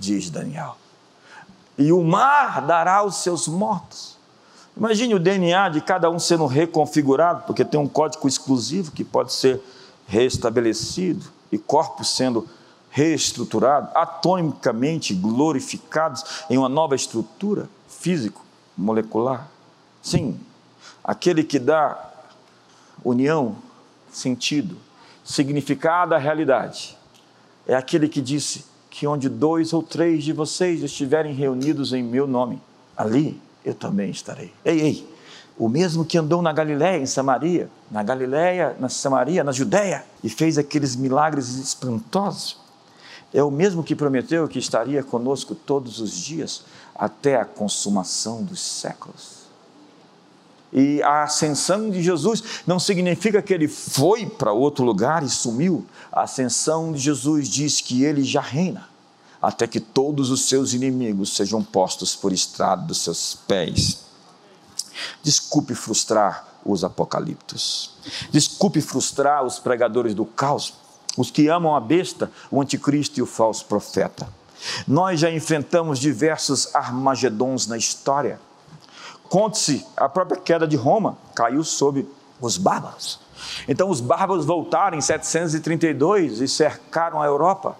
diz 0.00 0.28
Daniel. 0.28 0.76
E 1.78 1.92
o 1.92 2.02
mar 2.02 2.60
dará 2.60 3.04
os 3.04 3.16
seus 3.16 3.46
mortos. 3.46 4.16
Imagine 4.76 5.14
o 5.14 5.20
DNA 5.20 5.68
de 5.68 5.80
cada 5.80 6.10
um 6.10 6.18
sendo 6.18 6.46
reconfigurado, 6.46 7.44
porque 7.46 7.64
tem 7.64 7.78
um 7.78 7.86
código 7.86 8.26
exclusivo 8.26 8.90
que 8.90 9.04
pode 9.04 9.32
ser 9.32 9.62
restabelecido, 10.08 11.32
e 11.52 11.58
corpos 11.58 12.16
sendo 12.16 12.48
reestruturados, 12.90 13.90
atomicamente 13.94 15.14
glorificados 15.14 16.44
em 16.50 16.58
uma 16.58 16.68
nova 16.68 16.96
estrutura 16.96 17.68
físico, 17.86 18.44
molecular. 18.76 19.48
Sim, 20.02 20.38
aquele 21.02 21.44
que 21.44 21.60
dá 21.60 22.12
união, 23.04 23.56
sentido, 24.10 24.76
significado 25.24 26.14
à 26.14 26.18
realidade. 26.18 26.96
É 27.66 27.74
aquele 27.74 28.08
que 28.08 28.20
disse 28.20 28.64
que 28.90 29.06
onde 29.06 29.28
dois 29.28 29.72
ou 29.72 29.82
três 29.82 30.22
de 30.22 30.32
vocês 30.32 30.82
estiverem 30.82 31.34
reunidos 31.34 31.92
em 31.92 32.02
meu 32.02 32.26
nome, 32.26 32.60
ali 32.96 33.40
eu 33.64 33.74
também 33.74 34.10
estarei. 34.10 34.52
Ei, 34.64 34.80
ei, 34.80 35.14
o 35.58 35.68
mesmo 35.68 36.04
que 36.04 36.18
andou 36.18 36.42
na 36.42 36.52
Galiléia, 36.52 37.00
em 37.00 37.06
Samaria, 37.06 37.70
na 37.90 38.02
Galiléia, 38.02 38.76
na 38.78 38.88
Samaria, 38.88 39.42
na 39.42 39.52
Judéia, 39.52 40.04
e 40.22 40.28
fez 40.28 40.58
aqueles 40.58 40.94
milagres 40.94 41.56
espantosos, 41.56 42.58
é 43.32 43.42
o 43.42 43.50
mesmo 43.50 43.82
que 43.82 43.96
prometeu 43.96 44.46
que 44.46 44.58
estaria 44.58 45.02
conosco 45.02 45.54
todos 45.54 46.00
os 46.00 46.12
dias 46.12 46.64
até 46.94 47.36
a 47.36 47.44
consumação 47.44 48.44
dos 48.44 48.60
séculos. 48.60 49.43
E 50.74 51.00
a 51.04 51.22
ascensão 51.22 51.88
de 51.88 52.02
Jesus 52.02 52.42
não 52.66 52.80
significa 52.80 53.40
que 53.40 53.54
ele 53.54 53.68
foi 53.68 54.26
para 54.26 54.52
outro 54.52 54.84
lugar 54.84 55.22
e 55.22 55.28
sumiu. 55.28 55.86
A 56.10 56.22
ascensão 56.22 56.92
de 56.92 56.98
Jesus 56.98 57.48
diz 57.48 57.80
que 57.80 58.02
ele 58.02 58.24
já 58.24 58.40
reina, 58.40 58.88
até 59.40 59.68
que 59.68 59.78
todos 59.78 60.30
os 60.30 60.48
seus 60.48 60.72
inimigos 60.72 61.36
sejam 61.36 61.62
postos 61.62 62.16
por 62.16 62.32
estrado 62.32 62.88
dos 62.88 62.98
seus 62.98 63.38
pés. 63.46 64.00
Desculpe 65.22 65.76
frustrar 65.76 66.44
os 66.64 66.82
apocaliptos. 66.82 67.92
Desculpe 68.32 68.80
frustrar 68.80 69.44
os 69.44 69.60
pregadores 69.60 70.12
do 70.12 70.24
caos, 70.24 70.74
os 71.16 71.30
que 71.30 71.46
amam 71.46 71.76
a 71.76 71.80
besta, 71.80 72.32
o 72.50 72.60
anticristo 72.60 73.20
e 73.20 73.22
o 73.22 73.26
falso 73.26 73.64
profeta. 73.66 74.26
Nós 74.88 75.20
já 75.20 75.30
enfrentamos 75.30 76.00
diversos 76.00 76.74
armagedons 76.74 77.68
na 77.68 77.76
história 77.76 78.40
Conte-se, 79.28 79.84
a 79.96 80.08
própria 80.08 80.40
queda 80.40 80.66
de 80.66 80.76
Roma 80.76 81.16
caiu 81.34 81.64
sobre 81.64 82.08
os 82.40 82.56
bárbaros. 82.56 83.20
Então 83.68 83.90
os 83.90 84.00
bárbaros 84.00 84.44
voltaram 84.44 84.96
em 84.96 85.00
732 85.00 86.40
e 86.40 86.48
cercaram 86.48 87.20
a 87.20 87.26
Europa. 87.26 87.76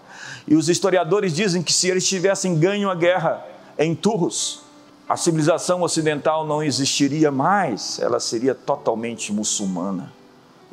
E 0.47 0.55
os 0.55 0.69
historiadores 0.69 1.35
dizem 1.35 1.63
que 1.63 1.73
se 1.73 1.89
eles 1.89 2.07
tivessem 2.07 2.59
ganho 2.59 2.91
a 2.91 2.95
guerra 2.95 3.45
em 3.79 3.95
Turros, 3.95 4.63
a 5.09 5.17
civilização 5.17 5.83
ocidental 5.83 6.47
não 6.47 6.63
existiria 6.63 7.31
mais, 7.31 7.99
ela 7.99 8.19
seria 8.19 8.55
totalmente 8.55 9.33
muçulmana. 9.33 10.13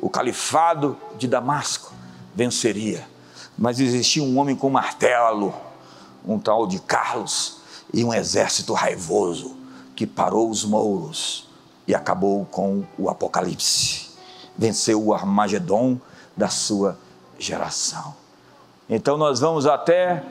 O 0.00 0.08
califado 0.08 0.96
de 1.18 1.28
Damasco 1.28 1.92
venceria. 2.34 3.06
Mas 3.58 3.78
existia 3.78 4.22
um 4.22 4.38
homem 4.38 4.56
com 4.56 4.70
martelo, 4.70 5.54
um 6.26 6.38
tal 6.38 6.66
de 6.66 6.80
Carlos, 6.80 7.58
e 7.92 8.02
um 8.02 8.12
exército 8.12 8.72
raivoso 8.72 9.61
que 10.02 10.06
parou 10.06 10.50
os 10.50 10.64
mouros 10.64 11.46
e 11.86 11.94
acabou 11.94 12.44
com 12.46 12.82
o 12.98 13.08
Apocalipse. 13.08 14.10
Venceu 14.58 15.00
o 15.00 15.14
Armagedon 15.14 15.96
da 16.36 16.48
sua 16.48 16.98
geração. 17.38 18.12
Então 18.90 19.16
nós 19.16 19.38
vamos 19.38 19.64
até 19.64 20.24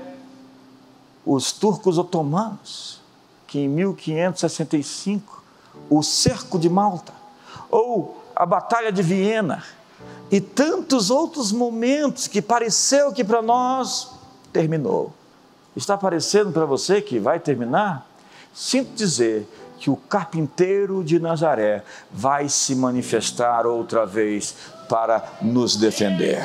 os 1.26 1.54
turcos 1.54 1.98
otomanos, 1.98 3.00
que 3.48 3.60
em 3.60 3.70
1565, 3.70 5.42
o 5.90 6.04
cerco 6.04 6.60
de 6.60 6.70
Malta, 6.70 7.14
ou 7.70 8.22
a 8.36 8.46
Batalha 8.46 8.92
de 8.92 9.02
Viena, 9.02 9.64
e 10.30 10.42
tantos 10.42 11.10
outros 11.10 11.54
momentos 11.54 12.28
que 12.28 12.42
pareceu 12.42 13.14
que 13.14 13.24
para 13.24 13.42
nós 13.42 14.12
terminou. 14.52 15.14
Está 15.78 15.98
parecendo 15.98 16.52
para 16.52 16.66
você 16.66 17.02
que 17.02 17.20
vai 17.20 17.40
terminar? 17.40 18.11
Sinto 18.54 18.94
dizer 18.94 19.48
que 19.80 19.90
o 19.90 19.96
carpinteiro 19.96 21.04
de 21.04 21.20
Nazaré 21.20 21.84
vai 22.12 22.48
se 22.50 22.76
manifestar 22.76 23.66
outra 23.66 24.06
vez 24.06 24.56
para 24.88 25.24
nos 25.42 25.76
defender. 25.76 26.44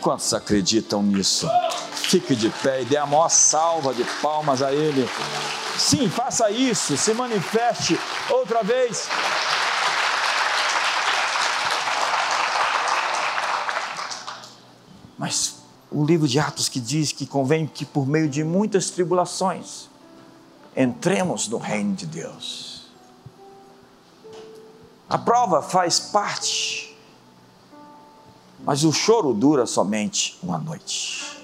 Quantos 0.00 0.32
acreditam 0.34 1.02
nisso? 1.02 1.48
Fique 1.90 2.36
de 2.36 2.50
pé 2.50 2.82
e 2.82 2.84
dê 2.84 2.96
a 2.96 3.06
maior 3.06 3.30
salva 3.30 3.94
de 3.94 4.04
palmas 4.20 4.62
a 4.62 4.72
Ele. 4.72 5.08
Sim, 5.78 6.08
faça 6.08 6.50
isso, 6.50 6.96
se 6.96 7.12
manifeste 7.14 7.98
outra 8.30 8.62
vez. 8.62 9.08
Mas 15.18 15.56
o 15.90 16.04
livro 16.04 16.28
de 16.28 16.38
Atos 16.38 16.68
que 16.68 16.78
diz 16.78 17.10
que 17.10 17.26
convém 17.26 17.66
que 17.66 17.84
por 17.84 18.06
meio 18.06 18.28
de 18.28 18.44
muitas 18.44 18.90
tribulações 18.90 19.88
entremos 20.76 21.48
no 21.48 21.58
reino 21.58 21.94
de 21.94 22.06
Deus. 22.06 22.86
A 25.08 25.18
prova 25.18 25.62
faz 25.62 26.00
parte, 26.00 26.96
mas 28.64 28.84
o 28.84 28.92
choro 28.92 29.32
dura 29.32 29.66
somente 29.66 30.38
uma 30.42 30.58
noite. 30.58 31.38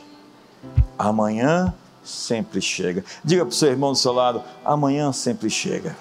Amanhã 0.99 1.75
sempre 2.03 2.61
chega. 2.61 3.05
Diga 3.23 3.45
para 3.45 3.53
o 3.53 3.55
seu 3.55 3.69
irmão 3.69 3.93
do 3.93 3.99
seu 3.99 4.13
lado: 4.13 4.43
amanhã 4.65 5.13
sempre 5.13 5.49
chega. 5.49 5.97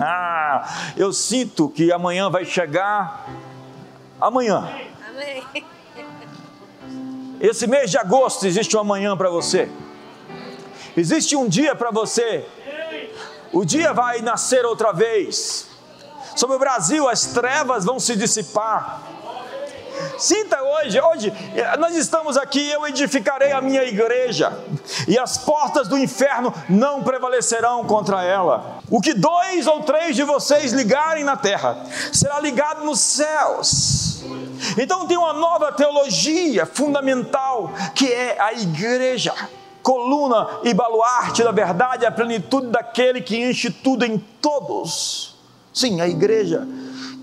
Ah, 0.00 0.92
eu 0.96 1.12
sinto 1.12 1.68
que 1.68 1.92
amanhã 1.92 2.28
vai 2.28 2.44
chegar. 2.44 3.28
Amanhã. 4.20 4.68
Amém. 5.08 5.44
Esse 7.40 7.66
mês 7.66 7.90
de 7.90 7.98
agosto 7.98 8.46
existe 8.46 8.76
um 8.76 8.80
amanhã 8.80 9.16
para 9.16 9.28
você. 9.28 9.70
Existe 10.96 11.36
um 11.36 11.48
dia 11.48 11.74
para 11.74 11.90
você. 11.90 12.46
O 13.52 13.64
dia 13.64 13.92
vai 13.92 14.20
nascer 14.20 14.64
outra 14.64 14.92
vez. 14.92 15.66
Sobre 16.36 16.56
o 16.56 16.58
Brasil, 16.58 17.08
as 17.08 17.26
trevas 17.26 17.84
vão 17.84 18.00
se 18.00 18.16
dissipar. 18.16 19.02
Sinta 20.18 20.60
hoje, 20.62 21.00
hoje 21.00 21.32
nós 21.78 21.94
estamos 21.94 22.36
aqui, 22.36 22.70
eu 22.70 22.86
edificarei 22.86 23.52
a 23.52 23.60
minha 23.60 23.84
igreja, 23.84 24.52
e 25.06 25.18
as 25.18 25.38
portas 25.38 25.88
do 25.88 25.96
inferno 25.96 26.52
não 26.68 27.02
prevalecerão 27.02 27.84
contra 27.84 28.22
ela. 28.22 28.80
O 28.90 29.00
que 29.00 29.14
dois 29.14 29.66
ou 29.66 29.82
três 29.82 30.16
de 30.16 30.24
vocês 30.24 30.72
ligarem 30.72 31.24
na 31.24 31.36
terra, 31.36 31.84
será 32.12 32.40
ligado 32.40 32.84
nos 32.84 33.00
céus. 33.00 34.24
Então 34.78 35.06
tem 35.06 35.16
uma 35.16 35.32
nova 35.32 35.72
teologia 35.72 36.66
fundamental, 36.66 37.72
que 37.94 38.12
é 38.12 38.40
a 38.40 38.52
igreja 38.52 39.32
coluna 39.84 40.60
e 40.64 40.72
baluarte 40.72 41.44
da 41.44 41.52
verdade, 41.52 42.06
a 42.06 42.10
plenitude 42.10 42.68
daquele 42.68 43.20
que 43.20 43.36
enche 43.36 43.70
tudo 43.70 44.02
em 44.04 44.18
todos. 44.40 45.36
Sim, 45.74 46.00
a 46.00 46.08
igreja, 46.08 46.66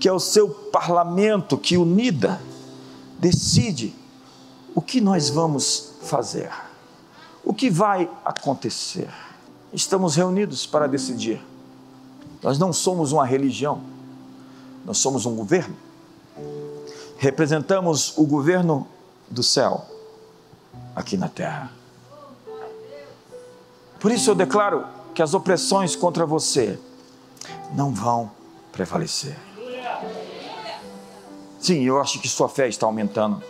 que 0.00 0.08
é 0.08 0.12
o 0.12 0.20
seu 0.20 0.48
parlamento 0.48 1.58
que 1.58 1.76
unida, 1.76 2.40
decide 3.18 3.92
o 4.74 4.80
que 4.80 5.00
nós 5.00 5.28
vamos 5.28 5.94
fazer, 6.02 6.50
o 7.44 7.52
que 7.52 7.68
vai 7.68 8.08
acontecer. 8.24 9.10
Estamos 9.72 10.14
reunidos 10.14 10.64
para 10.64 10.86
decidir. 10.86 11.44
Nós 12.40 12.58
não 12.58 12.72
somos 12.72 13.10
uma 13.10 13.26
religião, 13.26 13.82
nós 14.84 14.98
somos 14.98 15.26
um 15.26 15.34
governo. 15.34 15.74
Representamos 17.18 18.16
o 18.16 18.24
governo 18.24 18.86
do 19.28 19.42
céu 19.42 19.84
aqui 20.94 21.16
na 21.16 21.28
terra. 21.28 21.81
Por 24.02 24.10
isso 24.10 24.28
eu 24.28 24.34
declaro 24.34 24.84
que 25.14 25.22
as 25.22 25.32
opressões 25.32 25.94
contra 25.94 26.26
você 26.26 26.76
não 27.72 27.94
vão 27.94 28.32
prevalecer. 28.72 29.38
Sim, 31.60 31.84
eu 31.84 32.00
acho 32.00 32.18
que 32.18 32.28
sua 32.28 32.48
fé 32.48 32.66
está 32.66 32.84
aumentando. 32.84 33.40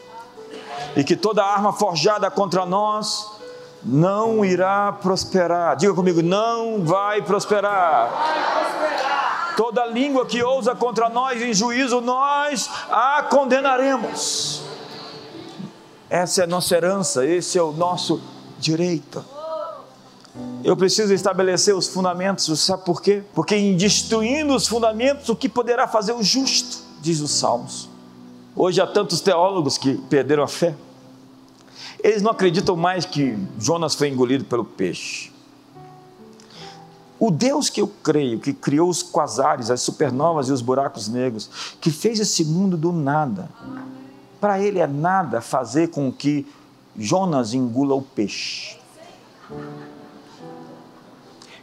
E 0.94 1.02
que 1.02 1.16
toda 1.16 1.42
arma 1.42 1.72
forjada 1.72 2.30
contra 2.30 2.66
nós 2.66 3.32
não 3.82 4.44
irá 4.44 4.92
prosperar. 4.92 5.74
Diga 5.74 5.94
comigo, 5.94 6.20
não 6.20 6.84
vai 6.84 7.22
prosperar. 7.22 8.10
Toda 9.56 9.86
língua 9.86 10.26
que 10.26 10.42
ousa 10.42 10.74
contra 10.74 11.08
nós 11.08 11.40
em 11.40 11.54
juízo, 11.54 12.02
nós 12.02 12.68
a 12.90 13.22
condenaremos. 13.22 14.64
Essa 16.10 16.42
é 16.42 16.44
a 16.44 16.46
nossa 16.46 16.76
herança, 16.76 17.24
esse 17.24 17.56
é 17.56 17.62
o 17.62 17.72
nosso 17.72 18.20
direito. 18.58 19.24
Eu 20.64 20.76
preciso 20.76 21.12
estabelecer 21.12 21.74
os 21.74 21.88
fundamentos, 21.88 22.60
sabe 22.60 22.84
por 22.84 23.02
quê? 23.02 23.22
Porque 23.34 23.56
em 23.56 23.76
destruindo 23.76 24.54
os 24.54 24.68
fundamentos, 24.68 25.28
o 25.28 25.34
que 25.34 25.48
poderá 25.48 25.88
fazer 25.88 26.12
o 26.12 26.22
justo, 26.22 26.78
diz 27.00 27.20
os 27.20 27.32
Salmos. 27.32 27.88
Hoje 28.54 28.80
há 28.80 28.86
tantos 28.86 29.20
teólogos 29.20 29.76
que 29.76 29.94
perderam 30.08 30.44
a 30.44 30.48
fé. 30.48 30.74
Eles 32.02 32.22
não 32.22 32.30
acreditam 32.30 32.76
mais 32.76 33.04
que 33.04 33.36
Jonas 33.58 33.94
foi 33.94 34.08
engolido 34.08 34.44
pelo 34.44 34.64
peixe. 34.64 35.32
O 37.18 37.30
Deus 37.30 37.70
que 37.70 37.80
eu 37.80 37.86
creio, 38.02 38.38
que 38.40 38.52
criou 38.52 38.88
os 38.88 39.02
quasares, 39.02 39.70
as 39.70 39.80
supernovas 39.80 40.48
e 40.48 40.52
os 40.52 40.60
buracos 40.60 41.08
negros, 41.08 41.48
que 41.80 41.90
fez 41.90 42.18
esse 42.20 42.44
mundo 42.44 42.76
do 42.76 42.92
nada, 42.92 43.48
para 44.40 44.60
ele 44.60 44.80
é 44.80 44.86
nada 44.86 45.40
fazer 45.40 45.88
com 45.90 46.10
que 46.12 46.46
Jonas 46.96 47.54
engula 47.54 47.94
o 47.94 48.02
peixe. 48.02 48.76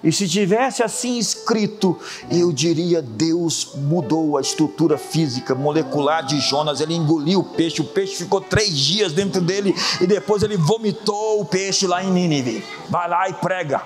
E 0.02 0.14
se 0.14 0.30
tivesse 0.30 0.82
assim 0.82 1.18
escrito, 1.18 2.00
eu 2.32 2.54
diria: 2.54 3.02
Deus 3.02 3.74
mudou 3.76 4.38
a 4.38 4.42
estrutura 4.42 4.98
física 4.98 5.54
molecular 5.54 6.26
de 6.26 6.40
Jonas. 6.40 6.80
Ele 6.80 6.94
engoliu 6.94 7.42
o 7.42 7.44
peixe, 7.44 7.82
o 7.82 7.86
peixe 7.86 8.16
ficou 8.16 8.40
três 8.40 8.78
dias 8.78 9.12
dentro 9.12 9.42
dele 9.42 9.76
e 10.00 10.08
depois 10.08 10.42
ele 10.42 10.56
vomitou 10.56 11.42
o 11.42 11.46
peixe 11.46 11.86
lá 11.86 12.02
em 12.02 12.12
Nínive. 12.12 12.64
Vai 12.90 13.10
lá 13.10 13.30
e 13.30 13.34
prega. 13.34 13.82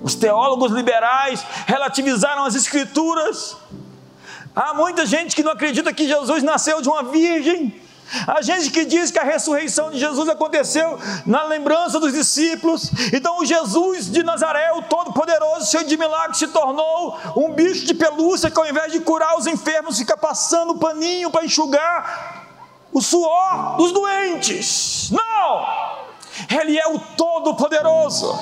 Os 0.00 0.14
teólogos 0.14 0.72
liberais 0.72 1.44
relativizaram 1.66 2.44
as 2.44 2.54
escrituras. 2.54 3.56
Há 4.54 4.74
muita 4.74 5.06
gente 5.06 5.36
que 5.36 5.42
não 5.42 5.52
acredita 5.52 5.92
que 5.92 6.08
Jesus 6.08 6.42
nasceu 6.42 6.82
de 6.82 6.88
uma 6.88 7.04
virgem. 7.04 7.85
A 8.26 8.40
gente 8.42 8.70
que 8.70 8.84
diz 8.84 9.10
que 9.10 9.18
a 9.18 9.24
ressurreição 9.24 9.90
de 9.90 9.98
Jesus 9.98 10.28
aconteceu 10.28 10.98
na 11.24 11.44
lembrança 11.44 11.98
dos 11.98 12.12
discípulos. 12.12 12.90
Então, 13.12 13.38
o 13.38 13.44
Jesus 13.44 14.10
de 14.10 14.22
Nazaré, 14.22 14.72
o 14.72 14.82
Todo-Poderoso, 14.82 15.70
cheio 15.70 15.84
de 15.84 15.96
milagres, 15.96 16.38
se 16.38 16.48
tornou 16.48 17.18
um 17.36 17.52
bicho 17.52 17.84
de 17.84 17.94
pelúcia 17.94 18.50
que, 18.50 18.58
ao 18.58 18.66
invés 18.66 18.92
de 18.92 19.00
curar 19.00 19.36
os 19.36 19.46
enfermos, 19.46 19.98
fica 19.98 20.16
passando 20.16 20.78
paninho 20.78 21.30
para 21.30 21.44
enxugar 21.44 22.46
o 22.92 23.00
suor 23.00 23.76
dos 23.76 23.92
doentes. 23.92 25.10
Não! 25.10 25.95
Ele 26.50 26.78
é 26.78 26.86
o 26.86 26.98
Todo-Poderoso, 26.98 28.38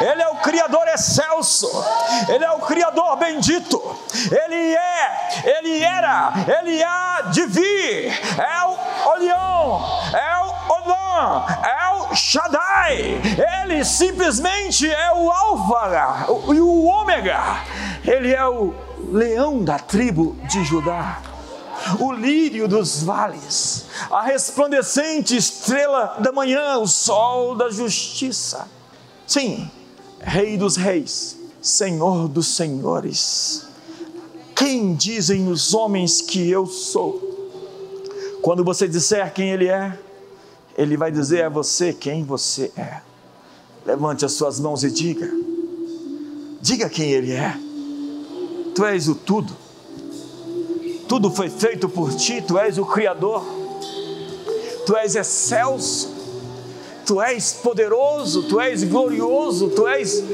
Ele 0.00 0.22
é 0.22 0.28
o 0.28 0.36
Criador 0.36 0.86
excelso, 0.88 1.68
Ele 2.28 2.44
é 2.44 2.50
o 2.52 2.60
Criador 2.60 3.16
bendito, 3.16 3.80
Ele 4.30 4.74
é, 4.74 5.42
Ele 5.44 5.82
era, 5.82 6.32
Ele 6.60 6.82
há 6.82 7.22
de 7.32 7.46
vir, 7.46 8.12
é 8.38 8.64
o 8.66 9.10
Olion, 9.10 9.80
é 10.14 10.38
o 10.38 10.72
Olam, 10.72 11.46
é 11.64 11.94
o 11.94 12.14
Shaddai, 12.14 13.20
Ele 13.62 13.84
simplesmente 13.84 14.88
é 14.90 15.12
o 15.12 15.30
Alfa 15.30 16.26
e 16.54 16.60
o 16.60 16.84
Ômega, 16.84 17.40
Ele 18.04 18.34
é 18.34 18.46
o 18.46 18.74
leão 19.10 19.62
da 19.62 19.78
tribo 19.78 20.36
de 20.44 20.64
Judá, 20.64 21.18
o 22.00 22.12
lírio 22.12 22.68
dos 22.68 23.02
vales, 23.02 23.86
a 24.10 24.22
resplandecente 24.22 25.36
estrela 25.36 26.16
da 26.20 26.32
manhã, 26.32 26.78
o 26.78 26.86
sol 26.86 27.54
da 27.54 27.70
justiça. 27.70 28.68
Sim, 29.26 29.70
Rei 30.22 30.56
dos 30.56 30.76
reis, 30.76 31.36
Senhor 31.60 32.28
dos 32.28 32.46
senhores. 32.46 33.66
Quem 34.54 34.94
dizem 34.94 35.48
os 35.48 35.74
homens 35.74 36.20
que 36.20 36.48
eu 36.48 36.64
sou? 36.64 37.30
Quando 38.40 38.62
você 38.62 38.86
disser 38.86 39.32
quem 39.34 39.50
Ele 39.50 39.68
é, 39.68 39.98
Ele 40.78 40.96
vai 40.96 41.10
dizer 41.10 41.44
a 41.44 41.48
você 41.48 41.92
quem 41.92 42.24
você 42.24 42.70
é. 42.76 43.00
Levante 43.84 44.24
as 44.24 44.32
suas 44.32 44.60
mãos 44.60 44.84
e 44.84 44.90
diga: 44.90 45.28
diga 46.60 46.88
quem 46.88 47.10
Ele 47.10 47.32
é. 47.32 47.56
Tu 48.74 48.84
és 48.84 49.08
o 49.08 49.14
tudo, 49.16 49.56
tudo 51.12 51.30
foi 51.30 51.50
feito 51.50 51.90
por 51.90 52.14
ti, 52.14 52.40
tu 52.40 52.58
és 52.58 52.78
o 52.78 52.86
Criador, 52.86 53.44
tu 54.86 54.96
és 54.96 55.14
excelso, 55.14 56.08
tu 57.04 57.20
és 57.20 57.52
poderoso, 57.52 58.44
tu 58.44 58.58
és 58.58 58.82
glorioso, 58.82 59.68
tu 59.68 59.86
és 59.86 60.24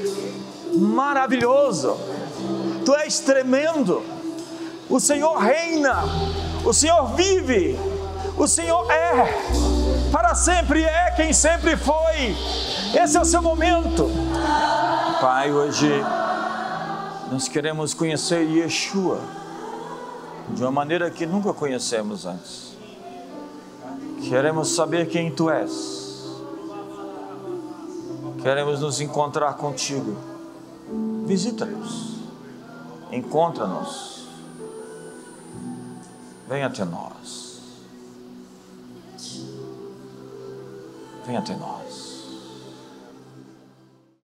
maravilhoso, 0.76 1.98
tu 2.84 2.94
és 2.94 3.18
tremendo. 3.18 4.04
O 4.88 5.00
Senhor 5.00 5.36
reina, 5.38 6.04
o 6.64 6.72
Senhor 6.72 7.12
vive, 7.16 7.76
o 8.36 8.46
Senhor 8.46 8.88
é, 8.88 9.26
para 10.12 10.36
sempre 10.36 10.84
é 10.84 11.10
quem 11.16 11.32
sempre 11.32 11.76
foi. 11.76 12.36
Esse 12.94 13.16
é 13.16 13.20
o 13.20 13.24
seu 13.24 13.42
momento. 13.42 14.08
Pai, 15.20 15.50
hoje 15.50 15.90
nós 17.32 17.48
queremos 17.48 17.94
conhecer 17.94 18.48
Yeshua 18.48 19.47
de 20.54 20.62
uma 20.62 20.70
maneira 20.70 21.10
que 21.10 21.26
nunca 21.26 21.52
conhecemos 21.52 22.26
antes. 22.26 22.76
Queremos 24.28 24.68
saber 24.74 25.08
quem 25.08 25.30
tu 25.30 25.48
és. 25.50 26.36
Queremos 28.42 28.80
nos 28.80 29.00
encontrar 29.00 29.54
contigo. 29.54 30.16
Visita-nos. 31.26 32.16
Encontra-nos. 33.10 34.26
Venha 36.48 36.66
até 36.66 36.84
nós. 36.84 37.60
Venha 41.26 41.40
até 41.40 41.54
nós. 41.56 42.07